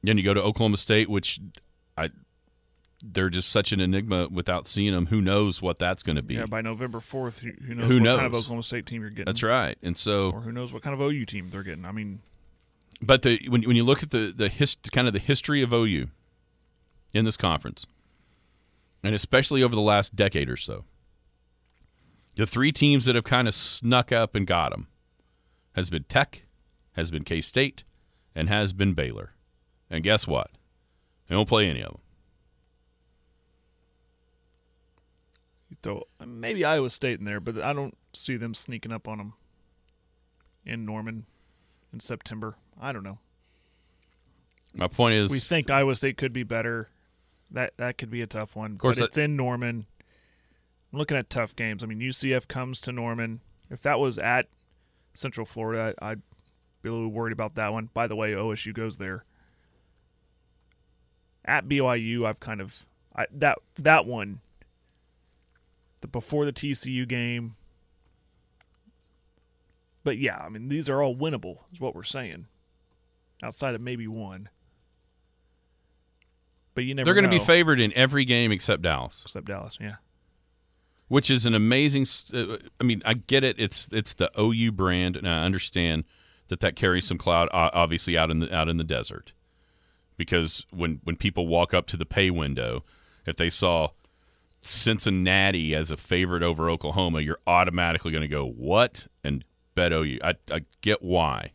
Then 0.04 0.18
you 0.18 0.24
go 0.24 0.34
to 0.34 0.42
Oklahoma 0.42 0.78
State, 0.78 1.10
which 1.10 1.40
they're 3.14 3.30
just 3.30 3.50
such 3.50 3.72
an 3.72 3.80
enigma 3.80 4.28
without 4.30 4.68
seeing 4.68 4.92
them. 4.94 5.06
Who 5.08 5.22
knows 5.22 5.62
what 5.62 5.78
that's 5.80 6.02
going 6.04 6.16
to 6.16 6.22
be? 6.22 6.36
Yeah. 6.36 6.46
By 6.46 6.62
November 6.62 7.00
fourth, 7.00 7.40
who, 7.40 7.52
knows 7.76 7.88
Who 7.88 8.00
what 8.00 8.06
kind 8.16 8.26
of 8.26 8.32
knows? 8.32 8.44
Oklahoma 8.44 8.64
State 8.64 8.86
team 8.86 9.02
you're 9.02 9.10
getting? 9.12 9.26
that's 9.26 9.44
right. 9.44 9.78
And 9.84 9.96
so 9.98 10.32
Or 10.32 10.42
who 10.42 10.52
knows 10.52 10.74
what 10.74 10.82
kind 10.82 10.94
of 10.94 11.02
OU 11.02 11.26
team 11.26 11.50
they're 11.50 11.64
getting? 11.64 11.86
I 11.86 11.92
mean, 11.92 12.20
But 13.02 13.22
the, 13.22 13.40
when 13.48 13.64
when 13.64 13.76
you 13.76 13.84
look 13.84 14.02
at 14.04 14.10
the 14.12 14.34
the 14.36 14.50
hist, 14.50 14.92
kind 14.92 15.08
of 15.08 15.14
the 15.14 15.20
history 15.20 15.62
of 15.62 15.72
OU 15.74 16.08
in 17.14 17.26
this 17.26 17.38
conference, 17.38 17.86
and 19.04 19.14
especially 19.14 19.62
over 19.64 19.76
the 19.76 19.82
last 19.82 20.16
decade 20.16 20.50
or 20.50 20.58
so, 20.58 20.86
The 22.36 22.46
three 22.46 22.72
teams 22.72 23.06
that 23.06 23.16
have 23.16 23.24
kind 23.24 23.48
of 23.48 23.54
snuck 23.54 24.12
up 24.12 24.36
and 24.36 24.46
got 24.48 24.72
them 24.72 24.88
has 25.74 25.90
been 25.90 26.04
Tech, 26.04 26.44
has 26.94 27.12
been 27.12 27.24
K 27.24 27.40
State, 27.42 27.84
and 28.34 28.50
has 28.50 28.74
been 28.74 28.94
Baylor. 28.94 29.32
And 29.90 30.04
guess 30.04 30.28
what? 30.28 30.50
They 31.28 31.36
won't 31.36 31.48
play 31.50 31.70
any 31.70 31.82
of 31.82 31.92
them. 31.94 32.02
Throw 35.86 36.02
maybe 36.26 36.66
Iowa 36.66 36.90
State 36.90 37.20
in 37.20 37.26
there, 37.26 37.40
but 37.40 37.60
I 37.60 37.72
don't 37.72 37.96
see 38.12 38.38
them 38.38 38.56
sneaking 38.56 38.92
up 38.92 39.08
on 39.08 39.20
them 39.20 39.34
in 40.66 40.84
Norman 40.84 41.28
in 41.94 42.00
September. 42.00 42.56
I 42.82 42.92
don't 42.92 43.04
know. 43.04 43.20
My 44.74 44.88
point 44.88 45.14
is, 45.14 45.30
we 45.30 45.38
think 45.38 45.70
Iowa 45.70 45.96
State 45.96 46.18
could 46.18 46.34
be 46.34 46.42
better. 46.42 46.90
That 47.52 47.74
that 47.78 48.00
could 48.00 48.10
be 48.10 48.24
a 48.24 48.26
tough 48.26 48.56
one. 48.56 48.72
Of 48.72 48.78
course, 48.80 48.98
but 48.98 49.10
it's 49.10 49.20
in 49.20 49.36
Norman. 49.36 49.86
I'm 50.92 50.98
looking 50.98 51.18
at 51.18 51.30
tough 51.30 51.56
games. 51.56 51.84
I 51.84 51.86
mean, 51.86 52.00
UCF 52.00 52.48
comes 52.48 52.82
to 52.82 52.92
Norman. 52.92 53.42
If 53.70 53.84
that 53.84 54.00
was 54.00 54.18
at 54.18 54.48
Central 55.14 55.46
Florida, 55.46 55.94
I'd 56.02 56.24
be 56.82 56.90
a 56.90 56.94
little 56.94 57.10
worried 57.10 57.34
about 57.34 57.54
that 57.56 57.72
one. 57.72 57.92
By 57.94 58.08
the 58.08 58.16
way, 58.16 58.32
OSU 58.32 58.74
goes 58.74 58.98
there. 58.98 59.24
At 61.46 61.68
BYU, 61.68 62.26
I've 62.26 62.40
kind 62.40 62.60
of 62.60 62.88
I, 63.16 63.28
that 63.36 63.60
that 63.78 64.08
one. 64.08 64.42
The 66.06 66.12
before 66.12 66.46
the 66.46 66.54
TCU 66.54 67.08
game. 67.08 67.56
But 70.04 70.20
yeah, 70.20 70.38
I 70.38 70.50
mean 70.50 70.68
these 70.70 70.88
are 70.88 71.02
all 71.02 71.16
winnable. 71.16 71.58
Is 71.74 71.80
what 71.80 71.96
we're 71.96 72.04
saying. 72.04 72.46
Outside 73.42 73.74
of 73.74 73.82
maybe 73.82 74.08
one. 74.08 74.50
But 76.76 76.84
you 76.84 76.94
never. 76.94 77.06
they're 77.06 77.16
going 77.16 77.24
to 77.24 77.30
be 77.30 77.40
favored 77.40 77.80
in 77.80 77.92
every 77.94 78.26
game 78.26 78.52
except 78.52 78.82
Dallas. 78.84 79.24
except 79.26 79.48
Dallas. 79.48 79.78
Yeah. 79.82 79.96
which 81.08 81.32
is 81.32 81.46
an 81.46 81.56
amazing 81.56 82.06
uh, 82.34 82.58
I 82.80 82.84
mean, 82.84 83.02
I 83.04 83.16
get 83.16 83.44
it. 83.44 83.56
It's 83.58 83.88
it's 83.92 84.14
the 84.14 84.30
OU 84.40 84.74
brand, 84.74 85.18
and 85.18 85.28
I 85.28 85.44
understand 85.44 86.04
that 86.50 86.60
that 86.60 86.76
carries 86.76 87.08
some 87.08 87.18
cloud, 87.18 87.50
uh, 87.52 87.72
obviously 87.74 88.16
out 88.18 88.30
in 88.30 88.42
the 88.42 88.56
out 88.56 88.70
in 88.70 88.78
the 88.78 88.84
desert, 88.84 89.34
because 90.18 90.68
when 90.70 91.00
when 91.04 91.16
people 91.16 91.48
walk 91.48 91.74
up 91.74 91.88
to 91.88 91.98
the 91.98 92.06
pay 92.06 92.30
window, 92.30 92.84
if 93.26 93.38
they 93.38 93.50
saw 93.50 93.90
Cincinnati 94.66 95.76
as 95.76 95.92
a 95.92 95.98
favorite 95.98 96.42
over 96.44 96.70
Oklahoma, 96.70 97.22
you're 97.22 97.40
automatically 97.46 98.12
going 98.12 98.22
to 98.24 98.28
go 98.28 98.46
what 98.46 99.08
and 99.24 99.44
bet 99.76 99.92
OU. 99.92 100.20
I 100.24 100.34
I 100.52 100.62
get 100.82 101.02
why, 101.02 101.52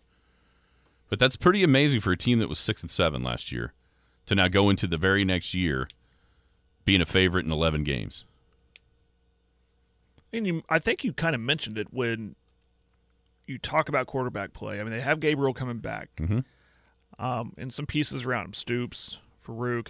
but 1.09 1.19
that's 1.19 1.37
pretty 1.37 1.63
amazing 1.63 2.01
for 2.01 2.13
a 2.13 2.17
team 2.17 2.39
that 2.39 2.49
was 2.49 2.59
six 2.59 2.83
and 2.83 2.91
seven 2.91 3.23
last 3.23 3.51
year 3.51 3.73
to 4.27 4.35
now 4.35 4.47
go 4.49 4.71
into 4.71 4.87
the 4.87 4.97
very 4.97 5.25
next 5.25 5.55
year 5.55 5.89
being 6.85 7.01
a 7.01 7.07
favorite 7.07 7.45
in 7.45 7.51
11 7.53 7.83
games. 7.85 8.25
And 10.33 10.47
you, 10.47 10.63
I 10.69 10.79
think 10.79 11.03
you 11.05 11.13
kind 11.13 11.35
of 11.35 11.41
mentioned 11.41 11.77
it 11.79 11.89
when 11.91 12.37
you 13.47 13.59
talk 13.59 13.89
about 13.89 14.07
quarterback 14.07 14.53
play. 14.53 14.81
I 14.81 14.85
mean, 14.85 14.93
they 14.93 15.01
have 15.01 15.19
Gabriel 15.21 15.53
coming 15.53 15.79
back, 15.79 16.11
Mhm. 16.17 16.45
um, 17.19 17.53
and 17.59 17.73
some 17.73 17.87
pieces 17.87 18.25
around 18.25 18.45
him: 18.47 18.55
Stoops, 18.55 19.19
Farooq. 19.45 19.89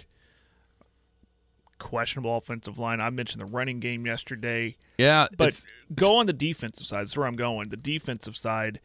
Questionable 1.81 2.37
offensive 2.37 2.77
line. 2.77 3.01
I 3.01 3.09
mentioned 3.09 3.41
the 3.41 3.47
running 3.47 3.79
game 3.79 4.05
yesterday, 4.05 4.77
Yeah, 4.97 5.27
but 5.35 5.47
it's- 5.49 5.65
go 5.95 6.17
on 6.17 6.27
the 6.27 6.33
defensive 6.33 6.85
side. 6.85 6.99
That's 7.01 7.17
where 7.17 7.25
I'm 7.27 7.35
going. 7.35 7.69
The 7.69 7.75
defensive 7.77 8.37
side, 8.37 8.79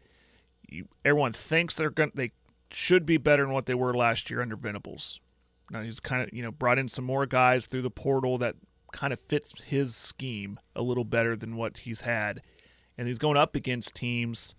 you, 0.69 0.89
everyone 1.05 1.33
thinks 1.33 1.77
they're 1.77 1.91
going. 1.91 2.13
They 2.15 2.31
should 2.71 3.05
be 3.07 3.17
better 3.19 3.45
than 3.45 3.53
what 3.53 3.67
they 3.67 3.75
were 3.75 3.95
last 3.95 4.31
year 4.31 4.41
under 4.41 4.57
Venables. 4.57 5.21
Now 5.71 5.83
he's 5.83 6.01
kind 6.01 6.23
of 6.23 6.31
you 6.33 6.43
know 6.43 6.51
brought 6.51 6.79
in 6.79 6.89
some 6.89 7.05
more 7.05 7.27
guys 7.27 7.67
through 7.67 7.83
the 7.83 7.91
portal 7.91 8.39
that 8.39 8.57
kind 8.93 9.13
of 9.13 9.21
fits 9.21 9.53
his 9.65 9.95
scheme 9.95 10.57
a 10.75 10.81
little 10.83 11.05
better 11.05 11.37
than 11.37 11.55
what 11.57 11.79
he's 11.79 12.01
had, 12.01 12.41
and 12.97 13.07
he's 13.09 13.19
going 13.19 13.37
up 13.37 13.55
against 13.55 13.95
teams. 13.95 14.55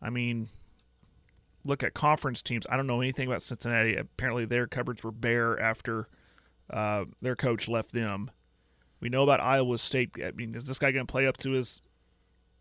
I 0.00 0.10
mean, 0.10 0.48
look 1.64 1.82
at 1.82 1.92
conference 1.92 2.40
teams. 2.40 2.66
I 2.70 2.76
don't 2.76 2.86
know 2.86 3.00
anything 3.00 3.26
about 3.26 3.42
Cincinnati. 3.42 3.96
Apparently, 3.96 4.44
their 4.44 4.66
cupboards 4.68 5.02
were 5.02 5.10
bare 5.10 5.58
after 5.60 6.06
uh, 6.70 7.04
their 7.20 7.36
coach 7.36 7.68
left 7.68 7.92
them. 7.92 8.30
We 9.00 9.08
know 9.08 9.22
about 9.22 9.40
Iowa 9.40 9.78
State. 9.78 10.10
I 10.22 10.32
mean, 10.32 10.54
is 10.54 10.66
this 10.66 10.78
guy 10.78 10.90
going 10.90 11.06
to 11.06 11.10
play 11.10 11.26
up 11.26 11.36
to 11.38 11.52
his 11.52 11.82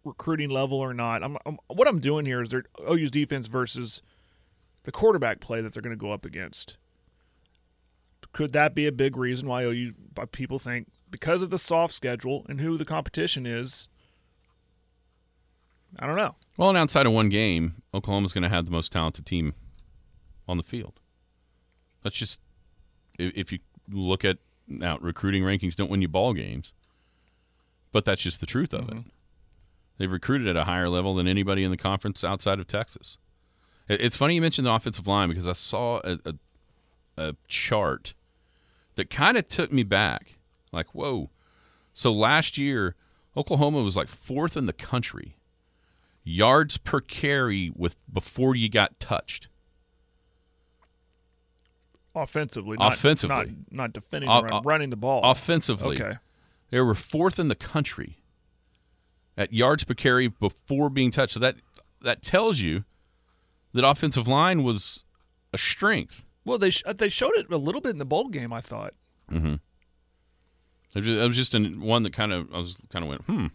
recruiting 0.03 0.49
level 0.49 0.77
or 0.79 0.93
not? 0.93 1.23
I'm, 1.23 1.37
I'm, 1.45 1.57
what 1.67 1.87
I'm 1.87 1.99
doing 1.99 2.25
here 2.25 2.41
is 2.41 2.51
they're 2.51 2.65
OU's 2.89 3.11
defense 3.11 3.47
versus 3.47 4.01
the 4.83 4.91
quarterback 4.91 5.39
play 5.39 5.61
that 5.61 5.73
they're 5.73 5.81
going 5.81 5.95
to 5.95 5.99
go 5.99 6.11
up 6.11 6.25
against. 6.25 6.77
Could 8.33 8.53
that 8.53 8.75
be 8.75 8.85
a 8.85 8.91
big 8.91 9.17
reason 9.17 9.47
why 9.47 9.63
OU 9.63 9.93
people 10.31 10.59
think 10.59 10.87
because 11.09 11.41
of 11.41 11.49
the 11.49 11.59
soft 11.59 11.93
schedule 11.93 12.45
and 12.47 12.61
who 12.61 12.77
the 12.77 12.85
competition 12.85 13.45
is? 13.45 13.87
I 15.99 16.05
don't 16.05 16.17
know. 16.17 16.35
well, 16.57 16.69
and 16.69 16.77
outside 16.77 17.05
of 17.05 17.13
one 17.13 17.29
game, 17.29 17.81
Oklahoma's 17.93 18.33
going 18.33 18.43
to 18.43 18.49
have 18.49 18.65
the 18.65 18.71
most 18.71 18.91
talented 18.91 19.25
team 19.25 19.55
on 20.47 20.57
the 20.57 20.63
field. 20.63 20.99
That's 22.03 22.15
just 22.15 22.39
if 23.17 23.51
you 23.51 23.59
look 23.89 24.25
at 24.25 24.37
now 24.67 24.97
recruiting 24.99 25.43
rankings 25.43 25.75
don't 25.75 25.89
win 25.89 26.01
you 26.01 26.07
ball 26.07 26.33
games, 26.33 26.73
but 27.91 28.05
that's 28.05 28.21
just 28.21 28.39
the 28.39 28.45
truth 28.45 28.73
of 28.73 28.89
it. 28.89 28.95
Mm-hmm. 28.95 29.09
They've 29.97 30.11
recruited 30.11 30.47
at 30.47 30.55
a 30.55 30.65
higher 30.65 30.89
level 30.89 31.15
than 31.15 31.27
anybody 31.27 31.63
in 31.63 31.71
the 31.71 31.77
conference 31.77 32.23
outside 32.23 32.59
of 32.59 32.67
Texas. 32.67 33.17
It's 33.89 34.17
funny 34.17 34.35
you 34.35 34.41
mentioned 34.41 34.67
the 34.67 34.73
offensive 34.73 35.07
line 35.07 35.29
because 35.29 35.47
I 35.47 35.53
saw 35.53 36.01
a, 36.03 36.19
a, 36.25 36.33
a 37.17 37.35
chart 37.47 38.13
that 38.95 39.09
kind 39.09 39.37
of 39.37 39.47
took 39.47 39.71
me 39.71 39.83
back. 39.83 40.37
Like, 40.71 40.93
whoa. 40.93 41.29
So 41.93 42.11
last 42.11 42.57
year, 42.57 42.95
Oklahoma 43.35 43.81
was 43.81 43.97
like 43.97 44.09
fourth 44.09 44.57
in 44.57 44.65
the 44.65 44.73
country 44.73 45.37
yards 46.27 46.77
per 46.77 46.99
carry 46.99 47.71
with 47.75 47.95
before 48.11 48.55
you 48.55 48.69
got 48.69 48.99
touched. 48.99 49.47
Offensively, 52.23 52.77
not, 52.77 52.93
Offensively. 52.93 53.35
not, 53.35 53.47
not 53.71 53.93
defending, 53.93 54.29
O- 54.29 54.37
the 54.41 54.43
run, 54.47 54.53
o- 54.53 54.61
running 54.63 54.89
the 54.89 54.95
ball. 54.97 55.21
Offensively, 55.23 56.01
Okay. 56.01 56.17
they 56.69 56.79
were 56.81 56.95
fourth 56.95 57.39
in 57.39 57.47
the 57.47 57.55
country 57.55 58.17
at 59.37 59.53
yards 59.53 59.83
per 59.83 59.93
carry 59.93 60.27
before 60.27 60.89
being 60.89 61.11
touched. 61.11 61.33
So 61.33 61.39
that 61.39 61.55
that 62.01 62.21
tells 62.21 62.59
you 62.59 62.83
that 63.73 63.85
offensive 63.85 64.27
line 64.27 64.63
was 64.63 65.03
a 65.53 65.57
strength. 65.57 66.23
Well, 66.45 66.57
they 66.57 66.69
sh- 66.69 66.83
they 66.95 67.09
showed 67.09 67.35
it 67.35 67.51
a 67.51 67.57
little 67.57 67.81
bit 67.81 67.91
in 67.91 67.97
the 67.97 68.05
bowl 68.05 68.29
game. 68.29 68.51
I 68.53 68.61
thought. 68.61 68.93
Mm-hmm. 69.31 69.55
It 70.95 70.99
was, 70.99 71.07
it 71.07 71.27
was 71.27 71.35
just 71.37 71.53
an, 71.53 71.81
one 71.81 72.03
that 72.03 72.13
kind 72.13 72.31
of 72.33 72.51
I 72.53 72.57
was 72.57 72.77
kind 72.89 73.03
of 73.03 73.09
went, 73.09 73.21
hmm. 73.23 73.47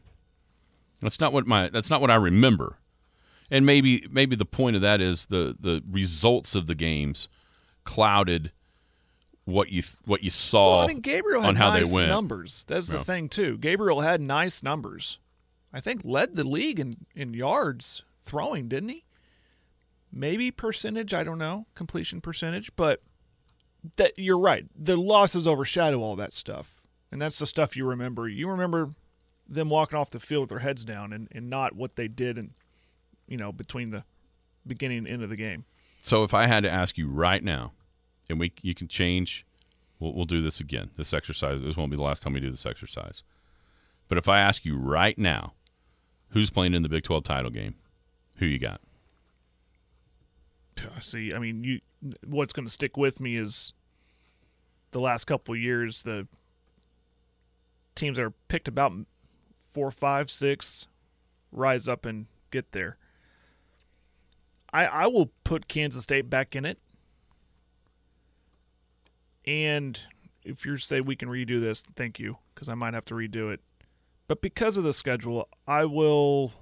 That's 1.00 1.18
not 1.18 1.32
what 1.32 1.46
my 1.46 1.68
that's 1.68 1.90
not 1.90 2.00
what 2.00 2.10
I 2.10 2.14
remember. 2.16 2.78
And 3.50 3.66
maybe 3.66 4.06
maybe 4.10 4.36
the 4.36 4.44
point 4.44 4.76
of 4.76 4.82
that 4.82 5.00
is 5.00 5.26
the 5.26 5.56
the 5.58 5.82
results 5.90 6.54
of 6.54 6.66
the 6.66 6.74
games 6.74 7.28
clouded 7.84 8.52
what 9.44 9.70
you 9.70 9.82
what 10.04 10.22
you 10.22 10.30
saw 10.30 10.76
Well, 10.76 10.80
I 10.84 10.86
mean, 10.88 11.00
Gabriel 11.00 11.42
had 11.42 11.48
on 11.50 11.56
how 11.56 11.74
nice 11.74 11.92
numbers. 11.94 12.64
That's 12.68 12.86
the 12.88 12.98
Yeah. 12.98 13.02
thing 13.02 13.28
too. 13.28 13.58
Gabriel 13.58 14.00
had 14.00 14.20
nice 14.20 14.62
numbers. 14.62 15.18
I 15.72 15.80
think 15.80 16.02
led 16.04 16.36
the 16.36 16.44
league 16.44 16.78
in, 16.78 17.06
in 17.14 17.32
yards 17.34 18.02
throwing, 18.24 18.68
didn't 18.68 18.90
he? 18.90 19.04
Maybe 20.12 20.50
percentage, 20.50 21.14
I 21.14 21.24
don't 21.24 21.38
know, 21.38 21.66
completion 21.74 22.20
percentage, 22.20 22.70
but 22.76 23.02
that 23.96 24.12
you're 24.18 24.38
right. 24.38 24.66
The 24.78 24.96
losses 24.96 25.46
overshadow 25.46 26.00
all 26.00 26.14
that 26.16 26.34
stuff. 26.34 26.80
And 27.10 27.20
that's 27.20 27.38
the 27.38 27.46
stuff 27.46 27.76
you 27.76 27.86
remember. 27.86 28.28
You 28.28 28.48
remember 28.48 28.90
them 29.48 29.68
walking 29.70 29.98
off 29.98 30.10
the 30.10 30.20
field 30.20 30.42
with 30.42 30.50
their 30.50 30.58
heads 30.60 30.84
down 30.84 31.12
and, 31.12 31.28
and 31.32 31.48
not 31.50 31.74
what 31.74 31.96
they 31.96 32.08
did 32.08 32.38
and 32.38 32.50
you 33.26 33.36
know, 33.38 33.50
between 33.50 33.90
the 33.90 34.04
beginning 34.66 34.98
and 34.98 35.08
end 35.08 35.22
of 35.22 35.30
the 35.30 35.36
game. 35.36 35.64
So 36.02 36.24
if 36.24 36.34
I 36.34 36.48
had 36.48 36.64
to 36.64 36.70
ask 36.70 36.98
you 36.98 37.08
right 37.08 37.42
now, 37.42 37.72
and 38.28 38.40
we 38.40 38.52
you 38.60 38.74
can 38.74 38.88
change, 38.88 39.46
we'll, 40.00 40.12
we'll 40.12 40.24
do 40.24 40.42
this 40.42 40.58
again. 40.58 40.90
This 40.96 41.14
exercise. 41.14 41.62
This 41.62 41.76
won't 41.76 41.92
be 41.92 41.96
the 41.96 42.02
last 42.02 42.22
time 42.22 42.32
we 42.32 42.40
do 42.40 42.50
this 42.50 42.66
exercise. 42.66 43.22
But 44.08 44.18
if 44.18 44.28
I 44.28 44.40
ask 44.40 44.64
you 44.64 44.76
right 44.76 45.16
now, 45.16 45.54
who's 46.30 46.50
playing 46.50 46.74
in 46.74 46.82
the 46.82 46.88
Big 46.88 47.04
Twelve 47.04 47.22
title 47.22 47.52
game? 47.52 47.76
Who 48.36 48.46
you 48.46 48.58
got? 48.58 48.80
See, 51.00 51.32
I 51.32 51.38
mean, 51.38 51.62
you 51.62 51.80
what's 52.26 52.52
going 52.52 52.66
to 52.66 52.72
stick 52.72 52.96
with 52.96 53.20
me 53.20 53.36
is 53.36 53.72
the 54.90 54.98
last 54.98 55.26
couple 55.26 55.54
years 55.54 56.02
the 56.02 56.26
teams 57.94 58.16
that 58.16 58.24
are 58.24 58.32
picked 58.48 58.66
about 58.66 58.92
four, 59.70 59.92
five, 59.92 60.32
six 60.32 60.88
rise 61.52 61.86
up 61.86 62.04
and 62.04 62.26
get 62.50 62.72
there. 62.72 62.96
I 64.72 64.86
I 64.86 65.06
will 65.06 65.32
put 65.44 65.68
Kansas 65.68 66.04
State 66.04 66.30
back 66.30 66.56
in 66.56 66.64
it. 66.64 66.78
And 69.44 69.98
if 70.44 70.64
you 70.64 70.76
say 70.78 71.00
we 71.00 71.16
can 71.16 71.28
redo 71.28 71.64
this, 71.64 71.82
thank 71.96 72.18
you, 72.18 72.38
because 72.54 72.68
I 72.68 72.74
might 72.74 72.94
have 72.94 73.04
to 73.06 73.14
redo 73.14 73.52
it. 73.52 73.60
But 74.28 74.40
because 74.40 74.76
of 74.76 74.84
the 74.84 74.92
schedule, 74.92 75.48
I 75.66 75.84
will. 75.84 76.52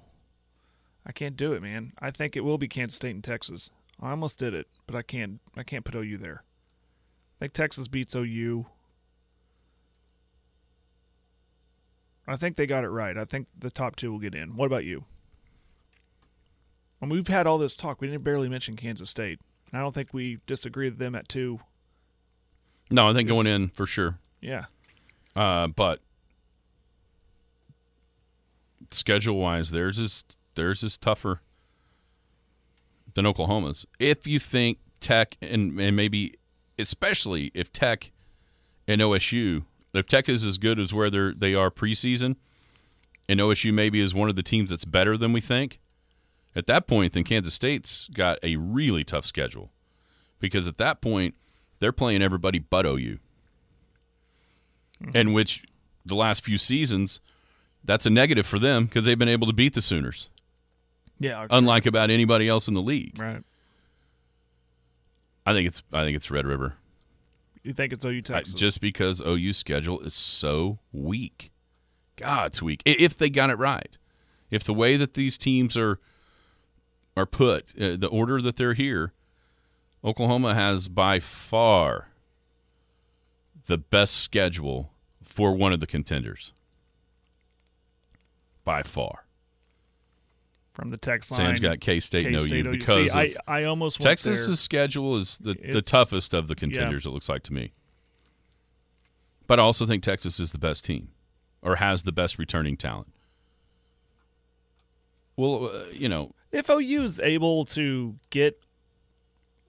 I 1.05 1.11
can't 1.11 1.35
do 1.35 1.53
it, 1.53 1.63
man. 1.63 1.93
I 1.99 2.11
think 2.11 2.35
it 2.35 2.41
will 2.41 2.59
be 2.59 2.67
Kansas 2.67 2.97
State 2.97 3.15
and 3.15 3.23
Texas. 3.23 3.71
I 3.99 4.11
almost 4.11 4.37
did 4.37 4.53
it, 4.53 4.67
but 4.85 4.95
I 4.95 5.01
can't. 5.01 5.39
I 5.55 5.63
can't 5.63 5.85
put 5.85 5.95
OU 5.95 6.17
there. 6.17 6.43
I 7.37 7.45
think 7.45 7.53
Texas 7.53 7.87
beats 7.87 8.15
OU. 8.15 8.65
I 12.27 12.35
think 12.35 12.55
they 12.55 12.67
got 12.67 12.83
it 12.83 12.89
right. 12.89 13.17
I 13.17 13.25
think 13.25 13.47
the 13.57 13.71
top 13.71 13.95
two 13.95 14.11
will 14.11 14.19
get 14.19 14.35
in. 14.35 14.55
What 14.55 14.67
about 14.67 14.85
you? 14.85 15.05
And 17.01 17.09
we've 17.09 17.27
had 17.27 17.47
all 17.47 17.57
this 17.57 17.75
talk. 17.75 17.99
We 17.99 18.07
didn't 18.07 18.23
barely 18.23 18.47
mention 18.47 18.75
Kansas 18.75 19.09
State. 19.09 19.39
I 19.73 19.79
don't 19.79 19.93
think 19.93 20.13
we 20.13 20.39
disagree 20.45 20.89
with 20.89 20.99
them 20.99 21.15
at 21.15 21.27
two. 21.27 21.59
No, 22.89 23.09
I 23.09 23.13
think 23.13 23.29
going 23.29 23.47
in 23.47 23.69
for 23.69 23.85
sure. 23.85 24.19
Yeah. 24.41 24.65
Uh, 25.35 25.67
but 25.67 26.01
schedule 28.91 29.37
wise, 29.37 29.71
theirs 29.71 29.97
is 29.97 30.25
theirs 30.55 30.83
is 30.83 30.97
tougher 30.97 31.41
than 33.13 33.25
Oklahoma's. 33.25 33.85
If 33.99 34.27
you 34.27 34.39
think 34.39 34.79
Tech 34.99 35.37
and, 35.41 35.79
and 35.79 35.95
maybe 35.95 36.35
especially 36.77 37.51
if 37.53 37.71
Tech 37.71 38.11
and 38.87 38.99
OSU, 38.99 39.63
if 39.93 40.05
Tech 40.07 40.27
is 40.27 40.45
as 40.45 40.57
good 40.57 40.79
as 40.79 40.93
where 40.93 41.09
they 41.09 41.31
they 41.35 41.55
are 41.55 41.71
preseason, 41.71 42.35
and 43.29 43.39
OSU 43.39 43.73
maybe 43.73 44.01
is 44.01 44.13
one 44.13 44.29
of 44.29 44.35
the 44.35 44.43
teams 44.43 44.71
that's 44.71 44.85
better 44.85 45.17
than 45.17 45.31
we 45.31 45.39
think, 45.39 45.79
at 46.55 46.65
that 46.65 46.87
point, 46.87 47.13
then 47.13 47.23
Kansas 47.23 47.53
State's 47.53 48.07
got 48.09 48.37
a 48.43 48.55
really 48.57 49.03
tough 49.03 49.25
schedule 49.25 49.71
because 50.39 50.67
at 50.67 50.77
that 50.77 51.01
point 51.01 51.35
they're 51.79 51.91
playing 51.91 52.21
everybody 52.21 52.59
but 52.59 52.85
OU, 52.85 53.19
and 55.13 55.33
which 55.33 55.65
the 56.05 56.15
last 56.15 56.43
few 56.43 56.57
seasons 56.57 57.19
that's 57.83 58.05
a 58.05 58.09
negative 58.09 58.45
for 58.45 58.59
them 58.59 58.85
because 58.85 59.05
they've 59.05 59.17
been 59.17 59.27
able 59.29 59.47
to 59.47 59.53
beat 59.53 59.73
the 59.73 59.81
Sooners, 59.81 60.29
Yeah. 61.19 61.47
unlike 61.49 61.85
about 61.85 62.09
anybody 62.11 62.47
else 62.47 62.67
in 62.67 62.73
the 62.73 62.81
league. 62.81 63.17
right. 63.17 63.43
I 65.45 65.53
think 65.53 65.67
it's 65.67 65.81
I 65.91 66.03
think 66.03 66.15
it's 66.15 66.29
Red 66.29 66.45
River. 66.45 66.75
You 67.63 67.73
think 67.73 67.93
it's 67.93 68.05
OU 68.05 68.17
I- 68.17 68.21
Texas? 68.21 68.53
just 68.55 68.79
because 68.81 69.21
OU's 69.21 69.57
schedule 69.57 69.99
is 70.01 70.13
so 70.13 70.79
weak. 70.91 71.51
God, 72.15 72.47
it's 72.47 72.61
weak. 72.61 72.81
If 72.85 73.17
they 73.17 73.29
got 73.31 73.49
it 73.49 73.55
right, 73.57 73.97
if 74.51 74.63
the 74.63 74.73
way 74.73 74.97
that 74.97 75.15
these 75.15 75.37
teams 75.39 75.75
are 75.77 75.99
are 77.15 77.25
put, 77.25 77.73
uh, 77.79 77.97
the 77.97 78.07
order 78.07 78.41
that 78.41 78.55
they're 78.55 78.73
here, 78.73 79.13
Oklahoma 80.03 80.55
has 80.55 80.87
by 80.87 81.19
far 81.19 82.07
the 83.65 83.77
best 83.77 84.15
schedule 84.15 84.91
for 85.21 85.53
one 85.53 85.71
of 85.73 85.79
the 85.79 85.87
contenders. 85.87 86.53
By 88.63 88.83
far, 88.83 89.25
from 90.73 90.91
the 90.91 90.97
text 90.97 91.31
line. 91.31 91.39
Sam's 91.39 91.59
got 91.59 91.79
K 91.79 91.99
State 91.99 92.27
OU 92.27 92.37
OU. 92.37 92.71
because 92.71 93.11
See, 93.11 93.17
I, 93.19 93.33
I 93.47 93.63
almost 93.63 93.99
Texas's 93.99 94.59
schedule 94.59 95.17
is 95.17 95.37
the, 95.37 95.55
the 95.55 95.81
toughest 95.81 96.33
of 96.35 96.47
the 96.47 96.53
contenders. 96.53 97.07
It 97.07 97.09
looks 97.09 97.27
like 97.27 97.41
to 97.43 97.53
me, 97.53 97.71
but 99.47 99.59
I 99.59 99.63
also 99.63 99.87
think 99.87 100.03
Texas 100.03 100.39
is 100.39 100.51
the 100.51 100.59
best 100.59 100.85
team, 100.85 101.09
or 101.63 101.77
has 101.77 102.03
the 102.03 102.11
best 102.11 102.37
returning 102.37 102.77
talent. 102.77 103.11
Well, 105.35 105.71
uh, 105.73 105.85
you 105.91 106.07
know, 106.07 106.33
if 106.51 106.69
OU 106.69 107.03
is 107.03 107.19
able 107.19 107.65
to 107.65 108.15
get, 108.29 108.61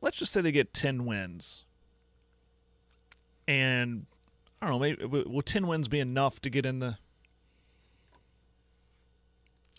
let's 0.00 0.18
just 0.18 0.32
say 0.32 0.40
they 0.40 0.52
get 0.52 0.74
ten 0.74 1.06
wins, 1.06 1.64
and 3.46 4.06
I 4.60 4.66
don't 4.66 4.74
know, 4.74 4.78
maybe 4.80 5.04
will 5.04 5.24
will 5.26 5.42
ten 5.42 5.66
wins 5.66 5.88
be 5.88 6.00
enough 6.00 6.40
to 6.42 6.50
get 6.50 6.66
in 6.66 6.78
the 6.80 6.98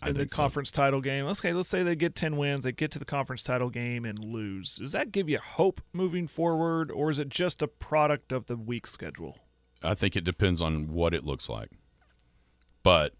in 0.05 0.13
the 0.13 0.19
think 0.19 0.31
so. 0.31 0.35
conference 0.35 0.71
title 0.71 1.01
game? 1.01 1.25
Okay, 1.25 1.53
let's 1.53 1.69
say 1.69 1.83
they 1.83 1.95
get 1.95 2.15
ten 2.15 2.37
wins, 2.37 2.65
they 2.65 2.71
get 2.71 2.91
to 2.91 2.99
the 2.99 3.05
conference 3.05 3.43
title 3.43 3.69
game 3.69 4.05
and 4.05 4.19
lose. 4.19 4.77
Does 4.77 4.91
that 4.93 5.11
give 5.11 5.29
you 5.29 5.39
hope 5.39 5.81
moving 5.93 6.27
forward, 6.27 6.91
or 6.91 7.09
is 7.09 7.19
it 7.19 7.29
just 7.29 7.61
a 7.61 7.67
product 7.67 8.31
of 8.31 8.47
the 8.47 8.57
weak 8.57 8.87
schedule? 8.87 9.39
I 9.81 9.93
think 9.93 10.15
it 10.15 10.23
depends 10.23 10.61
on 10.61 10.93
what 10.93 11.13
it 11.13 11.25
looks 11.25 11.49
like. 11.49 11.71
But 12.83 13.13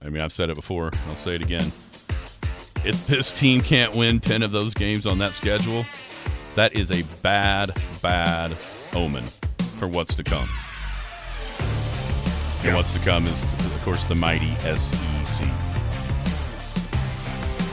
I 0.00 0.08
mean, 0.08 0.22
I've 0.22 0.32
said 0.32 0.50
it 0.50 0.56
before. 0.56 0.90
I'll 1.08 1.16
say 1.16 1.34
it 1.34 1.42
again. 1.42 1.70
If 2.84 3.06
this 3.06 3.30
team 3.30 3.60
can't 3.60 3.94
win 3.94 4.18
ten 4.18 4.42
of 4.42 4.50
those 4.50 4.74
games 4.74 5.06
on 5.06 5.18
that 5.18 5.34
schedule, 5.34 5.86
that 6.56 6.74
is 6.74 6.90
a 6.90 7.02
bad, 7.22 7.80
bad 8.02 8.56
omen 8.92 9.26
for 9.78 9.86
what's 9.86 10.14
to 10.16 10.24
come. 10.24 10.48
And 12.64 12.76
what's 12.76 12.92
to 12.94 12.98
come 13.00 13.26
is, 13.26 13.44
of 13.44 13.82
course, 13.84 14.04
the 14.04 14.16
mighty 14.16 14.54
SEC. 14.76 15.46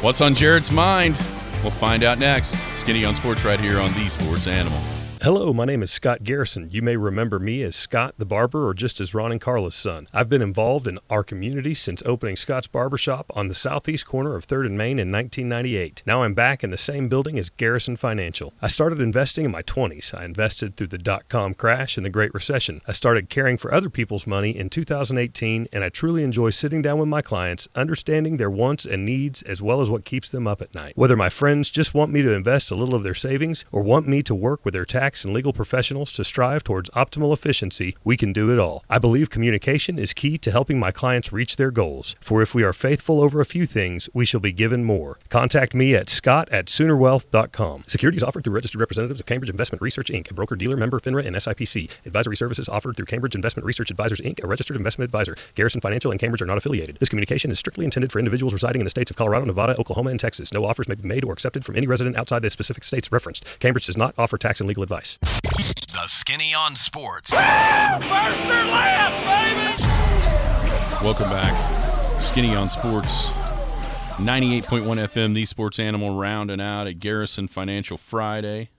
What's 0.02 0.22
on 0.22 0.36
Jared's 0.36 0.72
mind? 0.72 1.16
We'll 1.62 1.72
find 1.72 2.04
out 2.04 2.20
next. 2.20 2.56
Skinny 2.72 3.04
on 3.04 3.16
Sports 3.16 3.44
right 3.44 3.60
here 3.60 3.80
on 3.80 3.92
the 3.94 4.10
Sports 4.10 4.48
Animal. 4.48 4.80
Hello, 5.22 5.52
my 5.52 5.66
name 5.66 5.84
is 5.84 5.92
Scott 5.92 6.24
Garrison. 6.24 6.70
You 6.72 6.82
may 6.82 6.96
remember 6.96 7.40
me 7.40 7.62
as 7.64 7.76
Scott 7.76 8.16
the 8.18 8.26
Barber 8.26 8.66
or 8.66 8.74
just 8.74 9.02
as 9.02 9.14
Ron 9.14 9.34
and 9.34 9.42
Carla's 9.42 9.76
son. 9.76 10.08
I've 10.14 10.30
been 10.30 10.42
involved 10.42 10.88
in 10.88 10.98
our 11.10 11.26
community 11.26 11.74
since 11.74 12.02
opening 12.06 12.38
Scott's 12.38 12.68
Barbershop 12.68 13.30
on 13.36 13.50
the 13.50 13.54
southeast 13.54 14.06
corner 14.06 14.38
of 14.38 14.48
3rd 14.48 14.68
and 14.68 14.78
Main 14.78 14.98
in 14.98 15.12
1998. 15.12 16.04
Now 16.06 16.24
I'm 16.24 16.34
back 16.34 16.64
in 16.64 16.70
the 16.70 16.78
same 16.78 17.10
building 17.10 17.38
as 17.38 17.50
Garrison 17.50 17.98
Financial. 17.98 18.54
I 18.62 18.70
started 18.70 19.02
investing 19.02 19.44
in 19.44 19.52
my 19.52 19.62
20s. 19.62 20.18
I 20.18 20.24
invested 20.24 20.78
through 20.78 20.88
the 20.88 20.98
dot 20.98 21.28
com 21.28 21.54
crash 21.54 21.98
and 21.98 22.06
the 22.06 22.10
Great 22.10 22.34
Recession. 22.34 22.80
I 22.88 22.94
started 22.94 23.30
caring 23.30 23.58
for 23.58 23.74
other 23.74 23.90
people's 23.90 24.26
money 24.26 24.56
in 24.56 24.70
2018, 24.70 25.68
and 25.74 25.84
I 25.84 25.90
truly 25.90 26.24
enjoy 26.24 26.52
sitting 26.52 26.82
down 26.82 26.98
with 26.98 27.10
my 27.10 27.22
clients, 27.22 27.68
understanding 27.76 28.38
their 28.38 28.50
wants 28.50 28.86
and 28.86 29.04
needs 29.04 29.42
as 29.42 29.62
well 29.62 29.82
as 29.82 29.90
what 29.90 30.06
keeps 30.06 30.30
them 30.30 30.48
up 30.48 30.62
at 30.62 30.74
night. 30.74 30.94
Whether 30.96 31.18
my 31.18 31.28
friends 31.28 31.70
just 31.70 31.94
want 31.94 32.14
me 32.14 32.22
to 32.22 32.32
invest 32.32 32.72
a 32.72 32.76
little 32.76 32.96
of 32.96 33.04
their 33.04 33.14
savings 33.14 33.66
or 33.74 33.82
want 33.82 34.08
me 34.08 34.24
to 34.24 34.34
work 34.34 34.64
with 34.64 34.74
their 34.74 34.86
tax 34.86 35.09
and 35.10 35.34
legal 35.34 35.54
professionals 35.54 36.14
to 36.14 36.24
strive 36.24 36.64
towards 36.64 36.90
optimal 36.92 37.34
efficiency, 37.34 37.96
we 38.04 38.16
can 38.16 38.32
do 38.32 38.52
it 38.52 38.60
all. 38.60 38.84
I 38.90 39.00
believe 39.00 39.30
communication 39.30 39.98
is 39.98 40.14
key 40.14 40.38
to 40.38 40.52
helping 40.52 40.80
my 40.80 40.92
clients 40.92 41.34
reach 41.34 41.56
their 41.56 41.72
goals. 41.72 42.16
For 42.20 42.42
if 42.42 42.54
we 42.54 42.64
are 42.64 42.74
faithful 42.74 43.22
over 43.22 43.42
a 43.42 43.46
few 43.46 43.66
things, 43.66 44.08
we 44.14 44.26
shall 44.26 44.40
be 44.40 44.52
given 44.52 44.84
more. 44.84 45.18
Contact 45.30 45.74
me 45.74 45.96
at 45.96 46.10
scott 46.10 46.48
at 46.50 46.68
soonerwealth.com. 46.68 47.84
Securities 47.88 48.24
offered 48.24 48.44
through 48.44 48.54
registered 48.54 48.80
representatives 48.80 49.20
of 49.20 49.26
Cambridge 49.26 49.50
Investment 49.50 49.82
Research 49.82 50.10
Inc., 50.10 50.30
a 50.30 50.34
broker 50.34 50.56
dealer 50.56 50.78
member 50.78 51.00
FINRA 51.00 51.26
and 51.26 51.36
SIPC. 51.36 51.90
Advisory 52.06 52.38
services 52.38 52.70
offered 52.70 52.96
through 52.96 53.08
Cambridge 53.08 53.36
Investment 53.36 53.66
Research 53.66 53.90
Advisors 53.90 54.22
Inc., 54.22 54.44
a 54.44 54.48
registered 54.48 54.78
investment 54.78 55.08
advisor. 55.08 55.36
Garrison 55.56 55.82
Financial 55.82 56.12
and 56.12 56.20
Cambridge 56.20 56.42
are 56.42 56.46
not 56.46 56.58
affiliated. 56.58 56.98
This 57.00 57.10
communication 57.10 57.52
is 57.52 57.60
strictly 57.60 57.86
intended 57.86 58.12
for 58.12 58.20
individuals 58.20 58.54
residing 58.54 58.82
in 58.82 58.86
the 58.86 58.90
states 58.90 59.10
of 59.10 59.18
Colorado, 59.18 59.46
Nevada, 59.46 59.78
Oklahoma, 59.80 60.12
and 60.12 60.20
Texas. 60.20 60.54
No 60.54 60.66
offers 60.66 60.88
may 60.88 60.96
be 60.96 61.08
made 61.08 61.24
or 61.24 61.34
accepted 61.34 61.66
from 61.66 61.76
any 61.76 61.88
resident 61.88 62.16
outside 62.16 62.42
the 62.42 62.50
specific 62.50 62.84
states 62.84 63.12
referenced. 63.12 63.46
Cambridge 63.60 63.86
does 63.86 63.98
not 63.98 64.14
offer 64.18 64.38
tax 64.38 64.60
and 64.60 64.68
legal 64.68 64.84
advice. 64.84 64.99
The 65.00 66.04
Skinny 66.08 66.54
on 66.54 66.76
Sports. 66.76 67.32
Welcome 71.02 71.30
back. 71.30 72.20
Skinny 72.20 72.54
on 72.54 72.70
Sports. 72.70 73.30
98.1 74.18 74.64
FM, 75.08 75.34
the 75.36 75.46
sports 75.46 75.80
animal 75.80 76.18
rounding 76.18 76.60
out 76.60 76.86
at 76.86 77.00
Garrison 77.00 77.48
Financial 77.48 77.96
Friday. 77.96 78.72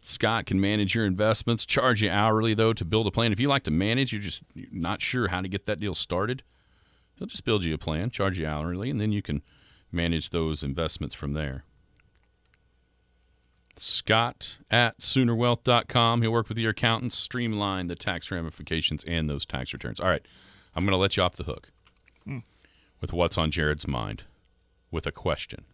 Scott 0.00 0.46
can 0.46 0.60
manage 0.60 0.94
your 0.94 1.06
investments, 1.06 1.66
charge 1.66 2.00
you 2.00 2.10
hourly, 2.10 2.54
though, 2.54 2.72
to 2.72 2.84
build 2.84 3.08
a 3.08 3.10
plan. 3.10 3.32
If 3.32 3.40
you 3.40 3.48
like 3.48 3.64
to 3.64 3.72
manage, 3.72 4.12
you're 4.12 4.22
just 4.22 4.44
not 4.70 5.02
sure 5.02 5.26
how 5.26 5.40
to 5.40 5.48
get 5.48 5.64
that 5.64 5.80
deal 5.80 5.94
started, 5.94 6.44
he'll 7.16 7.26
just 7.26 7.44
build 7.44 7.64
you 7.64 7.74
a 7.74 7.78
plan, 7.78 8.10
charge 8.10 8.38
you 8.38 8.46
hourly, 8.46 8.90
and 8.90 9.00
then 9.00 9.10
you 9.10 9.22
can 9.22 9.42
manage 9.90 10.30
those 10.30 10.62
investments 10.62 11.16
from 11.16 11.32
there. 11.32 11.64
Scott 13.76 14.58
at 14.70 14.98
Soonerwealth.com. 14.98 16.22
He'll 16.22 16.32
work 16.32 16.48
with 16.48 16.58
your 16.58 16.70
accountants, 16.70 17.16
streamline 17.16 17.86
the 17.86 17.94
tax 17.94 18.30
ramifications 18.30 19.04
and 19.04 19.28
those 19.28 19.46
tax 19.46 19.72
returns. 19.72 20.00
All 20.00 20.08
right, 20.08 20.26
I'm 20.74 20.84
going 20.84 20.92
to 20.92 20.98
let 20.98 21.16
you 21.16 21.22
off 21.22 21.36
the 21.36 21.44
hook 21.44 21.70
hmm. 22.24 22.38
with 23.00 23.12
what's 23.12 23.38
on 23.38 23.50
Jared's 23.50 23.88
mind 23.88 24.24
with 24.90 25.06
a 25.06 25.12
question. 25.12 25.64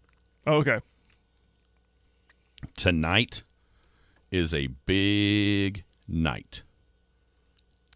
Oh, 0.46 0.54
okay. 0.56 0.80
Tonight 2.76 3.42
is 4.30 4.54
a 4.54 4.68
big 4.86 5.84
night. 6.06 6.62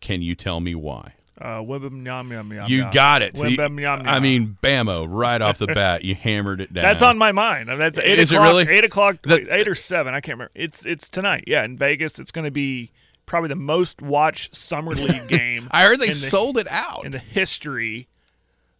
Can 0.00 0.22
you 0.22 0.34
tell 0.34 0.60
me 0.60 0.74
why? 0.74 1.14
Uh, 1.44 1.60
yum 1.62 2.06
yum 2.30 2.52
yum. 2.52 2.66
you 2.68 2.88
got 2.92 3.20
it. 3.22 3.36
You- 3.36 3.48
yum 3.48 3.78
yum. 3.80 4.02
I 4.06 4.20
mean, 4.20 4.56
bammo, 4.62 5.06
right 5.08 5.42
off 5.42 5.58
the 5.58 5.66
bat, 5.74 6.04
you 6.04 6.14
hammered 6.14 6.60
it 6.60 6.72
down. 6.72 6.82
That's 6.82 7.02
on 7.02 7.18
my 7.18 7.32
mind. 7.32 7.68
I 7.68 7.72
mean, 7.72 7.80
that's 7.80 7.98
eight 7.98 8.18
Is 8.20 8.30
it 8.30 8.36
o'clock. 8.36 8.48
really? 8.48 8.68
Eight 8.68 8.84
o'clock. 8.84 9.16
Eight 9.28 9.66
or 9.66 9.74
seven. 9.74 10.14
I 10.14 10.20
can't 10.20 10.36
remember. 10.36 10.52
It's 10.54 10.86
it's 10.86 11.10
tonight. 11.10 11.44
Yeah, 11.46 11.64
in 11.64 11.76
Vegas. 11.76 12.18
It's 12.20 12.30
going 12.30 12.44
to 12.44 12.50
be 12.52 12.92
probably 13.26 13.48
the 13.48 13.56
most 13.56 14.02
watched 14.02 14.54
summer 14.54 14.92
league 14.92 15.26
game. 15.28 15.68
I 15.72 15.84
heard 15.84 15.98
they 15.98 16.08
the- 16.08 16.14
sold 16.14 16.58
it 16.58 16.68
out. 16.70 17.04
in 17.04 17.12
the 17.12 17.18
history 17.18 18.08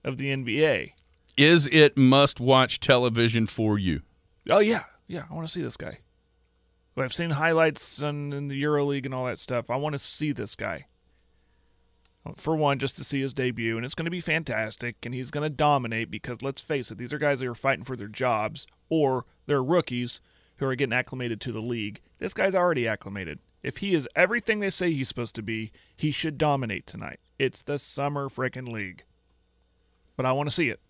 of 0.05 0.19
the 0.19 0.27
NBA. 0.27 0.93
Is 1.37 1.67
it 1.73 1.97
must 1.97 2.39
watch 2.41 2.79
television 2.79 3.47
for 3.47 3.79
you? 3.79 4.03
Oh 4.51 4.59
yeah, 4.61 4.83
yeah. 5.09 5.25
I 5.31 5.35
want 5.35 5.47
to 5.47 5.53
see 5.53 5.63
this 5.63 5.77
guy. 5.77 5.99
I've 6.97 7.15
seen 7.15 7.31
highlights 7.31 8.03
on, 8.03 8.33
in 8.35 8.49
the 8.49 8.57
Euro 8.59 8.85
League 8.85 9.07
and 9.07 9.15
all 9.15 9.25
that 9.25 9.39
stuff. 9.39 9.71
I 9.71 9.77
want 9.77 9.95
to 9.95 9.99
see 9.99 10.33
this 10.33 10.55
guy. 10.55 10.87
For 12.37 12.55
one, 12.55 12.79
just 12.79 12.97
to 12.97 13.05
see 13.05 13.21
his 13.21 13.35
debut, 13.35 13.77
and 13.77 13.85
it's 13.85 13.97
going 13.97 14.05
to 14.05 14.11
be 14.11 14.21
fantastic, 14.21 14.95
and 15.03 15.13
he's 15.13 15.33
going 15.33 15.43
to 15.43 15.51
dominate 15.51 16.11
because 16.11 16.41
let's 16.41 16.61
face 16.61 16.91
it, 16.91 16.99
these 16.99 17.13
are 17.13 17.19
guys 17.19 17.41
that 17.41 17.49
are 17.49 17.55
fighting 17.55 17.85
for 17.85 17.97
their 17.97 18.07
jobs, 18.07 18.67
or 18.89 19.25
they're 19.47 19.63
rookies 19.63 20.21
who 20.59 20.67
are 20.67 20.77
getting 20.77 20.93
acclimated 20.93 21.41
to 21.41 21.51
the 21.51 21.61
league. 21.61 22.01
This 22.21 22.33
guy's 22.33 22.55
already 22.55 22.87
acclimated. 22.87 23.41
If 23.65 23.79
he 23.79 23.95
is 23.95 24.09
everything 24.15 24.61
they 24.61 24.71
say 24.71 24.93
he's 24.93 25.09
supposed 25.09 25.35
to 25.35 25.43
be, 25.43 25.73
he 25.97 26.13
should 26.13 26.39
dominate 26.39 26.87
tonight. 26.87 27.19
It's 27.39 27.63
the 27.63 27.79
summer 27.79 28.29
freaking 28.29 28.69
league. 28.69 29.03
But 30.17 30.27
I 30.27 30.33
want 30.33 30.49
to 30.49 30.55
see 30.55 30.69
it. 30.69 30.81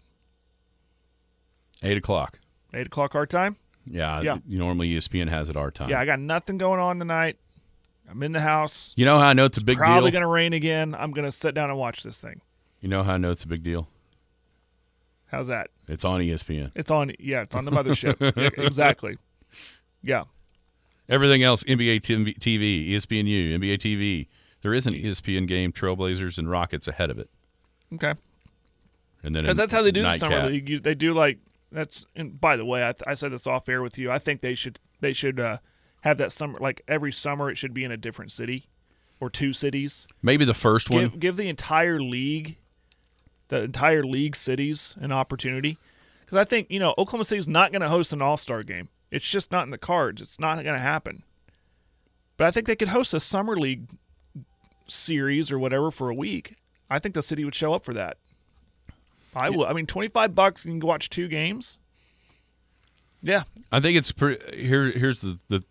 Eight 1.82 1.96
o'clock. 1.96 2.38
Eight 2.74 2.86
o'clock 2.86 3.14
our 3.14 3.26
time. 3.26 3.56
Yeah, 3.86 4.20
Yeah. 4.20 4.38
You 4.46 4.58
normally 4.58 4.94
ESPN 4.94 5.28
has 5.28 5.48
it 5.48 5.56
our 5.56 5.70
time. 5.70 5.90
Yeah, 5.90 6.00
I 6.00 6.04
got 6.04 6.20
nothing 6.20 6.58
going 6.58 6.80
on 6.80 6.98
tonight. 6.98 7.38
I'm 8.10 8.22
in 8.22 8.32
the 8.32 8.40
house. 8.40 8.92
You 8.96 9.04
know 9.04 9.18
how 9.18 9.26
I 9.28 9.32
know 9.32 9.44
it's 9.44 9.58
a 9.58 9.64
big 9.64 9.78
Probably 9.78 9.92
deal. 9.92 9.96
Probably 10.00 10.10
gonna 10.10 10.28
rain 10.28 10.52
again. 10.52 10.94
I'm 10.98 11.12
gonna 11.12 11.32
sit 11.32 11.54
down 11.54 11.70
and 11.70 11.78
watch 11.78 12.02
this 12.02 12.18
thing. 12.18 12.40
You 12.80 12.88
know 12.88 13.02
how 13.02 13.14
I 13.14 13.16
know 13.16 13.30
it's 13.30 13.44
a 13.44 13.48
big 13.48 13.62
deal. 13.62 13.88
How's 15.30 15.46
that? 15.46 15.70
It's 15.88 16.04
on 16.04 16.20
ESPN. 16.20 16.72
It's 16.74 16.90
on. 16.90 17.12
Yeah, 17.18 17.42
it's 17.42 17.56
on 17.56 17.64
the 17.64 17.70
mothership. 17.70 18.16
Yeah, 18.36 18.64
exactly. 18.64 19.16
Yeah. 20.02 20.24
Everything 21.08 21.42
else, 21.42 21.64
NBA 21.64 22.00
TV, 22.00 22.90
ESPNU, 22.90 23.58
NBA 23.58 23.78
TV. 23.78 24.26
There 24.62 24.72
is 24.74 24.86
an 24.86 24.94
ESPN 24.94 25.46
game, 25.48 25.72
Trailblazers 25.72 26.38
and 26.38 26.48
Rockets 26.50 26.86
ahead 26.86 27.10
of 27.10 27.18
it, 27.18 27.28
Okay. 27.94 28.14
and 29.22 29.34
then 29.34 29.42
Because 29.42 29.56
that's 29.56 29.72
how 29.72 29.82
they 29.82 29.90
do 29.90 30.02
the 30.02 30.12
summer 30.12 30.48
league. 30.48 30.68
You, 30.68 30.80
they 30.80 30.94
do 30.94 31.12
like 31.12 31.38
that's. 31.72 32.04
And 32.14 32.40
by 32.40 32.56
the 32.56 32.64
way, 32.64 32.84
I, 32.84 32.94
I 33.06 33.14
said 33.14 33.32
this 33.32 33.46
off 33.46 33.68
air 33.68 33.82
with 33.82 33.98
you. 33.98 34.10
I 34.10 34.18
think 34.18 34.40
they 34.40 34.54
should 34.54 34.78
they 35.00 35.12
should 35.12 35.40
uh, 35.40 35.56
have 36.02 36.18
that 36.18 36.32
summer 36.32 36.58
like 36.60 36.82
every 36.86 37.12
summer 37.12 37.50
it 37.50 37.56
should 37.56 37.74
be 37.74 37.84
in 37.84 37.90
a 37.90 37.96
different 37.96 38.30
city 38.32 38.66
or 39.20 39.30
two 39.30 39.52
cities. 39.52 40.06
Maybe 40.20 40.44
the 40.44 40.54
first 40.54 40.90
one. 40.90 41.02
Give, 41.02 41.20
give 41.20 41.36
the 41.36 41.48
entire 41.48 42.00
league, 42.00 42.58
the 43.48 43.62
entire 43.62 44.02
league 44.02 44.36
cities, 44.36 44.96
an 45.00 45.12
opportunity. 45.12 45.78
Because 46.20 46.38
I 46.38 46.44
think 46.44 46.70
you 46.70 46.78
know 46.78 46.90
Oklahoma 46.98 47.24
City's 47.24 47.48
not 47.48 47.72
going 47.72 47.82
to 47.82 47.88
host 47.88 48.12
an 48.12 48.20
All 48.22 48.36
Star 48.36 48.62
game. 48.62 48.88
It's 49.10 49.28
just 49.28 49.52
not 49.52 49.64
in 49.64 49.70
the 49.70 49.78
cards. 49.78 50.20
It's 50.22 50.40
not 50.40 50.54
going 50.62 50.76
to 50.76 50.82
happen. 50.82 51.22
But 52.36 52.46
I 52.46 52.50
think 52.50 52.66
they 52.66 52.76
could 52.76 52.88
host 52.88 53.14
a 53.14 53.20
summer 53.20 53.56
league 53.56 53.90
series 54.88 55.52
or 55.52 55.58
whatever 55.58 55.90
for 55.90 56.08
a 56.08 56.14
week. 56.14 56.56
I 56.90 56.98
think 56.98 57.14
the 57.14 57.22
city 57.22 57.44
would 57.44 57.54
show 57.54 57.72
up 57.74 57.84
for 57.84 57.94
that. 57.94 58.16
I 59.34 59.50
will. 59.50 59.66
I 59.66 59.72
mean, 59.72 59.86
twenty 59.86 60.08
five 60.08 60.34
bucks 60.34 60.64
and 60.64 60.74
you 60.74 60.80
can 60.80 60.88
watch 60.88 61.10
two 61.10 61.28
games. 61.28 61.78
Yeah, 63.22 63.44
I 63.70 63.80
think 63.80 63.96
it's 63.96 64.10
pretty. 64.10 64.62
Here, 64.66 64.90
here's 64.90 65.20
the 65.20 65.38
the. 65.48 65.62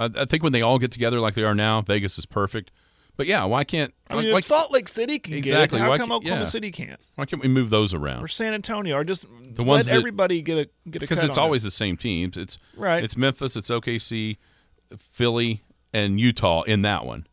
I, 0.00 0.22
I 0.22 0.24
think 0.24 0.42
when 0.42 0.52
they 0.52 0.62
all 0.62 0.78
get 0.78 0.90
together 0.90 1.20
like 1.20 1.34
they 1.34 1.44
are 1.44 1.54
now, 1.54 1.80
Vegas 1.82 2.18
is 2.18 2.26
perfect. 2.26 2.70
But 3.16 3.26
yeah, 3.26 3.44
why 3.44 3.64
can't 3.64 3.92
I 4.08 4.16
mean, 4.16 4.32
why, 4.32 4.40
Salt 4.40 4.70
Lake 4.72 4.88
City 4.88 5.18
can 5.18 5.34
Exactly. 5.34 5.78
get 5.78 5.82
it, 5.82 5.84
how 5.84 5.90
Why 5.90 5.98
come 5.98 6.08
can't- 6.08 6.22
Oklahoma 6.22 6.40
yeah. 6.42 6.46
City 6.46 6.70
can't? 6.70 6.98
why 7.16 7.26
can't 7.26 7.42
we 7.42 7.48
move 7.48 7.68
those 7.68 7.92
around? 7.92 8.22
Or 8.24 8.28
San 8.28 8.54
Antonio, 8.54 8.96
or 8.96 9.04
just 9.04 9.26
The 9.54 9.62
ones 9.62 9.86
let 9.88 9.92
that- 9.92 9.98
everybody 9.98 10.40
get 10.40 10.56
a 10.58 10.70
get 10.90 10.96
a 10.96 11.06
because 11.06 11.22
it's 11.22 11.36
always 11.36 11.62
the 11.62 11.70
same 11.70 11.96
teams. 11.98 12.38
It's 12.38 12.56
Right. 12.76 13.04
It's 13.04 13.16
Memphis, 13.18 13.56
it's 13.56 13.68
OKC, 13.70 14.38
Philly, 14.96 15.62
and 15.92 16.18
Utah 16.18 16.62
in 16.62 16.82
that 16.82 17.04
one 17.04 17.26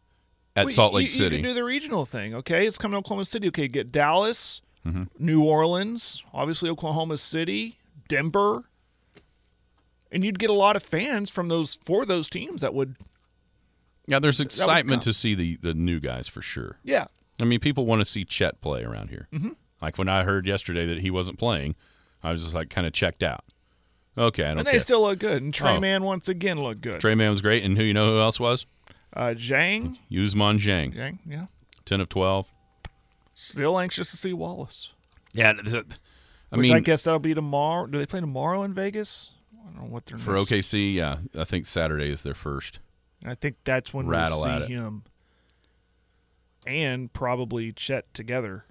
at 0.55 0.65
Well, 0.65 0.74
Salt 0.74 0.93
Lake 0.93 1.03
you, 1.03 1.09
City. 1.09 1.38
You 1.38 1.41
can 1.43 1.51
do 1.51 1.53
the 1.55 1.63
regional 1.63 2.05
thing, 2.05 2.34
okay? 2.36 2.68
It's 2.68 2.78
coming 2.78 2.93
to 2.93 2.97
Oklahoma 2.99 3.26
City. 3.26 3.47
Okay, 3.47 3.68
get 3.68 3.91
Dallas, 3.91 4.61
Mm-hmm. 4.86 5.03
New 5.20 5.43
Orleans, 5.43 6.24
obviously 6.34 6.70
Oklahoma 6.70 7.18
City, 7.18 7.78
Denver, 8.07 8.70
and 10.11 10.23
you'd 10.23 10.39
get 10.39 10.49
a 10.49 10.53
lot 10.53 10.75
of 10.75 10.83
fans 10.83 11.29
from 11.29 11.49
those 11.49 11.77
for 11.85 12.05
those 12.05 12.29
teams 12.29 12.61
that 12.61 12.73
would. 12.73 12.95
yeah, 14.07 14.19
there's 14.19 14.39
excitement 14.39 15.03
to 15.03 15.13
see 15.13 15.35
the 15.35 15.57
the 15.57 15.73
new 15.73 15.99
guys 15.99 16.27
for 16.27 16.41
sure. 16.41 16.77
Yeah, 16.83 17.05
I 17.39 17.45
mean, 17.45 17.59
people 17.59 17.85
want 17.85 18.01
to 18.01 18.05
see 18.05 18.23
Chet 18.25 18.61
play 18.61 18.83
around 18.83 19.09
here. 19.09 19.27
Mm-hmm. 19.33 19.51
Like 19.81 19.97
when 19.97 20.09
I 20.09 20.23
heard 20.23 20.47
yesterday 20.47 20.85
that 20.87 20.99
he 20.99 21.11
wasn't 21.11 21.37
playing, 21.37 21.75
I 22.23 22.31
was 22.31 22.43
just 22.43 22.55
like 22.55 22.69
kind 22.69 22.87
of 22.87 22.93
checked 22.93 23.23
out. 23.23 23.43
Okay, 24.17 24.43
I 24.43 24.47
don't 24.47 24.59
and 24.59 24.65
care. 24.65 24.73
they 24.73 24.79
still 24.79 25.01
look 25.01 25.19
good. 25.19 25.43
And 25.43 25.53
Trey 25.53 25.75
Oh. 25.75 25.79
Man 25.79 26.03
once 26.03 26.27
again 26.27 26.59
looked 26.59 26.81
good. 26.81 26.99
Tre 26.99 27.13
Mann 27.13 27.29
was 27.29 27.41
great, 27.41 27.63
and 27.63 27.77
who 27.77 27.83
you 27.83 27.93
know 27.93 28.07
who 28.07 28.19
else 28.19 28.39
was? 28.39 28.65
Uh, 29.13 29.33
Dieng, 29.37 29.97
Ousmane 30.11 30.59
Dieng, 30.59 30.95
Dieng, 30.95 31.19
yeah. 31.27 31.45
ten 31.85 32.01
of 32.01 32.09
twelve. 32.09 32.51
Still 33.35 33.77
anxious 33.79 34.09
to 34.11 34.17
see 34.17 34.33
Wallace. 34.33 34.93
Yeah, 35.33 35.53
I 35.61 36.55
Which 36.55 36.69
mean, 36.69 36.73
I 36.73 36.79
guess 36.79 37.03
that'll 37.03 37.19
be 37.19 37.35
tomorrow. 37.35 37.85
Do 37.85 37.99
they 37.99 38.05
play 38.07 38.19
tomorrow 38.19 38.63
in 38.63 38.73
Vegas? 38.73 39.31
I 39.68 39.72
don't 39.76 39.84
know 39.88 39.93
what 39.93 40.05
they're 40.05 40.18
for 40.18 40.34
OKC, 40.34 40.93
yeah, 40.93 41.18
I 41.38 41.43
think 41.43 41.65
Saturday 41.65 42.09
is 42.09 42.22
their 42.24 42.34
first. 42.34 42.80
I 43.26 43.36
think 43.36 43.57
that's 43.63 43.93
when 43.93 44.07
Rattle 44.07 44.43
we'll 44.43 44.68
see 44.68 44.74
him 44.74 45.03
and 46.65 47.11
probably 47.11 47.72
Chet 47.74 48.13
together. 48.13 48.63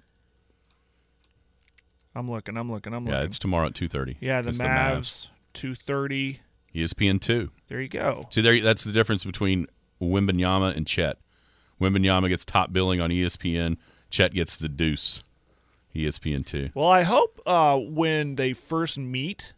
I'm 2.15 2.29
looking. 2.31 2.57
I'm 2.57 2.71
looking. 2.71 2.93
I'm 2.93 3.03
Yeah, 3.05 3.11
looking. 3.11 3.21
Yeah, 3.21 3.25
it's 3.25 3.39
tomorrow 3.39 3.67
at 3.67 3.75
two 3.75 3.87
thirty. 3.87 4.17
yeah, 4.19 4.41
the 4.41 4.49
it's 4.49 4.57
Mavs, 4.57 5.27
two 5.53 5.75
thirty. 5.75 6.39
ESPN 6.73 7.19
two. 7.21 7.51
There 7.67 7.81
you 7.81 7.87
go. 7.87 8.27
See, 8.31 8.41
there, 8.41 8.59
that's 8.61 8.83
the 8.83 8.91
difference 8.91 9.23
between 9.25 9.67
Wembanyama 10.01 10.75
and 10.75 10.85
Chet. 10.87 11.17
Wembanyama 11.81 12.29
gets 12.29 12.45
top 12.45 12.71
billing 12.73 12.99
on 13.01 13.09
ESPN. 13.09 13.77
Chet 14.09 14.33
gets 14.33 14.55
the 14.57 14.69
deuce. 14.69 15.23
ESPN 15.95 16.45
two. 16.45 16.69
Well, 16.75 16.87
I 16.89 17.03
hope 17.03 17.39
uh, 17.45 17.77
when 17.77 18.35
they 18.35 18.53
first 18.53 18.97
meet 18.97 19.53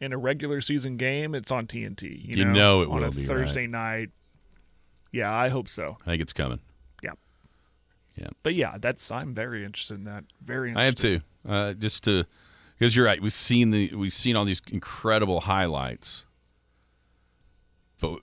in 0.00 0.12
a 0.12 0.18
regular 0.18 0.60
season 0.60 0.96
game, 0.96 1.34
it's 1.34 1.50
on 1.50 1.66
TNT. 1.66 2.02
You, 2.02 2.36
You 2.36 2.44
know 2.44 2.82
it 2.82 2.88
on 2.88 3.00
will 3.00 3.08
a 3.08 3.10
be, 3.10 3.24
Thursday 3.26 3.66
night. 3.66 4.10
Yeah, 5.12 5.32
I 5.32 5.48
hope 5.48 5.68
so. 5.68 5.96
I 6.02 6.10
think 6.10 6.22
it's 6.22 6.32
coming. 6.32 6.60
Yeah, 7.02 7.12
Yeah, 8.16 8.28
but 8.42 8.54
yeah, 8.54 8.76
that's 8.78 9.10
I'm 9.10 9.34
very 9.34 9.64
interested 9.64 9.94
in 9.94 10.04
that. 10.04 10.24
Very. 10.44 10.70
Interested. 10.70 10.82
I 10.82 10.84
have 10.84 10.94
too. 10.94 11.20
Uh, 11.48 11.72
just 11.74 12.04
to 12.04 12.24
because 12.78 12.94
you're 12.94 13.06
right. 13.06 13.20
We've 13.20 13.32
seen 13.32 13.70
the 13.70 13.94
we've 13.94 14.12
seen 14.12 14.36
all 14.36 14.44
these 14.44 14.62
incredible 14.70 15.40
highlights, 15.40 16.26
but 18.00 18.20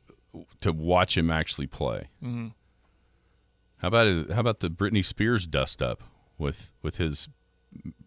to 0.61 0.71
watch 0.71 1.17
him 1.17 1.30
actually 1.30 1.67
play. 1.67 2.09
Mm-hmm. 2.23 2.47
How 3.80 3.88
about 3.88 4.07
it, 4.07 4.32
how 4.32 4.39
about 4.39 4.59
the 4.59 4.69
Britney 4.69 5.03
Spears 5.03 5.45
dust 5.45 5.82
up 5.82 6.03
with 6.38 6.71
with 6.82 6.97
his 6.97 7.28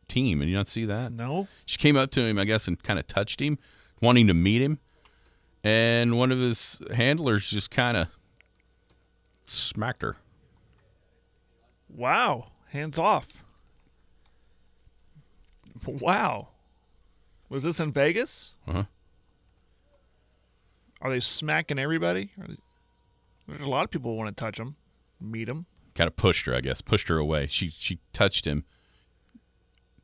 team? 0.08 0.40
And 0.40 0.50
you 0.50 0.56
not 0.56 0.68
see 0.68 0.84
that? 0.86 1.12
No. 1.12 1.48
She 1.66 1.76
came 1.76 1.96
up 1.96 2.10
to 2.12 2.20
him, 2.22 2.38
I 2.38 2.44
guess, 2.44 2.66
and 2.66 2.82
kind 2.82 2.98
of 2.98 3.06
touched 3.06 3.40
him, 3.40 3.58
wanting 4.00 4.26
to 4.28 4.34
meet 4.34 4.62
him. 4.62 4.78
And 5.64 6.16
one 6.16 6.32
of 6.32 6.38
his 6.38 6.80
handlers 6.94 7.50
just 7.50 7.70
kind 7.70 7.96
of 7.96 8.08
smacked 9.46 10.02
her. 10.02 10.16
Wow. 11.88 12.46
Hands 12.70 12.96
off. 12.98 13.26
Wow. 15.86 16.48
Was 17.48 17.62
this 17.62 17.80
in 17.80 17.92
Vegas? 17.92 18.54
Uh-huh. 18.66 18.84
Are 21.00 21.10
they 21.10 21.20
smacking 21.20 21.78
everybody? 21.78 22.30
Are 22.40 22.48
they- 22.48 22.56
There's 23.46 23.62
a 23.64 23.68
lot 23.68 23.84
of 23.84 23.90
people 23.90 24.16
want 24.16 24.34
to 24.36 24.38
touch 24.38 24.58
them, 24.58 24.76
meet 25.20 25.44
them. 25.46 25.66
Kind 25.94 26.08
of 26.08 26.16
pushed 26.16 26.46
her, 26.46 26.54
I 26.54 26.60
guess, 26.60 26.80
pushed 26.82 27.08
her 27.08 27.16
away. 27.18 27.46
She 27.48 27.70
she 27.70 27.98
touched 28.12 28.44
him, 28.46 28.64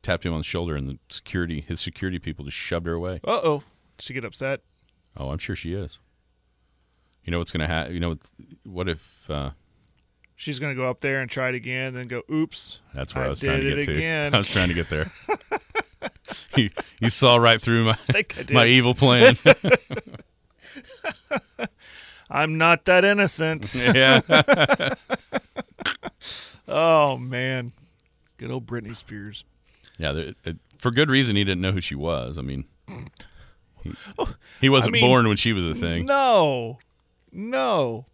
tapped 0.05 0.25
him 0.25 0.33
on 0.33 0.39
the 0.39 0.45
shoulder, 0.45 0.75
and 0.75 0.87
the 0.87 0.97
security 1.09 1.61
his 1.61 1.79
security 1.81 2.19
people 2.19 2.45
just 2.45 2.57
shoved 2.57 2.85
her 2.87 2.93
away. 2.93 3.19
Uh 3.23 3.41
oh. 3.43 3.63
She 3.99 4.13
get 4.13 4.25
upset? 4.25 4.61
Oh, 5.17 5.29
I'm 5.29 5.37
sure 5.37 5.55
she 5.55 5.73
is. 5.73 5.99
You 7.23 7.31
know 7.31 7.39
what's 7.39 7.51
gonna 7.51 7.67
happen? 7.67 7.93
You 7.93 7.99
know 7.99 8.09
what? 8.09 8.19
What 8.63 8.89
if? 8.89 9.29
Uh, 9.29 9.51
She's 10.37 10.59
going 10.59 10.75
to 10.75 10.75
go 10.75 10.89
up 10.89 10.99
there 10.99 11.21
and 11.21 11.31
try 11.31 11.49
it 11.49 11.55
again, 11.55 11.93
then 11.93 12.07
go, 12.07 12.21
oops. 12.29 12.81
that's 12.93 13.15
where 13.15 13.23
I, 13.23 13.27
I 13.27 13.29
was 13.29 13.39
trying 13.39 13.61
to 13.61 13.75
get 13.75 13.85
to. 13.85 13.91
again. 13.91 14.33
I 14.35 14.37
was 14.37 14.49
trying 14.49 14.67
to 14.67 14.73
get 14.73 14.89
there. 14.89 15.09
you, 16.57 16.69
you 16.99 17.09
saw 17.09 17.37
right 17.37 17.61
through 17.61 17.85
my 17.85 17.97
I 18.13 18.25
my 18.51 18.65
evil 18.65 18.93
plan. 18.93 19.37
I'm 22.29 22.57
not 22.57 22.83
that 22.85 23.05
innocent. 23.05 23.73
yeah. 23.75 24.19
oh, 26.67 27.17
man. 27.17 27.71
Good 28.37 28.51
old 28.51 28.65
Britney 28.65 28.97
Spears. 28.97 29.45
Yeah, 29.97 30.11
there- 30.11 30.33
it, 30.43 30.57
for 30.77 30.91
good 30.91 31.09
reason. 31.09 31.35
He 31.35 31.43
didn't 31.43 31.61
know 31.61 31.71
who 31.71 31.81
she 31.81 31.95
was. 31.95 32.37
I 32.37 32.41
mean, 32.41 32.65
he, 33.83 33.91
he 34.61 34.69
wasn't 34.69 34.93
mean, 34.93 35.07
born 35.07 35.27
when 35.27 35.37
she 35.37 35.53
was 35.53 35.65
a 35.65 35.73
thing. 35.73 36.05
No, 36.05 36.79
no. 37.31 38.05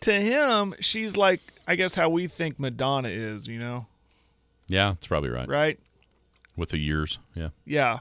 To 0.00 0.12
him, 0.20 0.74
she's 0.80 1.16
like, 1.16 1.40
I 1.66 1.76
guess, 1.76 1.94
how 1.94 2.08
we 2.08 2.26
think 2.26 2.58
Madonna 2.58 3.08
is, 3.08 3.46
you 3.46 3.58
know? 3.60 3.86
Yeah, 4.68 4.90
that's 4.90 5.06
probably 5.06 5.30
right. 5.30 5.48
Right? 5.48 5.78
With 6.56 6.70
the 6.70 6.78
years, 6.78 7.18
yeah. 7.34 7.48
Yeah. 7.64 8.00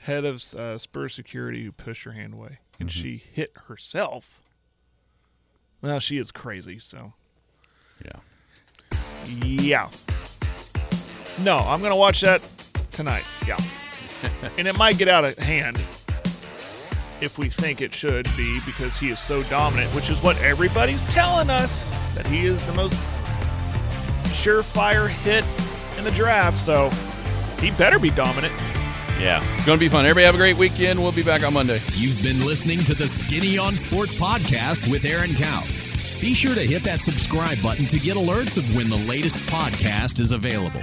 Head 0.00 0.24
of 0.24 0.42
uh, 0.54 0.78
Spur 0.78 1.08
Security 1.08 1.64
who 1.64 1.72
pushed 1.72 2.04
her 2.04 2.12
hand 2.12 2.34
away. 2.34 2.58
And 2.78 2.88
Mm-hmm. 2.88 3.00
she 3.00 3.22
hit 3.32 3.52
herself. 3.68 4.40
Well, 5.82 6.00
she 6.00 6.16
is 6.18 6.30
crazy, 6.30 6.78
so. 6.78 7.12
Yeah. 8.04 8.96
Yeah. 9.36 9.88
No, 11.42 11.58
I'm 11.58 11.80
going 11.80 11.92
to 11.92 11.96
watch 11.96 12.20
that 12.20 12.42
tonight. 12.90 13.24
Yeah. 13.46 13.56
and 14.58 14.68
it 14.68 14.76
might 14.76 14.98
get 14.98 15.08
out 15.08 15.24
of 15.24 15.38
hand 15.38 15.78
if 17.20 17.38
we 17.38 17.48
think 17.48 17.80
it 17.80 17.94
should 17.94 18.28
be 18.36 18.60
because 18.66 18.96
he 18.96 19.10
is 19.10 19.20
so 19.20 19.42
dominant, 19.44 19.94
which 19.94 20.10
is 20.10 20.22
what 20.22 20.38
everybody's 20.40 21.04
telling 21.04 21.50
us 21.50 21.94
that 22.14 22.26
he 22.26 22.46
is 22.46 22.62
the 22.64 22.72
most 22.72 23.02
surefire 24.24 25.08
hit 25.08 25.44
in 25.98 26.04
the 26.04 26.10
draft. 26.10 26.58
So 26.58 26.90
he 27.58 27.70
better 27.70 27.98
be 27.98 28.10
dominant. 28.10 28.54
Yeah. 29.18 29.42
It's 29.54 29.66
going 29.66 29.78
to 29.78 29.84
be 29.84 29.88
fun. 29.88 30.04
Everybody 30.04 30.24
have 30.24 30.34
a 30.34 30.38
great 30.38 30.56
weekend. 30.56 30.98
We'll 31.00 31.12
be 31.12 31.22
back 31.22 31.42
on 31.42 31.54
Monday. 31.54 31.82
You've 31.92 32.22
been 32.22 32.44
listening 32.44 32.84
to 32.84 32.94
the 32.94 33.08
Skinny 33.08 33.58
on 33.58 33.76
Sports 33.76 34.14
podcast 34.14 34.90
with 34.90 35.04
Aaron 35.04 35.34
Cow. 35.34 35.64
Be 36.20 36.34
sure 36.34 36.54
to 36.54 36.62
hit 36.66 36.84
that 36.84 37.00
subscribe 37.00 37.62
button 37.62 37.86
to 37.86 37.98
get 37.98 38.16
alerts 38.16 38.58
of 38.58 38.74
when 38.74 38.90
the 38.90 38.96
latest 38.96 39.40
podcast 39.40 40.20
is 40.20 40.32
available. 40.32 40.82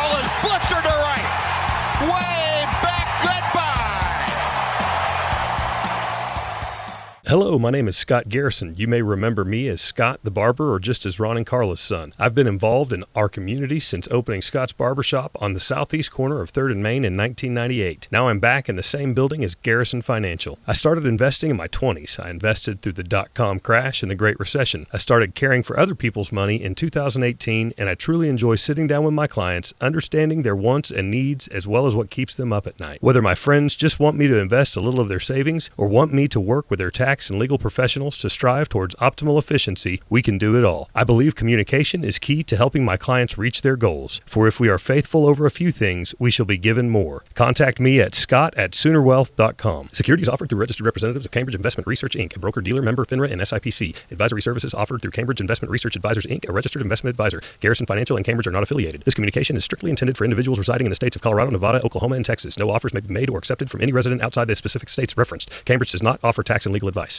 Hello, 7.31 7.57
my 7.57 7.69
name 7.69 7.87
is 7.87 7.95
Scott 7.95 8.27
Garrison. 8.27 8.75
You 8.75 8.89
may 8.89 9.01
remember 9.01 9.45
me 9.45 9.69
as 9.69 9.79
Scott 9.79 10.19
the 10.21 10.29
Barber 10.29 10.73
or 10.73 10.81
just 10.81 11.05
as 11.05 11.17
Ron 11.17 11.37
and 11.37 11.45
Carla's 11.45 11.79
son. 11.79 12.11
I've 12.19 12.35
been 12.35 12.45
involved 12.45 12.91
in 12.91 13.05
our 13.15 13.29
community 13.29 13.79
since 13.79 14.05
opening 14.11 14.41
Scott's 14.41 14.73
Barbershop 14.73 15.37
on 15.39 15.53
the 15.53 15.61
southeast 15.61 16.11
corner 16.11 16.41
of 16.41 16.51
3rd 16.51 16.73
and 16.73 16.83
Main 16.83 17.05
in 17.05 17.15
1998. 17.15 18.09
Now 18.11 18.27
I'm 18.27 18.41
back 18.41 18.67
in 18.67 18.75
the 18.75 18.83
same 18.83 19.13
building 19.13 19.45
as 19.45 19.55
Garrison 19.55 20.01
Financial. 20.01 20.59
I 20.67 20.73
started 20.73 21.05
investing 21.05 21.49
in 21.49 21.55
my 21.55 21.69
20s. 21.69 22.21
I 22.21 22.29
invested 22.29 22.81
through 22.81 22.91
the 22.99 23.03
dot 23.05 23.33
com 23.33 23.61
crash 23.61 24.03
and 24.03 24.11
the 24.11 24.15
Great 24.15 24.37
Recession. 24.37 24.85
I 24.91 24.97
started 24.97 25.33
caring 25.33 25.63
for 25.63 25.79
other 25.79 25.95
people's 25.95 26.33
money 26.33 26.61
in 26.61 26.75
2018, 26.75 27.71
and 27.77 27.87
I 27.87 27.95
truly 27.95 28.27
enjoy 28.27 28.55
sitting 28.55 28.87
down 28.87 29.05
with 29.05 29.13
my 29.13 29.27
clients, 29.27 29.73
understanding 29.79 30.41
their 30.41 30.53
wants 30.53 30.91
and 30.91 31.09
needs 31.09 31.47
as 31.47 31.65
well 31.65 31.85
as 31.85 31.95
what 31.95 32.09
keeps 32.09 32.35
them 32.35 32.51
up 32.51 32.67
at 32.67 32.81
night. 32.81 33.01
Whether 33.01 33.21
my 33.21 33.35
friends 33.35 33.77
just 33.77 34.01
want 34.01 34.17
me 34.17 34.27
to 34.27 34.35
invest 34.35 34.75
a 34.75 34.81
little 34.81 34.99
of 34.99 35.07
their 35.07 35.21
savings 35.21 35.69
or 35.77 35.87
want 35.87 36.11
me 36.11 36.27
to 36.27 36.37
work 36.41 36.69
with 36.69 36.79
their 36.79 36.91
tax 36.91 37.20
and 37.29 37.39
legal 37.39 37.57
professionals 37.57 38.17
to 38.19 38.29
strive 38.29 38.69
towards 38.69 38.95
optimal 38.95 39.37
efficiency, 39.37 40.01
we 40.09 40.21
can 40.21 40.37
do 40.37 40.57
it 40.57 40.63
all. 40.63 40.89
I 40.95 41.03
believe 41.03 41.35
communication 41.35 42.03
is 42.03 42.19
key 42.19 42.43
to 42.43 42.57
helping 42.57 42.83
my 42.83 42.97
clients 42.97 43.37
reach 43.37 43.61
their 43.61 43.75
goals. 43.75 44.21
For 44.25 44.47
if 44.47 44.59
we 44.59 44.69
are 44.69 44.77
faithful 44.77 45.25
over 45.25 45.45
a 45.45 45.51
few 45.51 45.71
things, 45.71 46.15
we 46.19 46.31
shall 46.31 46.45
be 46.45 46.57
given 46.57 46.89
more. 46.89 47.23
Contact 47.33 47.79
me 47.79 47.99
at 47.99 48.15
scott 48.15 48.53
at 48.55 48.71
soonerwealth.com. 48.71 49.89
Securities 49.91 50.29
offered 50.29 50.49
through 50.49 50.59
registered 50.59 50.85
representatives 50.85 51.25
of 51.25 51.31
Cambridge 51.31 51.55
Investment 51.55 51.87
Research 51.87 52.13
Inc., 52.15 52.35
a 52.35 52.39
broker 52.39 52.61
dealer 52.61 52.81
member 52.81 53.05
FINRA 53.05 53.31
and 53.31 53.41
SIPC. 53.41 53.95
Advisory 54.11 54.41
services 54.41 54.73
offered 54.73 55.01
through 55.01 55.11
Cambridge 55.11 55.41
Investment 55.41 55.71
Research 55.71 55.95
Advisors 55.95 56.25
Inc., 56.27 56.47
a 56.47 56.53
registered 56.53 56.81
investment 56.81 57.13
advisor. 57.13 57.41
Garrison 57.59 57.85
Financial 57.85 58.15
and 58.15 58.25
Cambridge 58.25 58.47
are 58.47 58.51
not 58.51 58.63
affiliated. 58.63 59.03
This 59.03 59.13
communication 59.13 59.55
is 59.55 59.65
strictly 59.65 59.89
intended 59.89 60.17
for 60.17 60.23
individuals 60.23 60.59
residing 60.59 60.85
in 60.85 60.89
the 60.89 60.95
states 60.95 61.15
of 61.15 61.21
Colorado, 61.21 61.51
Nevada, 61.51 61.83
Oklahoma, 61.83 62.15
and 62.15 62.25
Texas. 62.25 62.57
No 62.57 62.69
offers 62.69 62.93
may 62.93 63.01
be 63.01 63.13
made 63.13 63.29
or 63.29 63.37
accepted 63.37 63.69
from 63.69 63.81
any 63.81 63.91
resident 63.91 64.21
outside 64.21 64.47
the 64.47 64.55
specific 64.55 64.89
states 64.89 65.17
referenced. 65.17 65.49
Cambridge 65.65 65.91
does 65.91 66.03
not 66.03 66.19
offer 66.23 66.43
tax 66.43 66.65
and 66.65 66.73
legal 66.73 66.87
advice. 66.87 67.10